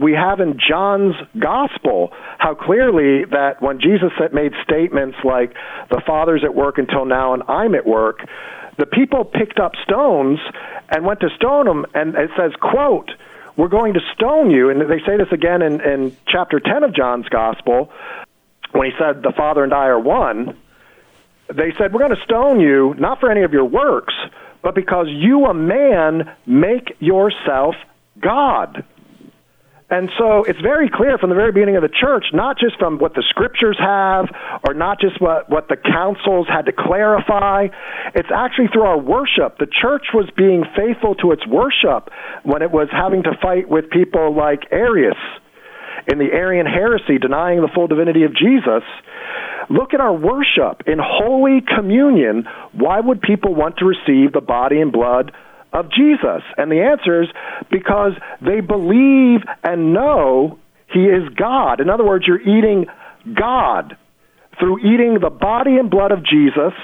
We 0.00 0.12
have 0.12 0.40
in 0.40 0.58
John's 0.58 1.14
gospel 1.38 2.10
how 2.38 2.54
clearly 2.54 3.24
that 3.30 3.62
when 3.62 3.80
Jesus 3.80 4.10
made 4.32 4.52
statements 4.64 5.18
like, 5.24 5.54
the 5.90 6.02
Father's 6.04 6.42
at 6.44 6.54
work 6.54 6.78
until 6.78 7.04
now 7.04 7.32
and 7.32 7.44
I'm 7.48 7.74
at 7.74 7.86
work, 7.86 8.26
the 8.76 8.86
people 8.86 9.24
picked 9.24 9.60
up 9.60 9.72
stones 9.84 10.40
and 10.88 11.04
went 11.04 11.20
to 11.20 11.28
stone 11.36 11.68
him. 11.68 11.86
And 11.94 12.16
it 12.16 12.30
says, 12.36 12.52
quote, 12.60 13.10
we're 13.56 13.68
going 13.68 13.94
to 13.94 14.00
stone 14.14 14.50
you. 14.50 14.70
And 14.70 14.80
they 14.80 15.00
say 15.06 15.16
this 15.16 15.30
again 15.30 15.62
in, 15.62 15.80
in 15.80 16.16
chapter 16.26 16.58
10 16.58 16.82
of 16.82 16.94
John's 16.94 17.28
gospel 17.28 17.92
when 18.72 18.90
he 18.90 18.96
said, 18.98 19.22
the 19.22 19.32
Father 19.36 19.62
and 19.62 19.72
I 19.72 19.86
are 19.86 20.00
one 20.00 20.56
they 21.54 21.72
said, 21.78 21.92
We're 21.92 22.00
going 22.00 22.16
to 22.16 22.22
stone 22.24 22.60
you, 22.60 22.94
not 22.98 23.20
for 23.20 23.30
any 23.30 23.42
of 23.42 23.52
your 23.52 23.64
works, 23.64 24.14
but 24.62 24.74
because 24.74 25.06
you, 25.08 25.46
a 25.46 25.54
man, 25.54 26.30
make 26.46 26.96
yourself 27.00 27.74
God. 28.20 28.84
And 29.90 30.08
so 30.16 30.44
it's 30.44 30.60
very 30.60 30.88
clear 30.88 31.18
from 31.18 31.30
the 31.30 31.34
very 31.34 31.50
beginning 31.50 31.74
of 31.74 31.82
the 31.82 31.88
church, 31.88 32.26
not 32.32 32.58
just 32.58 32.78
from 32.78 32.98
what 32.98 33.14
the 33.14 33.24
scriptures 33.28 33.76
have 33.80 34.26
or 34.64 34.72
not 34.72 35.00
just 35.00 35.20
what, 35.20 35.50
what 35.50 35.66
the 35.66 35.76
councils 35.76 36.46
had 36.46 36.66
to 36.66 36.72
clarify. 36.72 37.66
It's 38.14 38.28
actually 38.32 38.68
through 38.68 38.84
our 38.84 38.98
worship. 38.98 39.58
The 39.58 39.66
church 39.66 40.06
was 40.14 40.30
being 40.36 40.64
faithful 40.76 41.16
to 41.16 41.32
its 41.32 41.44
worship 41.44 42.08
when 42.44 42.62
it 42.62 42.70
was 42.70 42.86
having 42.92 43.24
to 43.24 43.36
fight 43.42 43.68
with 43.68 43.90
people 43.90 44.32
like 44.32 44.62
Arius 44.70 45.18
in 46.06 46.18
the 46.18 46.32
Arian 46.32 46.66
heresy, 46.66 47.18
denying 47.18 47.60
the 47.60 47.68
full 47.74 47.86
divinity 47.86 48.24
of 48.24 48.34
Jesus. 48.34 48.82
Look 49.68 49.94
at 49.94 50.00
our 50.00 50.12
worship. 50.12 50.82
In 50.86 50.98
Holy 51.00 51.60
Communion, 51.60 52.46
why 52.72 52.98
would 53.00 53.20
people 53.20 53.54
want 53.54 53.76
to 53.78 53.84
receive 53.84 54.32
the 54.32 54.40
body 54.40 54.80
and 54.80 54.92
blood 54.92 55.32
of 55.72 55.90
Jesus? 55.92 56.42
And 56.56 56.70
the 56.70 56.82
answer 56.82 57.22
is 57.22 57.28
because 57.70 58.12
they 58.40 58.60
believe 58.60 59.40
and 59.62 59.92
know 59.92 60.58
He 60.92 61.04
is 61.04 61.28
God. 61.36 61.80
In 61.80 61.88
other 61.88 62.04
words, 62.04 62.26
you're 62.26 62.40
eating 62.40 62.86
God. 63.32 63.96
Through 64.58 64.80
eating 64.80 65.18
the 65.20 65.30
body 65.30 65.76
and 65.76 65.88
blood 65.90 66.12
of 66.12 66.24
Jesus, 66.24 66.74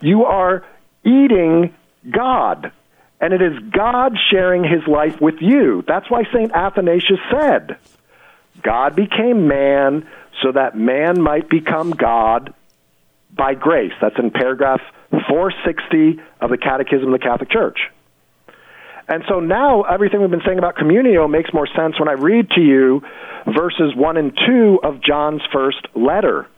you 0.00 0.24
are 0.24 0.64
eating 1.04 1.74
God. 2.10 2.72
And 3.20 3.32
it 3.32 3.40
is 3.40 3.58
God 3.70 4.12
sharing 4.30 4.64
his 4.64 4.86
life 4.86 5.20
with 5.20 5.36
you. 5.40 5.84
That's 5.86 6.10
why 6.10 6.24
St. 6.24 6.52
Athanasius 6.52 7.20
said, 7.30 7.78
God 8.64 8.96
became 8.96 9.46
man 9.46 10.08
so 10.42 10.52
that 10.52 10.76
man 10.76 11.20
might 11.20 11.48
become 11.48 11.90
God 11.90 12.52
by 13.30 13.54
grace. 13.54 13.92
That's 14.00 14.18
in 14.18 14.30
paragraph 14.30 14.80
460 15.10 16.20
of 16.40 16.50
the 16.50 16.58
Catechism 16.58 17.12
of 17.12 17.20
the 17.20 17.24
Catholic 17.24 17.50
Church. 17.50 17.78
And 19.06 19.22
so 19.28 19.40
now 19.40 19.82
everything 19.82 20.20
we've 20.20 20.30
been 20.30 20.42
saying 20.46 20.58
about 20.58 20.76
communio 20.76 21.30
makes 21.30 21.52
more 21.52 21.68
sense 21.76 21.98
when 22.00 22.08
I 22.08 22.12
read 22.12 22.50
to 22.50 22.60
you 22.60 23.02
verses 23.46 23.94
1 23.94 24.16
and 24.16 24.32
2 24.46 24.80
of 24.82 25.02
John's 25.02 25.42
first 25.52 25.86
letter. 25.94 26.48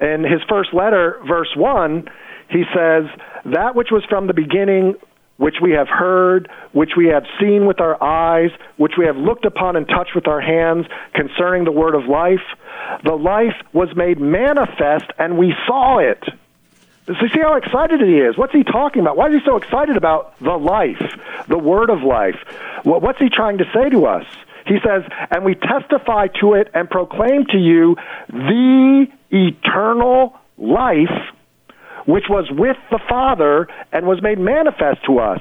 In 0.00 0.24
his 0.24 0.40
first 0.48 0.72
letter, 0.72 1.20
verse 1.26 1.50
1, 1.54 2.08
he 2.48 2.64
says, 2.74 3.04
That 3.44 3.74
which 3.74 3.88
was 3.90 4.04
from 4.08 4.26
the 4.26 4.32
beginning, 4.32 4.94
which 5.36 5.56
we 5.60 5.72
have 5.72 5.88
heard, 5.88 6.48
which 6.72 6.92
we 6.96 7.08
have 7.08 7.24
seen 7.40 7.66
with 7.66 7.80
our 7.80 8.02
eyes, 8.02 8.50
which 8.76 8.92
we 8.96 9.06
have 9.06 9.16
looked 9.16 9.44
upon 9.44 9.76
and 9.76 9.88
touched 9.88 10.14
with 10.14 10.28
our 10.28 10.40
hands 10.40 10.86
concerning 11.14 11.64
the 11.64 11.72
word 11.72 11.94
of 11.94 12.06
life. 12.06 12.42
The 13.02 13.14
life 13.14 13.56
was 13.72 13.88
made 13.96 14.20
manifest, 14.20 15.06
and 15.18 15.36
we 15.36 15.54
saw 15.66 15.98
it. 15.98 16.22
So 17.06 17.14
see 17.32 17.40
how 17.40 17.56
excited 17.56 18.00
he 18.00 18.18
is. 18.18 18.38
What's 18.38 18.52
he 18.52 18.64
talking 18.64 19.02
about? 19.02 19.16
Why 19.16 19.28
is 19.28 19.34
he 19.34 19.40
so 19.44 19.56
excited 19.56 19.96
about 19.96 20.38
the 20.38 20.56
life, 20.56 21.02
the 21.48 21.58
word 21.58 21.90
of 21.90 22.02
life? 22.02 22.36
What's 22.84 23.18
he 23.18 23.28
trying 23.28 23.58
to 23.58 23.64
say 23.74 23.90
to 23.90 24.06
us? 24.06 24.24
He 24.66 24.78
says, 24.82 25.02
and 25.30 25.44
we 25.44 25.54
testify 25.54 26.28
to 26.40 26.54
it 26.54 26.70
and 26.72 26.88
proclaim 26.88 27.44
to 27.50 27.58
you 27.58 27.96
the 28.28 29.06
eternal 29.30 30.38
life 30.56 31.33
which 32.06 32.24
was 32.28 32.46
with 32.50 32.76
the 32.90 33.00
Father 33.08 33.68
and 33.92 34.06
was 34.06 34.20
made 34.22 34.38
manifest 34.38 35.04
to 35.06 35.18
us. 35.18 35.40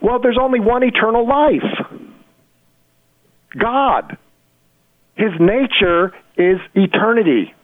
Well, 0.00 0.18
there's 0.20 0.38
only 0.40 0.60
one 0.60 0.82
eternal 0.82 1.26
life 1.26 1.62
God. 3.58 4.16
His 5.14 5.32
nature 5.38 6.12
is 6.36 6.58
eternity. 6.74 7.54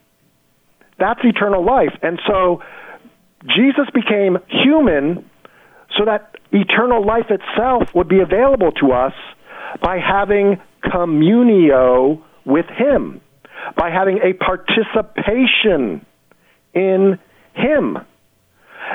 That's 0.99 1.21
eternal 1.25 1.65
life. 1.65 1.97
And 2.03 2.21
so 2.27 2.63
Jesus 3.47 3.87
became 3.95 4.39
human 4.49 5.29
so 5.97 6.05
that 6.05 6.35
eternal 6.53 7.07
life 7.07 7.31
itself 7.31 7.95
would 7.95 8.09
be 8.09 8.21
available 8.21 8.73
to 8.73 8.93
us 8.93 9.15
by 9.83 9.99
having 9.99 10.61
communio 10.85 12.23
with 12.45 12.67
Him, 12.67 13.21
by 13.77 13.91
having 13.91 14.19
a 14.19 14.33
participation 14.35 16.05
in 16.75 17.19
Him. 17.55 17.99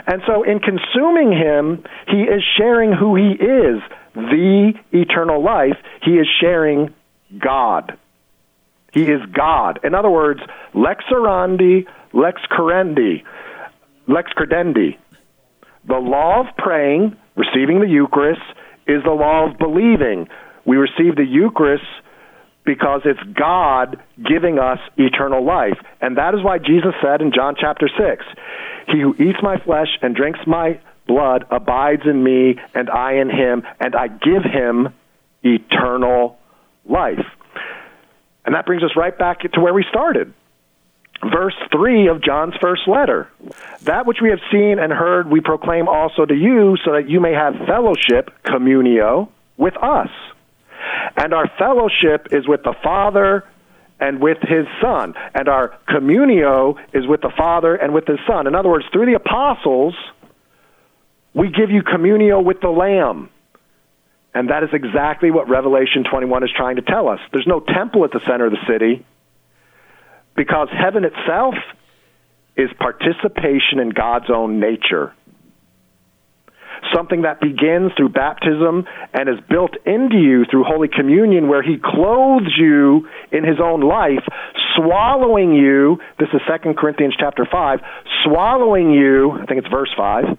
And 0.07 0.21
so, 0.27 0.43
in 0.43 0.59
consuming 0.59 1.31
him, 1.31 1.83
he 2.07 2.23
is 2.23 2.43
sharing 2.57 2.91
who 2.91 3.15
he 3.15 3.31
is 3.31 3.81
the 4.15 4.73
eternal 4.91 5.43
life. 5.43 5.77
He 6.01 6.11
is 6.11 6.27
sharing 6.41 6.93
God. 7.39 7.97
He 8.91 9.03
is 9.03 9.21
God. 9.31 9.79
In 9.83 9.95
other 9.95 10.09
words, 10.09 10.39
lex 10.73 11.03
orandi, 11.11 11.87
lex 12.13 12.41
credendi, 12.51 13.23
lex 14.07 14.31
credendi. 14.33 14.97
The 15.87 15.97
law 15.97 16.41
of 16.41 16.55
praying, 16.57 17.15
receiving 17.35 17.79
the 17.79 17.87
Eucharist, 17.87 18.41
is 18.87 19.03
the 19.03 19.11
law 19.11 19.49
of 19.49 19.57
believing. 19.57 20.27
We 20.65 20.77
receive 20.77 21.15
the 21.15 21.25
Eucharist 21.25 21.83
because 22.65 23.01
it's 23.03 23.19
God 23.37 24.01
giving 24.23 24.59
us 24.59 24.79
eternal 24.97 25.43
life. 25.43 25.77
And 25.99 26.17
that 26.17 26.33
is 26.33 26.43
why 26.43 26.59
Jesus 26.59 26.93
said 27.01 27.21
in 27.21 27.33
John 27.33 27.55
chapter 27.59 27.89
6 27.89 28.25
He 28.87 28.99
who 28.99 29.15
eats 29.15 29.39
my 29.41 29.57
flesh 29.57 29.97
and 30.01 30.15
drinks 30.15 30.39
my 30.45 30.79
blood 31.07 31.45
abides 31.51 32.03
in 32.05 32.23
me, 32.23 32.59
and 32.73 32.89
I 32.89 33.13
in 33.13 33.29
him, 33.29 33.63
and 33.79 33.95
I 33.95 34.07
give 34.07 34.43
him 34.43 34.93
eternal 35.43 36.37
life. 36.85 37.25
And 38.45 38.55
that 38.55 38.65
brings 38.65 38.83
us 38.83 38.91
right 38.95 39.17
back 39.17 39.39
to 39.39 39.61
where 39.61 39.73
we 39.73 39.85
started. 39.89 40.33
Verse 41.21 41.55
3 41.71 42.07
of 42.07 42.21
John's 42.21 42.55
first 42.61 42.87
letter. 42.87 43.29
That 43.83 44.05
which 44.05 44.17
we 44.21 44.29
have 44.29 44.39
seen 44.51 44.79
and 44.79 44.91
heard, 44.91 45.29
we 45.29 45.39
proclaim 45.39 45.87
also 45.87 46.25
to 46.25 46.35
you, 46.35 46.75
so 46.83 46.93
that 46.93 47.09
you 47.09 47.21
may 47.21 47.33
have 47.33 47.55
fellowship, 47.65 48.31
communio, 48.43 49.29
with 49.55 49.77
us. 49.77 50.09
And 51.15 51.33
our 51.33 51.49
fellowship 51.57 52.27
is 52.31 52.47
with 52.47 52.63
the 52.63 52.73
Father 52.83 53.45
and 53.99 54.19
with 54.19 54.39
his 54.41 54.65
Son. 54.81 55.13
And 55.33 55.47
our 55.47 55.77
communio 55.87 56.77
is 56.93 57.07
with 57.07 57.21
the 57.21 57.31
Father 57.35 57.75
and 57.75 57.93
with 57.93 58.07
his 58.07 58.19
Son. 58.27 58.47
In 58.47 58.55
other 58.55 58.69
words, 58.69 58.85
through 58.91 59.05
the 59.05 59.15
apostles, 59.15 59.95
we 61.33 61.49
give 61.49 61.71
you 61.71 61.83
communio 61.83 62.43
with 62.43 62.61
the 62.61 62.69
Lamb. 62.69 63.29
And 64.33 64.49
that 64.49 64.63
is 64.63 64.69
exactly 64.73 65.31
what 65.31 65.47
Revelation 65.47 66.03
21 66.09 66.43
is 66.43 66.49
trying 66.55 66.77
to 66.77 66.81
tell 66.81 67.07
us. 67.07 67.19
There's 67.31 67.47
no 67.47 67.59
temple 67.59 68.03
at 68.03 68.11
the 68.11 68.19
center 68.25 68.45
of 68.45 68.51
the 68.51 68.65
city 68.67 69.05
because 70.35 70.69
heaven 70.71 71.05
itself 71.05 71.55
is 72.55 72.69
participation 72.79 73.79
in 73.79 73.89
God's 73.89 74.29
own 74.29 74.59
nature. 74.59 75.13
Something 76.93 77.23
that 77.23 77.41
begins 77.41 77.91
through 77.97 78.09
baptism 78.09 78.85
and 79.13 79.29
is 79.29 79.39
built 79.49 79.75
into 79.85 80.17
you 80.17 80.45
through 80.45 80.63
Holy 80.63 80.87
Communion, 80.87 81.47
where 81.47 81.63
He 81.63 81.77
clothes 81.83 82.53
you 82.57 83.07
in 83.31 83.43
His 83.43 83.59
own 83.61 83.81
life, 83.81 84.23
swallowing 84.75 85.53
you. 85.53 85.99
This 86.19 86.29
is 86.33 86.41
2 86.47 86.73
Corinthians 86.73 87.15
chapter 87.17 87.47
5, 87.49 87.79
swallowing 88.23 88.91
you, 88.91 89.31
I 89.31 89.45
think 89.45 89.59
it's 89.59 89.69
verse 89.69 89.93
5, 89.95 90.37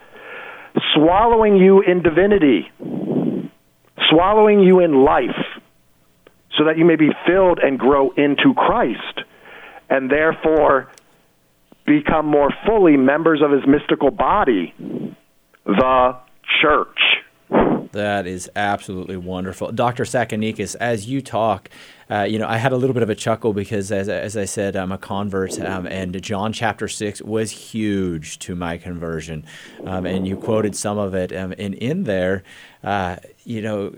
swallowing 0.95 1.57
you 1.57 1.83
in 1.83 2.03
divinity, 2.03 2.71
swallowing 4.11 4.61
you 4.61 4.81
in 4.81 5.05
life, 5.05 5.31
so 6.57 6.65
that 6.67 6.79
you 6.79 6.85
may 6.85 6.97
be 6.97 7.11
filled 7.27 7.59
and 7.59 7.79
grow 7.79 8.11
into 8.11 8.55
Christ, 8.55 9.23
and 9.91 10.11
therefore 10.11 10.89
become 11.87 12.27
more 12.27 12.51
fully 12.67 12.97
members 12.97 13.43
of 13.43 13.51
his 13.51 13.67
mystical 13.67 14.11
body, 14.11 14.73
the 15.67 16.17
church. 16.61 16.99
That 17.95 18.27
is 18.27 18.51
absolutely 18.57 19.17
wonderful. 19.17 19.71
Dr. 19.71 20.03
Tsakanikas, 20.03 20.75
as 20.81 21.07
you 21.07 21.23
talk, 21.23 21.71
uh, 22.11 22.23
you 22.23 22.41
know, 22.41 22.47
I 22.49 22.57
had 22.57 22.73
a 22.73 22.77
little 22.77 22.93
bit 22.93 23.05
of 23.05 23.11
a 23.11 23.15
chuckle 23.15 23.53
because, 23.53 23.93
as, 23.93 24.09
as 24.09 24.37
I 24.37 24.47
said, 24.47 24.75
I'm 24.75 24.91
a 24.91 24.99
convert, 24.99 25.61
um, 25.61 25.87
and 25.87 26.21
John 26.21 26.53
chapter 26.53 26.89
6 26.89 27.23
was 27.23 27.53
huge 27.53 28.41
to 28.41 28.57
my 28.57 28.79
conversion. 28.79 29.45
Um, 29.85 30.07
and 30.07 30.27
you 30.27 30.37
quoted 30.37 30.75
some 30.75 30.99
of 30.99 31.15
it. 31.15 31.35
Um, 31.35 31.55
and 31.57 31.75
in 31.75 32.03
there, 32.03 32.43
uh, 32.83 33.17
you 33.45 33.63
know, 33.63 33.95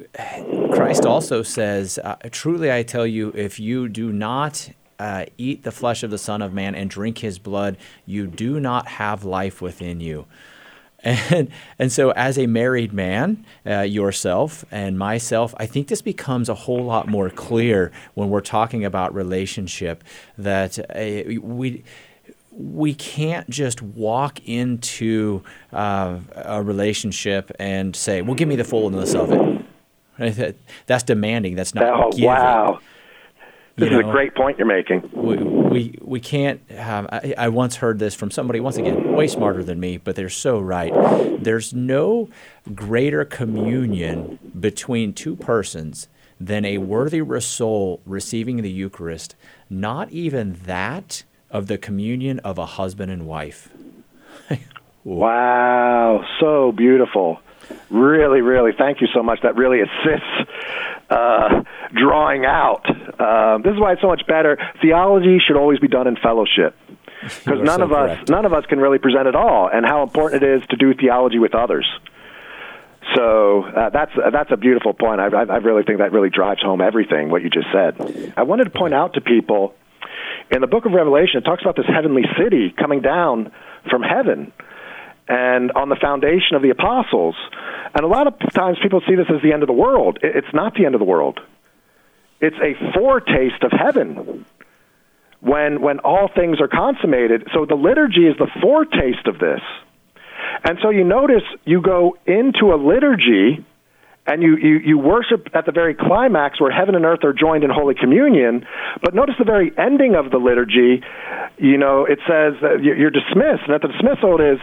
Christ 0.73 1.07
also 1.07 1.43
says, 1.43 1.99
uh, 2.05 2.17
Truly 2.31 2.71
I 2.71 2.83
tell 2.83 3.07
you, 3.07 3.33
if 3.35 3.59
you 3.59 3.89
do 3.89 4.13
not 4.13 4.71
uh, 4.99 5.25
eat 5.39 5.63
the 5.63 5.73
flesh 5.73 6.03
of 6.03 6.11
the 6.11 6.19
Son 6.19 6.43
of 6.43 6.53
Man 6.53 6.75
and 6.75 6.91
drink 6.91 7.19
his 7.19 7.39
blood, 7.39 7.77
you 8.05 8.27
do 8.27 8.61
not 8.61 8.87
have 8.89 9.25
life 9.25 9.63
within 9.63 10.01
you. 10.01 10.27
And, 11.05 11.49
and 11.79 11.93
so, 11.93 12.11
as 12.13 12.39
a 12.39 12.47
married 12.47 12.93
man, 12.93 13.45
uh, 13.67 13.81
yourself 13.83 14.65
and 14.71 14.99
myself, 14.99 15.55
I 15.59 15.67
think 15.67 15.89
this 15.89 16.03
becomes 16.03 16.49
a 16.49 16.55
whole 16.55 16.85
lot 16.85 17.07
more 17.09 17.31
clear 17.31 17.93
when 18.15 18.29
we're 18.31 18.41
talking 18.41 18.85
about 18.85 19.15
relationship 19.15 20.03
that 20.39 20.79
uh, 20.79 21.41
we 21.41 21.85
we 22.59 22.95
can't 22.95 23.49
just 23.51 23.83
walk 23.83 24.41
into 24.49 25.43
uh, 25.75 26.19
a 26.35 26.63
relationship 26.63 27.53
and 27.59 27.95
say, 27.95 28.23
"Well, 28.23 28.35
give 28.35 28.49
me 28.49 28.57
the 28.57 28.65
fullness 28.65 29.15
of 29.15 29.31
it." 29.33 30.57
That's 30.87 31.03
demanding. 31.03 31.57
That's 31.57 31.75
not 31.75 31.85
Oh, 31.85 32.11
giving. 32.11 32.25
wow. 32.25 32.81
This 33.77 33.91
You 33.91 34.01
is 34.01 34.07
a 34.07 34.11
great 34.11 34.35
point 34.35 34.59
you're 34.59 34.67
making. 34.67 35.09
we, 35.13 35.37
we, 35.37 35.99
we 36.01 36.21
can't 36.21 36.61
um, 36.79 37.09
I, 37.13 37.35
I 37.37 37.49
once 37.49 37.77
heard 37.77 37.99
this 37.99 38.15
from 38.15 38.31
somebody 38.31 38.59
once 38.59 38.77
again 38.79 39.13
way 39.13 39.29
smarter 39.29 39.63
than 39.63 39.79
me 39.79 39.99
but 39.99 40.17
they're 40.17 40.29
so 40.31 40.59
right 40.59 40.93
there's 41.43 41.75
no 41.75 42.29
greater 42.75 43.25
communion 43.25 44.39
between 44.59 45.13
two 45.13 45.37
persons 45.37 46.09
than 46.41 46.65
a 46.65 46.79
worthy 46.79 47.23
soul 47.41 48.01
receiving 48.07 48.63
the 48.63 48.71
eucharist 48.71 49.35
not 49.69 50.11
even 50.11 50.55
that 50.65 51.25
of 51.51 51.67
the 51.67 51.77
communion 51.77 52.39
of 52.41 52.57
a 52.59 52.67
husband 52.67 53.11
and 53.13 53.27
wife 53.27 53.69
Wow, 55.07 56.25
so 56.41 56.73
beautiful. 56.73 57.39
Really, 57.91 58.41
really, 58.41 58.73
thank 58.77 59.01
you 59.01 59.07
so 59.15 59.23
much. 59.23 59.41
That 59.43 59.57
really 59.57 59.81
assists 59.81 60.51
uh, 61.11 61.63
drawing 61.93 62.45
out. 62.45 62.85
Um, 63.21 63.63
this 63.63 63.73
is 63.73 63.81
why 63.81 63.93
it's 63.93 64.03
so 64.03 64.09
much 64.09 64.27
better. 64.27 64.59
Theology 64.83 65.39
should 65.39 65.57
always 65.57 65.79
be 65.79 65.89
done 65.89 66.07
in 66.07 66.17
fellowship 66.17 66.77
because 67.23 67.61
none 67.63 67.79
so 67.79 67.85
of 67.85 67.93
us, 67.93 68.29
none 68.29 68.45
of 68.45 68.53
us 68.53 68.67
can 68.67 68.79
really 68.79 68.99
present 68.99 69.27
at 69.27 69.35
all, 69.35 69.69
and 69.73 69.87
how 69.87 70.03
important 70.03 70.43
it 70.43 70.63
is 70.63 70.69
to 70.69 70.77
do 70.77 70.95
theology 70.95 71.39
with 71.39 71.55
others. 71.55 71.87
So 73.15 73.63
uh, 73.63 73.91
that's 73.91 74.13
that's 74.33 74.51
a 74.51 74.57
beautiful 74.57 74.93
point. 74.93 75.21
I, 75.21 75.29
I, 75.29 75.43
I 75.45 75.57
really 75.59 75.85
think 75.85 75.99
that 75.99 76.13
really 76.13 76.31
drives 76.31 76.61
home 76.61 76.81
everything 76.81 77.31
what 77.31 77.43
you 77.43 77.51
just 77.51 77.69
said. 77.73 78.33
I 78.37 78.43
wanted 78.43 78.65
to 78.65 78.71
point 78.71 78.95
out 78.95 79.15
to 79.15 79.21
people 79.21 79.75
in 80.51 80.61
the 80.61 80.67
book 80.67 80.87
of 80.87 80.93
Revelation, 80.93 81.39
it 81.39 81.45
talks 81.45 81.63
about 81.63 81.77
this 81.77 81.87
heavenly 81.87 82.23
city 82.39 82.75
coming 82.77 83.01
down 83.01 83.53
from 83.91 84.03
heaven 84.03 84.53
and 85.29 85.73
on 85.73 85.89
the 85.89 85.97
foundation 85.97 86.55
of 86.55 86.63
the 86.63 86.71
apostles. 86.71 87.35
And 87.95 88.05
a 88.05 88.09
lot 88.09 88.27
of 88.27 88.35
times 88.53 88.79
people 88.83 89.01
see 89.09 89.15
this 89.15 89.27
as 89.35 89.43
the 89.43 89.53
end 89.53 89.63
of 89.63 89.67
the 89.67 89.73
world. 89.73 90.19
It's 90.23 90.53
not 90.53 90.75
the 90.75 90.87
end 90.87 90.95
of 90.95 90.99
the 90.99 91.05
world. 91.05 91.41
It's 92.41 92.57
a 92.57 92.93
foretaste 92.93 93.63
of 93.63 93.73
heaven 93.73 94.45
when 95.41 95.81
when 95.81 96.01
all 96.01 96.29
things 96.29 96.61
are 96.61 96.69
consummated. 96.69 97.49
So 97.55 97.65
the 97.65 97.75
liturgy 97.75 98.27
is 98.27 98.37
the 98.37 98.49
foretaste 98.61 99.27
of 99.27 99.39
this. 99.39 99.61
And 100.65 100.79
so 100.83 100.91
you 100.91 101.05
notice 101.05 101.43
you 101.65 101.81
go 101.81 102.17
into 102.27 102.75
a 102.75 102.77
liturgy 102.77 103.65
and 104.27 104.43
you, 104.43 104.57
you, 104.57 104.79
you 104.79 104.99
worship 104.99 105.49
at 105.55 105.67
the 105.67 105.73
very 105.73 105.95
climax 105.95 106.61
where 106.61 106.71
heaven 106.71 106.95
and 106.95 107.05
earth 107.05 107.23
are 107.23 107.33
joined 107.33 107.65
in 107.65 107.71
Holy 107.71 107.95
Communion. 107.95 108.67
But 109.03 109.15
notice 109.15 109.37
the 109.39 109.45
very 109.45 109.71
ending 109.79 110.15
of 110.15 110.31
the 110.31 110.39
liturgy, 110.39 111.03
you 111.59 111.79
know, 111.79 112.05
it 112.05 112.19
says 112.27 112.55
that 112.61 112.83
you're 112.83 113.11
dismissed. 113.11 113.63
And 113.67 113.75
at 113.75 113.83
the 113.83 113.89
dismissal, 113.89 114.41
it 114.41 114.55
is, 114.55 114.59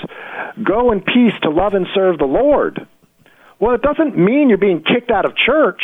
go 0.64 0.92
in 0.92 1.02
peace 1.02 1.34
to 1.44 1.50
love 1.50 1.74
and 1.74 1.88
serve 1.94 2.18
the 2.18 2.26
Lord. 2.26 2.86
Well, 3.60 3.74
it 3.74 3.82
doesn't 3.82 4.18
mean 4.18 4.50
you're 4.50 4.58
being 4.58 4.84
kicked 4.84 5.10
out 5.10 5.26
of 5.26 5.34
church. 5.38 5.82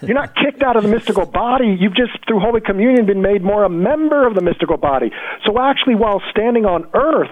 You're 0.00 0.14
not 0.14 0.34
kicked 0.34 0.62
out 0.62 0.76
of 0.76 0.82
the 0.82 0.88
mystical 0.88 1.26
body. 1.26 1.76
You've 1.78 1.94
just, 1.94 2.26
through 2.26 2.40
Holy 2.40 2.60
Communion, 2.60 3.06
been 3.06 3.22
made 3.22 3.42
more 3.42 3.62
a 3.62 3.68
member 3.68 4.26
of 4.26 4.34
the 4.34 4.40
mystical 4.40 4.76
body. 4.76 5.12
So 5.44 5.60
actually, 5.60 5.94
while 5.94 6.22
standing 6.30 6.64
on 6.64 6.88
earth, 6.94 7.30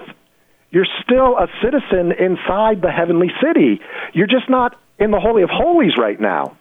you're 0.70 0.86
still 1.02 1.38
a 1.38 1.48
citizen 1.62 2.12
inside 2.12 2.82
the 2.82 2.90
heavenly 2.90 3.30
city. 3.42 3.80
You're 4.12 4.26
just 4.26 4.50
not 4.50 4.78
in 4.98 5.10
the 5.10 5.20
Holy 5.20 5.42
of 5.42 5.50
Holies 5.50 5.96
right 5.98 6.20
now. 6.20 6.56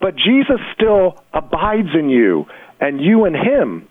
But 0.00 0.16
Jesus 0.16 0.60
still 0.74 1.22
abides 1.32 1.88
in 1.98 2.10
you, 2.10 2.46
and 2.80 3.00
you 3.00 3.24
in 3.24 3.34
him. 3.34 3.88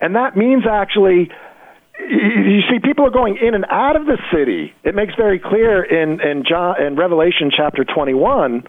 And 0.00 0.16
that 0.16 0.36
means 0.36 0.64
actually, 0.70 1.30
you 1.98 2.60
see, 2.70 2.78
people 2.82 3.06
are 3.06 3.10
going 3.10 3.38
in 3.40 3.54
and 3.54 3.64
out 3.70 3.96
of 3.96 4.06
the 4.06 4.18
city. 4.32 4.74
It 4.84 4.94
makes 4.94 5.14
very 5.14 5.38
clear 5.38 5.82
in, 5.82 6.20
in, 6.20 6.44
John, 6.46 6.80
in 6.82 6.96
Revelation 6.96 7.50
chapter 7.56 7.84
21 7.84 8.64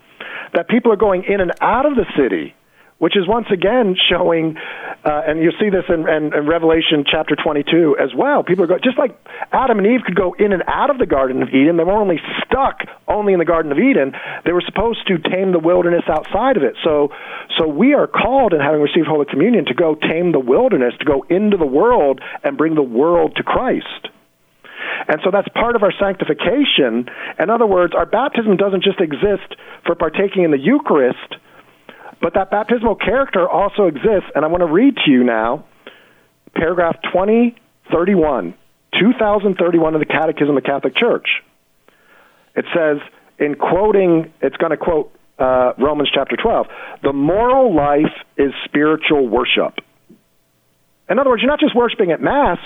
that 0.53 0.69
people 0.69 0.93
are 0.93 0.97
going 0.97 1.25
in 1.25 1.41
and 1.41 1.51
out 1.59 1.85
of 1.85 1.95
the 1.95 2.05
city, 2.17 2.55
which 2.99 3.15
is 3.15 3.27
once 3.27 3.45
again 3.51 3.95
showing, 4.09 4.57
uh, 5.05 5.21
and 5.27 5.39
you 5.39 5.51
see 5.59 5.69
this 5.69 5.85
in, 5.87 6.09
in, 6.09 6.33
in 6.33 6.47
Revelation 6.47 7.05
chapter 7.05 7.35
22 7.35 7.97
as 7.99 8.09
well. 8.15 8.43
People 8.43 8.63
are 8.63 8.67
going, 8.67 8.81
just 8.83 8.97
like 8.97 9.13
Adam 9.51 9.77
and 9.77 9.87
Eve 9.87 10.01
could 10.03 10.15
go 10.15 10.33
in 10.33 10.51
and 10.51 10.63
out 10.65 10.89
of 10.89 10.97
the 10.97 11.05
Garden 11.05 11.43
of 11.43 11.49
Eden, 11.49 11.77
they 11.77 11.83
were 11.83 11.93
only 11.93 12.19
stuck 12.43 12.81
only 13.07 13.33
in 13.33 13.39
the 13.39 13.45
Garden 13.45 13.71
of 13.71 13.77
Eden. 13.77 14.13
They 14.45 14.51
were 14.51 14.63
supposed 14.65 15.05
to 15.07 15.17
tame 15.19 15.51
the 15.51 15.59
wilderness 15.59 16.03
outside 16.07 16.57
of 16.57 16.63
it. 16.63 16.75
So, 16.83 17.13
so 17.57 17.67
we 17.67 17.93
are 17.93 18.07
called, 18.07 18.53
in 18.53 18.59
having 18.59 18.81
received 18.81 19.07
Holy 19.07 19.25
Communion, 19.25 19.65
to 19.65 19.75
go 19.75 19.93
tame 19.93 20.31
the 20.31 20.39
wilderness, 20.39 20.93
to 20.99 21.05
go 21.05 21.23
into 21.29 21.57
the 21.57 21.67
world 21.67 22.19
and 22.43 22.57
bring 22.57 22.73
the 22.73 22.81
world 22.81 23.35
to 23.35 23.43
Christ. 23.43 24.09
And 25.07 25.19
so 25.23 25.29
that's 25.31 25.47
part 25.49 25.75
of 25.75 25.83
our 25.83 25.93
sanctification. 25.99 27.09
In 27.39 27.49
other 27.49 27.65
words, 27.65 27.93
our 27.95 28.05
baptism 28.05 28.57
doesn't 28.57 28.83
just 28.83 28.99
exist 28.99 29.55
for 29.85 29.95
partaking 29.95 30.43
in 30.43 30.51
the 30.51 30.59
Eucharist, 30.59 31.37
but 32.21 32.33
that 32.33 32.51
baptismal 32.51 32.95
character 32.95 33.47
also 33.47 33.87
exists. 33.87 34.29
And 34.35 34.43
I 34.43 34.47
want 34.47 34.61
to 34.61 34.71
read 34.71 34.95
to 35.05 35.11
you 35.11 35.23
now 35.23 35.65
paragraph 36.55 36.95
2031, 37.13 38.55
2031 38.99 39.93
of 39.93 39.99
the 39.99 40.05
Catechism 40.05 40.57
of 40.57 40.63
the 40.63 40.67
Catholic 40.67 40.95
Church. 40.95 41.27
It 42.55 42.65
says, 42.73 42.97
in 43.37 43.55
quoting, 43.55 44.33
it's 44.41 44.57
going 44.57 44.71
to 44.71 44.77
quote 44.77 45.13
uh, 45.37 45.73
Romans 45.77 46.09
chapter 46.11 46.35
12, 46.35 46.67
the 47.03 47.13
moral 47.13 47.75
life 47.75 48.13
is 48.37 48.51
spiritual 48.65 49.27
worship. 49.27 49.79
In 51.09 51.19
other 51.19 51.29
words, 51.29 51.41
you're 51.43 51.51
not 51.51 51.59
just 51.59 51.75
worshiping 51.75 52.11
at 52.11 52.21
Mass. 52.21 52.57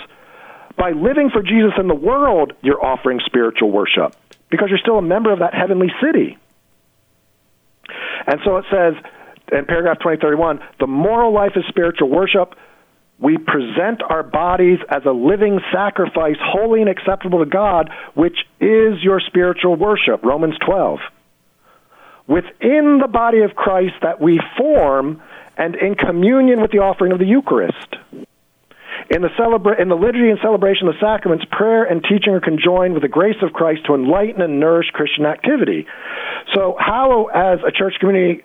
By 0.78 0.92
living 0.92 1.30
for 1.32 1.44
Jesus 1.44 1.74
in 1.78 1.88
the 1.88 1.96
world, 1.96 2.54
you're 2.62 2.84
offering 2.84 3.20
spiritual 3.26 3.72
worship 3.72 4.16
because 4.50 4.70
you're 4.70 4.80
still 4.80 4.98
a 4.98 5.02
member 5.02 5.32
of 5.34 5.40
that 5.40 5.54
heavenly 5.54 5.92
city. 6.02 6.38
And 8.26 8.40
so 8.46 8.58
it 8.58 8.66
says 8.72 8.94
in 9.52 9.66
paragraph 9.66 10.00
2031 10.00 10.60
the 10.80 10.88
moral 10.88 11.34
life 11.34 11.52
is 11.56 11.64
spiritual 11.68 12.10
worship. 12.10 12.56
We 13.20 13.38
present 13.38 14.02
our 14.02 14.24
bodies 14.24 14.80
as 14.90 15.04
a 15.06 15.12
living 15.12 15.60
sacrifice, 15.72 16.38
holy 16.42 16.82
and 16.82 16.90
acceptable 16.90 17.40
to 17.40 17.46
God, 17.46 17.92
which 18.16 18.38
is 18.60 19.04
your 19.04 19.20
spiritual 19.20 19.76
worship. 19.76 20.24
Romans 20.24 20.56
12. 20.66 21.00
Within 22.28 23.00
the 23.00 23.08
body 23.08 23.42
of 23.42 23.54
Christ 23.56 23.94
that 24.02 24.20
we 24.20 24.42
form 24.58 25.22
and 25.56 25.76
in 25.76 25.94
communion 25.94 26.62
with 26.62 26.72
the 26.72 26.80
offering 26.80 27.12
of 27.12 27.20
the 27.20 27.26
Eucharist. 27.26 27.96
In 29.10 29.22
the, 29.22 29.30
celebra- 29.38 29.80
in 29.80 29.90
the 29.90 29.96
liturgy 29.96 30.30
and 30.30 30.40
celebration 30.42 30.88
of 30.88 30.96
the 30.96 31.00
sacraments, 31.02 31.46
prayer 31.52 31.84
and 31.84 32.02
teaching 32.02 32.34
are 32.34 32.40
conjoined 32.40 32.94
with 32.94 33.04
the 33.04 33.10
grace 33.10 33.36
of 33.44 33.52
Christ 33.52 33.86
to 33.86 33.94
enlighten 33.94 34.42
and 34.42 34.60
nourish 34.60 34.88
Christian 34.94 35.26
activity. 35.26 35.86
So, 36.56 36.76
how, 36.80 37.26
as 37.26 37.60
a 37.68 37.72
church 37.72 37.96
community, 38.00 38.42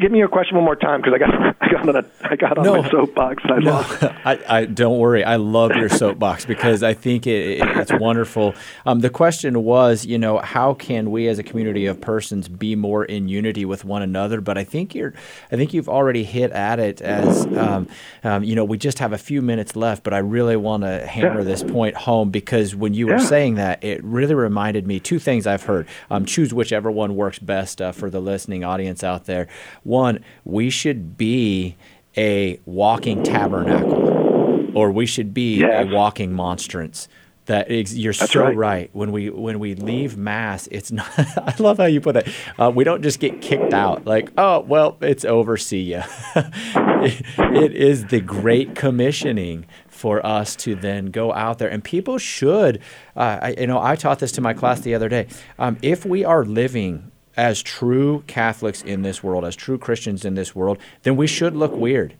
give 0.00 0.10
me 0.10 0.18
your 0.18 0.28
question 0.28 0.56
one 0.56 0.64
more 0.64 0.76
time 0.76 1.00
because 1.00 1.14
I 1.14 1.18
got 1.18 1.56
I 1.60 1.68
got 1.72 1.88
on 1.88 1.96
a, 1.96 2.04
I 2.22 2.36
got 2.36 2.58
on 2.58 2.64
No. 2.64 2.82
my 2.82 2.90
soapbox. 2.90 3.42
I 3.46 3.58
No, 3.58 3.70
lost. 3.72 4.02
I, 4.24 4.38
I 4.48 4.64
don't 4.66 4.98
worry. 4.98 5.24
I 5.24 5.36
love 5.36 5.72
your 5.76 5.88
soapbox 5.88 6.44
because 6.44 6.82
I 6.82 6.94
think 6.94 7.26
it, 7.26 7.60
it, 7.60 7.76
it's 7.78 7.92
wonderful. 7.92 8.54
Um, 8.86 9.00
the 9.00 9.10
question 9.10 9.62
was, 9.64 10.04
you 10.04 10.18
know, 10.18 10.38
how 10.38 10.74
can 10.74 11.10
we 11.10 11.28
as 11.28 11.38
a 11.38 11.42
community 11.42 11.86
of 11.86 12.00
persons 12.00 12.48
be 12.48 12.74
more 12.76 13.04
in 13.04 13.28
unity 13.28 13.64
with 13.64 13.84
one 13.84 14.02
another? 14.02 14.40
But 14.40 14.58
I 14.58 14.64
think 14.64 14.94
you're, 14.94 15.14
I 15.50 15.56
think 15.56 15.72
you've 15.72 15.88
already 15.88 16.24
hit 16.24 16.50
at 16.52 16.78
it 16.80 17.00
as, 17.00 17.46
um, 17.56 17.88
um, 18.24 18.42
you 18.44 18.54
know, 18.54 18.64
we 18.64 18.78
just 18.78 18.98
have 18.98 19.12
a 19.12 19.18
few 19.18 19.40
minutes 19.42 19.76
left. 19.76 20.02
But 20.02 20.14
I 20.14 20.18
really 20.18 20.56
want 20.56 20.82
to 20.82 21.06
hammer 21.06 21.38
Yeah. 21.38 21.44
this 21.44 21.62
point 21.62 21.94
home 21.96 22.30
because 22.30 22.74
when 22.74 22.94
you 22.94 23.06
were 23.06 23.18
saying 23.18 23.54
that, 23.54 23.82
it 23.84 24.02
really 24.04 24.34
reminded 24.34 24.86
me 24.86 24.98
two 25.00 25.18
things 25.18 25.46
I've 25.46 25.62
heard. 25.62 25.86
Um, 26.10 26.24
choose 26.24 26.52
whichever 26.52 26.90
one 26.90 27.14
works 27.16 27.38
best 27.38 27.80
uh, 27.80 27.92
for 27.92 28.10
the 28.10 28.20
listening 28.20 28.64
audience 28.64 29.04
out 29.04 29.24
there. 29.26 29.41
One, 29.82 30.20
we 30.44 30.70
should 30.70 31.16
be 31.16 31.76
a 32.16 32.60
walking 32.66 33.22
tabernacle, 33.22 34.70
or 34.76 34.90
we 34.92 35.06
should 35.06 35.32
be 35.34 35.56
Yes. 35.60 35.86
a 35.86 35.94
walking 35.94 36.32
monstrance. 36.32 37.08
That 37.46 37.66
ex- 37.70 37.92
you're 37.94 38.12
That's 38.12 38.30
so 38.32 38.44
right. 38.44 38.56
right. 38.56 38.90
When 38.92 39.10
we 39.10 39.28
when 39.28 39.58
we 39.58 39.74
leave 39.74 40.16
mass, 40.16 40.68
it's 40.70 40.92
not. 40.92 41.10
I 41.18 41.52
love 41.58 41.78
how 41.78 41.86
you 41.86 42.00
put 42.00 42.14
it. 42.16 42.28
Uh, 42.56 42.70
we 42.72 42.84
don't 42.84 43.02
just 43.02 43.18
get 43.18 43.40
kicked 43.42 43.74
out. 43.74 44.06
Like, 44.06 44.30
oh 44.38 44.60
well, 44.60 44.96
it's 45.00 45.24
over. 45.24 45.56
See 45.56 45.82
ya. 45.82 46.04
it, 46.36 47.22
it 47.38 47.72
is 47.74 48.06
the 48.06 48.20
great 48.20 48.74
commissioning 48.76 49.66
for 49.88 50.24
us 50.24 50.54
to 50.56 50.74
then 50.76 51.06
go 51.06 51.32
out 51.32 51.58
there, 51.58 51.68
and 51.68 51.82
people 51.82 52.18
should. 52.18 52.80
Uh, 53.16 53.38
I, 53.42 53.54
you 53.58 53.66
know, 53.66 53.80
I 53.82 53.96
taught 53.96 54.18
this 54.20 54.32
to 54.32 54.40
my 54.40 54.54
class 54.54 54.80
the 54.80 54.94
other 54.94 55.08
day. 55.08 55.26
Um, 55.58 55.78
if 55.82 56.04
we 56.06 56.24
are 56.24 56.44
living 56.44 57.10
as 57.36 57.62
true 57.62 58.24
Catholics 58.26 58.82
in 58.82 59.02
this 59.02 59.22
world, 59.22 59.44
as 59.44 59.56
true 59.56 59.78
Christians 59.78 60.24
in 60.24 60.34
this 60.34 60.54
world, 60.54 60.78
then 61.02 61.16
we 61.16 61.26
should 61.26 61.56
look 61.56 61.72
weird. 61.72 62.14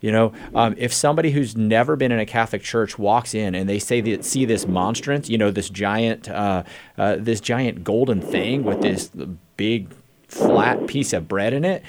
You 0.00 0.12
know, 0.12 0.32
um, 0.54 0.74
if 0.76 0.92
somebody 0.92 1.30
who's 1.30 1.56
never 1.56 1.96
been 1.96 2.12
in 2.12 2.18
a 2.18 2.26
Catholic 2.26 2.62
church 2.62 2.98
walks 2.98 3.34
in 3.34 3.54
and 3.54 3.66
they 3.66 3.78
say 3.78 4.02
that 4.02 4.24
see 4.24 4.44
this 4.44 4.66
monstrance, 4.66 5.30
you 5.30 5.38
know, 5.38 5.50
this 5.50 5.70
giant, 5.70 6.28
uh, 6.28 6.64
uh, 6.98 7.16
this 7.18 7.40
giant 7.40 7.84
golden 7.84 8.20
thing 8.20 8.64
with 8.64 8.82
this 8.82 9.10
big 9.56 9.88
flat 10.28 10.86
piece 10.86 11.14
of 11.14 11.26
bread 11.26 11.54
in 11.54 11.64
it, 11.64 11.82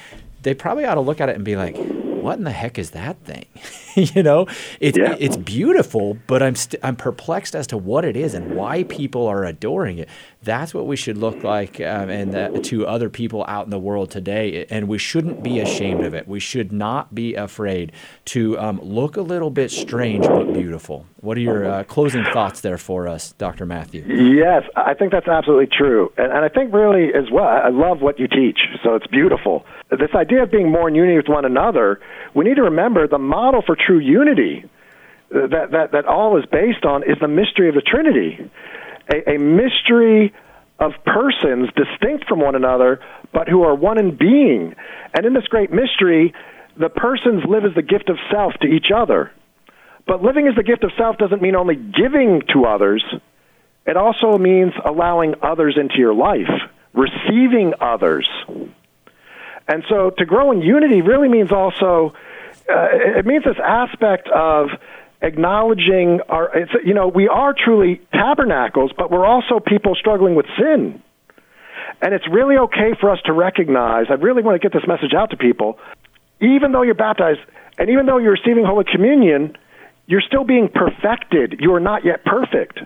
they 0.44 0.54
probably 0.54 0.86
ought 0.86 0.96
to 0.96 1.02
look 1.02 1.20
at 1.20 1.28
it 1.28 1.36
and 1.36 1.44
be 1.44 1.58
like, 1.58 1.76
"What 1.76 2.38
in 2.38 2.46
the 2.46 2.52
heck 2.52 2.80
is 2.80 2.92
that 2.92 3.18
thing?" 3.26 3.48
you 4.16 4.24
know, 4.24 4.48
it's 4.80 4.98
Yeah. 4.98 5.16
it's 5.20 5.38
beautiful, 5.38 6.18
but 6.28 6.42
I'm 6.44 6.56
st- 6.56 6.80
I'm 6.84 6.96
perplexed 6.96 7.56
as 7.56 7.68
to 7.68 7.78
what 7.78 8.06
it 8.06 8.16
is 8.18 8.34
and 8.34 8.56
why 8.56 8.84
people 8.84 9.28
are 9.28 9.44
adoring 9.46 9.98
it. 9.98 10.10
That's 10.44 10.74
what 10.74 10.86
we 10.86 10.96
should 10.96 11.18
look 11.18 11.44
like 11.44 11.80
um, 11.82 12.10
and 12.10 12.32
that, 12.34 12.64
to 12.66 12.86
other 12.86 13.10
people 13.10 13.44
out 13.48 13.66
in 13.66 13.72
the 13.72 13.80
world 13.80 14.12
today, 14.12 14.66
and 14.70 14.88
we 14.88 14.98
shouldn't 15.00 15.42
be 15.44 15.60
ashamed 15.60 16.04
of 16.06 16.14
it. 16.14 16.28
We 16.28 16.40
should 16.40 16.72
not 16.72 17.16
be 17.16 17.34
afraid 17.34 17.92
to 18.26 18.58
um, 18.60 18.80
look 18.82 19.18
a 19.18 19.22
little 19.22 19.50
bit 19.50 19.72
strange 19.72 20.26
but 20.28 20.54
beautiful. 20.54 21.06
What 21.22 21.38
are 21.38 21.42
your 21.42 21.66
uh, 21.66 21.84
closing 21.86 22.24
thoughts 22.34 22.62
there 22.62 22.78
for 22.78 23.08
us, 23.08 23.32
Dr. 23.40 23.66
Matthew? 23.66 24.04
Yes, 24.06 24.64
I 24.76 24.94
think 24.94 25.12
that's 25.12 25.28
absolutely 25.28 25.66
true. 25.76 26.12
And, 26.18 26.32
and 26.32 26.46
I 26.46 26.50
think 26.50 26.72
really 26.72 27.10
as 27.16 27.32
well, 27.32 27.46
I 27.48 27.70
love 27.70 28.02
what 28.02 28.20
you 28.20 28.28
teach, 28.28 28.60
so 28.84 28.94
it's 28.94 29.08
beautiful. 29.08 29.66
This 29.90 30.14
idea 30.16 30.44
of 30.44 30.52
being 30.52 30.70
more 30.72 30.88
in 30.88 30.94
unity 30.96 31.18
with 31.18 31.28
one 31.28 31.46
another, 31.46 32.00
we 32.36 32.46
need 32.46 32.56
to 32.56 32.64
remember 32.64 33.08
the 33.08 33.18
model 33.18 33.64
for 33.66 33.76
true 33.86 34.00
unity 34.00 34.66
uh, 35.34 35.48
that, 35.48 35.72
that, 35.72 35.92
that 35.92 36.06
all 36.06 36.38
is 36.38 36.46
based 36.52 36.86
on 36.86 37.04
is 37.04 37.18
the 37.20 37.28
mystery 37.28 37.70
of 37.70 37.76
the 37.76 37.82
Trinity. 37.82 38.50
A, 39.14 39.36
a 39.36 39.40
mystery 39.40 40.34
of 40.80 40.92
persons 41.06 41.70
distinct 41.76 42.28
from 42.28 42.40
one 42.40 42.56
another, 42.56 43.00
but 43.34 43.48
who 43.48 43.64
are 43.64 43.76
one 43.76 43.98
in 43.98 44.18
being. 44.18 44.76
And 45.14 45.26
in 45.26 45.34
this 45.34 45.46
great 45.48 45.72
mystery, 45.72 46.34
the 46.78 46.90
persons 46.90 47.44
live 47.48 47.64
as 47.66 47.74
the 47.76 47.82
gift 47.82 48.10
of 48.10 48.18
self 48.32 48.54
to 48.62 48.68
each 48.68 48.88
other. 48.96 49.32
But 50.08 50.22
living 50.22 50.48
as 50.48 50.56
the 50.56 50.64
gift 50.64 50.84
of 50.84 50.92
self 50.98 51.18
doesn't 51.18 51.42
mean 51.42 51.56
only 51.56 51.76
giving 51.76 52.42
to 52.54 52.66
others. 52.66 53.04
It 53.86 53.98
also 53.98 54.38
means 54.38 54.74
allowing 54.84 55.36
others 55.42 55.78
into 55.80 55.96
your 55.98 56.14
life, 56.14 56.50
receiving 56.94 57.74
others. 57.80 58.28
And 59.68 59.84
so 59.90 60.12
to 60.12 60.26
grow 60.26 60.52
in 60.52 60.62
unity 60.62 61.02
really 61.02 61.30
means 61.30 61.52
also, 61.52 62.14
uh, 62.70 63.20
it 63.20 63.26
means 63.26 63.44
this 63.44 63.58
aspect 63.64 64.28
of 64.30 64.70
acknowledging 65.22 66.20
our, 66.30 66.52
you 66.84 66.94
know, 66.94 67.08
we 67.08 67.28
are 67.28 67.54
truly 67.54 68.02
tabernacles, 68.12 68.92
but 68.98 69.12
we're 69.12 69.26
also 69.26 69.60
people 69.60 69.96
struggling 69.96 70.36
with 70.36 70.46
sin. 70.58 71.02
And 72.02 72.14
it's 72.14 72.28
really 72.30 72.58
okay 72.58 72.94
for 73.00 73.10
us 73.10 73.20
to 73.26 73.34
recognize, 73.34 74.08
I 74.10 74.16
really 74.16 74.42
want 74.42 74.62
to 74.62 74.70
get 74.70 74.74
this 74.74 74.88
message 74.88 75.14
out 75.14 75.32
to 75.32 75.38
people, 75.38 75.80
even 76.42 76.72
though 76.72 76.82
you're 76.82 76.94
baptized 76.94 77.40
and 77.78 77.90
even 77.90 78.06
though 78.06 78.18
you're 78.18 78.34
receiving 78.34 78.66
Holy 78.66 78.86
Communion, 78.90 79.58
you're 80.08 80.22
still 80.22 80.44
being 80.44 80.70
perfected. 80.74 81.58
You 81.60 81.74
are 81.74 81.80
not 81.80 82.06
yet 82.06 82.24
perfect. 82.26 82.80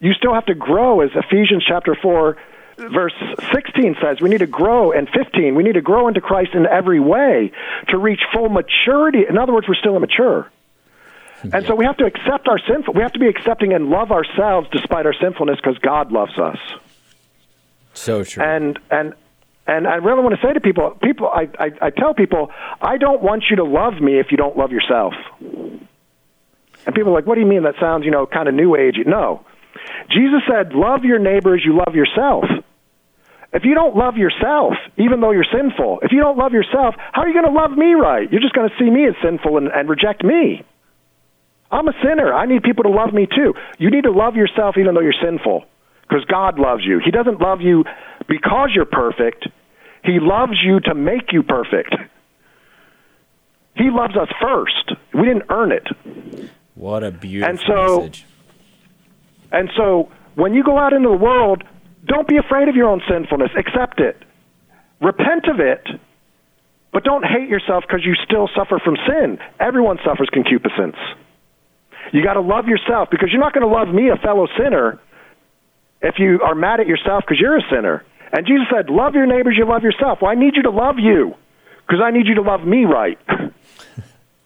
You 0.00 0.12
still 0.12 0.34
have 0.34 0.46
to 0.46 0.54
grow, 0.54 1.00
as 1.00 1.10
Ephesians 1.14 1.64
chapter 1.66 1.96
4, 2.00 2.36
verse 2.78 3.14
16 3.52 3.96
says. 4.00 4.20
We 4.20 4.30
need 4.30 4.38
to 4.38 4.46
grow, 4.46 4.92
and 4.92 5.08
15, 5.08 5.54
we 5.54 5.62
need 5.62 5.74
to 5.74 5.80
grow 5.80 6.08
into 6.08 6.20
Christ 6.20 6.50
in 6.54 6.66
every 6.66 7.00
way 7.00 7.52
to 7.88 7.98
reach 7.98 8.20
full 8.32 8.48
maturity. 8.48 9.24
In 9.28 9.36
other 9.36 9.52
words, 9.52 9.68
we're 9.68 9.74
still 9.74 9.96
immature. 9.96 10.50
And 11.52 11.64
so 11.66 11.74
we 11.74 11.84
have 11.84 11.96
to 11.98 12.04
accept 12.04 12.48
our 12.48 12.58
sinful. 12.58 12.94
We 12.94 13.02
have 13.02 13.12
to 13.12 13.20
be 13.20 13.28
accepting 13.28 13.72
and 13.72 13.90
love 13.90 14.10
ourselves 14.10 14.68
despite 14.72 15.06
our 15.06 15.14
sinfulness 15.14 15.56
because 15.56 15.78
God 15.78 16.10
loves 16.10 16.36
us. 16.38 16.58
So 17.94 18.24
true. 18.24 18.42
And 18.42 18.78
and 18.90 19.14
and 19.66 19.86
I 19.86 19.96
really 19.96 20.22
want 20.22 20.34
to 20.34 20.46
say 20.46 20.52
to 20.52 20.60
people, 20.60 20.96
people, 21.02 21.28
I, 21.28 21.48
I, 21.58 21.70
I 21.82 21.90
tell 21.90 22.14
people, 22.14 22.50
I 22.80 22.96
don't 22.96 23.22
want 23.22 23.44
you 23.50 23.56
to 23.56 23.64
love 23.64 24.00
me 24.00 24.18
if 24.18 24.30
you 24.30 24.36
don't 24.36 24.56
love 24.56 24.72
yourself. 24.72 25.12
And 25.40 26.94
people 26.94 27.10
are 27.10 27.14
like, 27.14 27.26
what 27.26 27.34
do 27.34 27.42
you 27.42 27.46
mean? 27.46 27.64
That 27.64 27.74
sounds, 27.78 28.06
you 28.06 28.10
know, 28.10 28.24
kind 28.24 28.48
of 28.48 28.54
new 28.54 28.74
age. 28.74 28.96
No. 29.06 29.44
Jesus 30.10 30.40
said, 30.48 30.72
love 30.72 31.04
your 31.04 31.18
neighbor 31.18 31.54
as 31.54 31.64
you 31.64 31.76
love 31.76 31.94
yourself. 31.94 32.44
If 33.52 33.64
you 33.64 33.74
don't 33.74 33.96
love 33.96 34.16
yourself, 34.16 34.74
even 34.98 35.20
though 35.20 35.30
you're 35.30 35.46
sinful, 35.50 36.00
if 36.02 36.12
you 36.12 36.20
don't 36.20 36.36
love 36.36 36.52
yourself, 36.52 36.94
how 37.12 37.22
are 37.22 37.28
you 37.28 37.34
going 37.34 37.46
to 37.46 37.58
love 37.58 37.72
me 37.72 37.94
right? 37.94 38.30
You're 38.30 38.42
just 38.42 38.54
going 38.54 38.68
to 38.68 38.74
see 38.78 38.90
me 38.90 39.06
as 39.06 39.14
sinful 39.22 39.56
and, 39.56 39.68
and 39.68 39.88
reject 39.88 40.22
me. 40.22 40.62
I'm 41.70 41.88
a 41.88 41.92
sinner. 42.02 42.32
I 42.32 42.46
need 42.46 42.62
people 42.62 42.84
to 42.84 42.90
love 42.90 43.12
me 43.12 43.26
too. 43.26 43.54
You 43.78 43.90
need 43.90 44.04
to 44.04 44.10
love 44.10 44.36
yourself 44.36 44.76
even 44.78 44.94
though 44.94 45.00
you're 45.00 45.16
sinful 45.22 45.64
because 46.02 46.24
God 46.26 46.58
loves 46.58 46.82
you. 46.84 47.00
He 47.02 47.10
doesn't 47.10 47.40
love 47.40 47.60
you 47.60 47.84
because 48.28 48.70
you're 48.74 48.86
perfect. 48.86 49.48
He 50.04 50.18
loves 50.20 50.58
you 50.62 50.80
to 50.80 50.94
make 50.94 51.32
you 51.32 51.42
perfect. 51.42 51.94
He 53.76 53.90
loves 53.90 54.16
us 54.16 54.28
first. 54.40 54.92
We 55.14 55.22
didn't 55.22 55.44
earn 55.50 55.72
it. 55.72 56.50
what 56.74 57.02
a 57.04 57.10
beautiful 57.10 57.50
and 57.50 57.60
so- 57.66 57.98
message. 58.00 58.26
And 59.50 59.70
so 59.76 60.10
when 60.34 60.52
you 60.52 60.62
go 60.62 60.78
out 60.78 60.92
into 60.92 61.08
the 61.08 61.16
world, 61.16 61.64
don't 62.08 62.26
be 62.26 62.36
afraid 62.36 62.68
of 62.68 62.74
your 62.74 62.88
own 62.88 63.02
sinfulness. 63.08 63.50
Accept 63.56 64.00
it. 64.00 64.16
Repent 65.00 65.46
of 65.46 65.60
it, 65.60 65.86
but 66.92 67.04
don't 67.04 67.24
hate 67.24 67.48
yourself 67.48 67.84
because 67.86 68.04
you 68.04 68.14
still 68.24 68.48
suffer 68.56 68.80
from 68.82 68.96
sin. 69.06 69.38
Everyone 69.60 69.98
suffers 70.04 70.28
concupiscence. 70.32 70.96
You 72.12 72.24
got 72.24 72.34
to 72.34 72.40
love 72.40 72.66
yourself 72.66 73.08
because 73.10 73.28
you're 73.30 73.40
not 73.40 73.52
going 73.52 73.68
to 73.68 73.72
love 73.72 73.88
me, 73.94 74.08
a 74.08 74.16
fellow 74.16 74.48
sinner, 74.58 74.98
if 76.00 76.18
you 76.18 76.40
are 76.42 76.54
mad 76.54 76.80
at 76.80 76.86
yourself 76.86 77.24
because 77.26 77.38
you're 77.40 77.58
a 77.58 77.66
sinner. 77.70 78.04
And 78.32 78.46
Jesus 78.46 78.66
said, 78.74 78.90
Love 78.90 79.14
your 79.14 79.26
neighbors, 79.26 79.54
you 79.56 79.68
love 79.68 79.82
yourself. 79.82 80.18
Well, 80.22 80.30
I 80.30 80.34
need 80.34 80.56
you 80.56 80.62
to 80.62 80.70
love 80.70 80.96
you 80.98 81.34
because 81.86 82.00
I 82.02 82.10
need 82.10 82.26
you 82.26 82.34
to 82.36 82.42
love 82.42 82.66
me 82.66 82.84
right. 82.84 83.18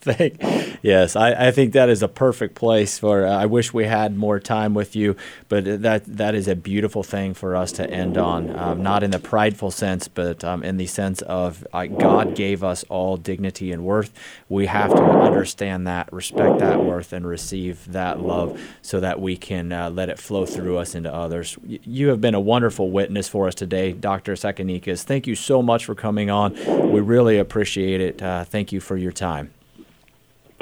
Thank, 0.02 0.42
yes, 0.82 1.14
I, 1.14 1.48
I 1.48 1.50
think 1.52 1.74
that 1.74 1.88
is 1.88 2.02
a 2.02 2.08
perfect 2.08 2.56
place 2.56 2.98
for. 2.98 3.24
Uh, 3.24 3.30
I 3.30 3.46
wish 3.46 3.72
we 3.72 3.86
had 3.86 4.16
more 4.16 4.40
time 4.40 4.74
with 4.74 4.96
you, 4.96 5.16
but 5.48 5.64
that 5.82 6.04
that 6.06 6.34
is 6.34 6.48
a 6.48 6.56
beautiful 6.56 7.04
thing 7.04 7.34
for 7.34 7.54
us 7.54 7.70
to 7.74 7.88
end 7.88 8.18
on. 8.18 8.50
Um, 8.58 8.82
not 8.82 9.04
in 9.04 9.12
the 9.12 9.20
prideful 9.20 9.70
sense, 9.70 10.08
but 10.08 10.42
um, 10.42 10.64
in 10.64 10.76
the 10.76 10.88
sense 10.88 11.22
of 11.22 11.64
uh, 11.72 11.86
God 11.86 12.34
gave 12.34 12.64
us 12.64 12.84
all 12.88 13.16
dignity 13.16 13.70
and 13.70 13.84
worth. 13.84 14.12
We 14.48 14.66
have 14.66 14.90
to 14.90 15.04
understand 15.04 15.86
that, 15.86 16.12
respect 16.12 16.58
that 16.58 16.82
worth, 16.82 17.12
and 17.12 17.24
receive 17.24 17.92
that 17.92 18.20
love, 18.20 18.60
so 18.82 19.00
that 19.00 19.20
we 19.20 19.36
can 19.36 19.72
uh, 19.72 19.90
let 19.90 20.08
it 20.08 20.18
flow 20.18 20.46
through 20.46 20.78
us 20.78 20.96
into 20.96 21.14
others. 21.14 21.56
Y- 21.58 21.78
you 21.84 22.08
have 22.08 22.20
been 22.20 22.34
a 22.34 22.40
wonderful 22.40 22.90
witness 22.90 23.28
for 23.28 23.46
us 23.46 23.54
today, 23.54 23.92
Dr. 23.92 24.34
Tsakanikas. 24.34 25.04
Thank 25.04 25.28
you 25.28 25.36
so 25.36 25.62
much 25.62 25.84
for 25.84 25.94
coming 25.94 26.28
on. 26.28 26.54
We 26.92 27.00
really 27.00 27.38
appreciate 27.38 28.00
it. 28.00 28.20
Uh, 28.20 28.44
thank 28.44 28.72
you 28.72 28.80
for 28.80 28.96
your 28.96 29.12
time. 29.12 29.52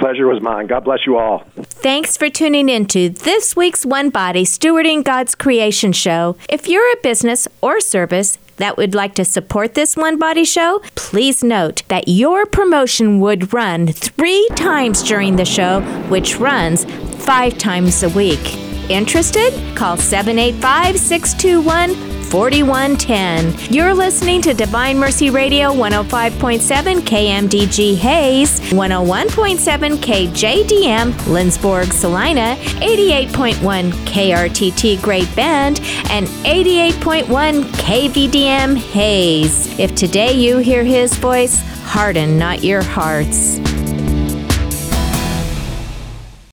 Pleasure 0.01 0.27
was 0.27 0.41
mine. 0.41 0.67
God 0.67 0.85
bless 0.85 1.05
you 1.05 1.19
all. 1.19 1.45
Thanks 1.57 2.17
for 2.17 2.31
tuning 2.31 2.71
in 2.71 2.87
to 2.87 3.11
this 3.11 3.55
week's 3.55 3.85
One 3.85 4.09
Body 4.09 4.45
Stewarding 4.47 5.05
God's 5.05 5.35
Creation 5.35 5.93
show. 5.93 6.39
If 6.49 6.69
you're 6.69 6.91
a 6.95 7.03
business 7.03 7.47
or 7.61 7.81
service 7.81 8.39
that 8.57 8.79
would 8.79 8.95
like 8.95 9.15
to 9.17 9.27
support 9.27 9.75
this 9.75 9.99
One 9.99 10.19
Body 10.19 10.45
show, 10.45 10.81
please 10.95 11.45
note 11.45 11.83
that 11.89 12.09
your 12.09 12.47
promotion 12.47 13.21
would 13.21 13.53
run 13.53 13.89
three 13.89 14.49
times 14.55 15.03
during 15.03 15.37
the 15.37 15.45
show, 15.45 15.83
which 16.09 16.39
runs 16.39 16.87
five 17.23 17.59
times 17.59 18.03
a 18.03 18.09
week. 18.09 18.70
Interested? 18.91 19.53
Call 19.77 19.97
785 19.97 20.99
621 20.99 21.95
4110. 22.31 23.73
You're 23.73 23.95
listening 23.95 24.43
to 24.43 24.53
Divine 24.53 24.99
Mercy 24.99 25.31
Radio 25.31 25.71
105.7 25.71 27.01
KMDG 27.01 27.97
Hays, 27.97 28.61
101.7 28.71 29.97
KJDM 29.97 31.13
Lindsborg 31.13 31.93
Salina, 31.93 32.57
88.1 32.81 33.91
KRTT 34.07 35.03
Great 35.03 35.35
Bend, 35.37 35.81
and 36.11 36.27
88.1 36.45 37.63
KVDM 37.63 38.77
Hays. 38.77 39.79
If 39.79 39.95
today 39.95 40.33
you 40.33 40.59
hear 40.59 40.85
his 40.85 41.15
voice, 41.15 41.61
harden 41.85 42.39
not 42.39 42.65
your 42.65 42.83
hearts. 42.83 43.59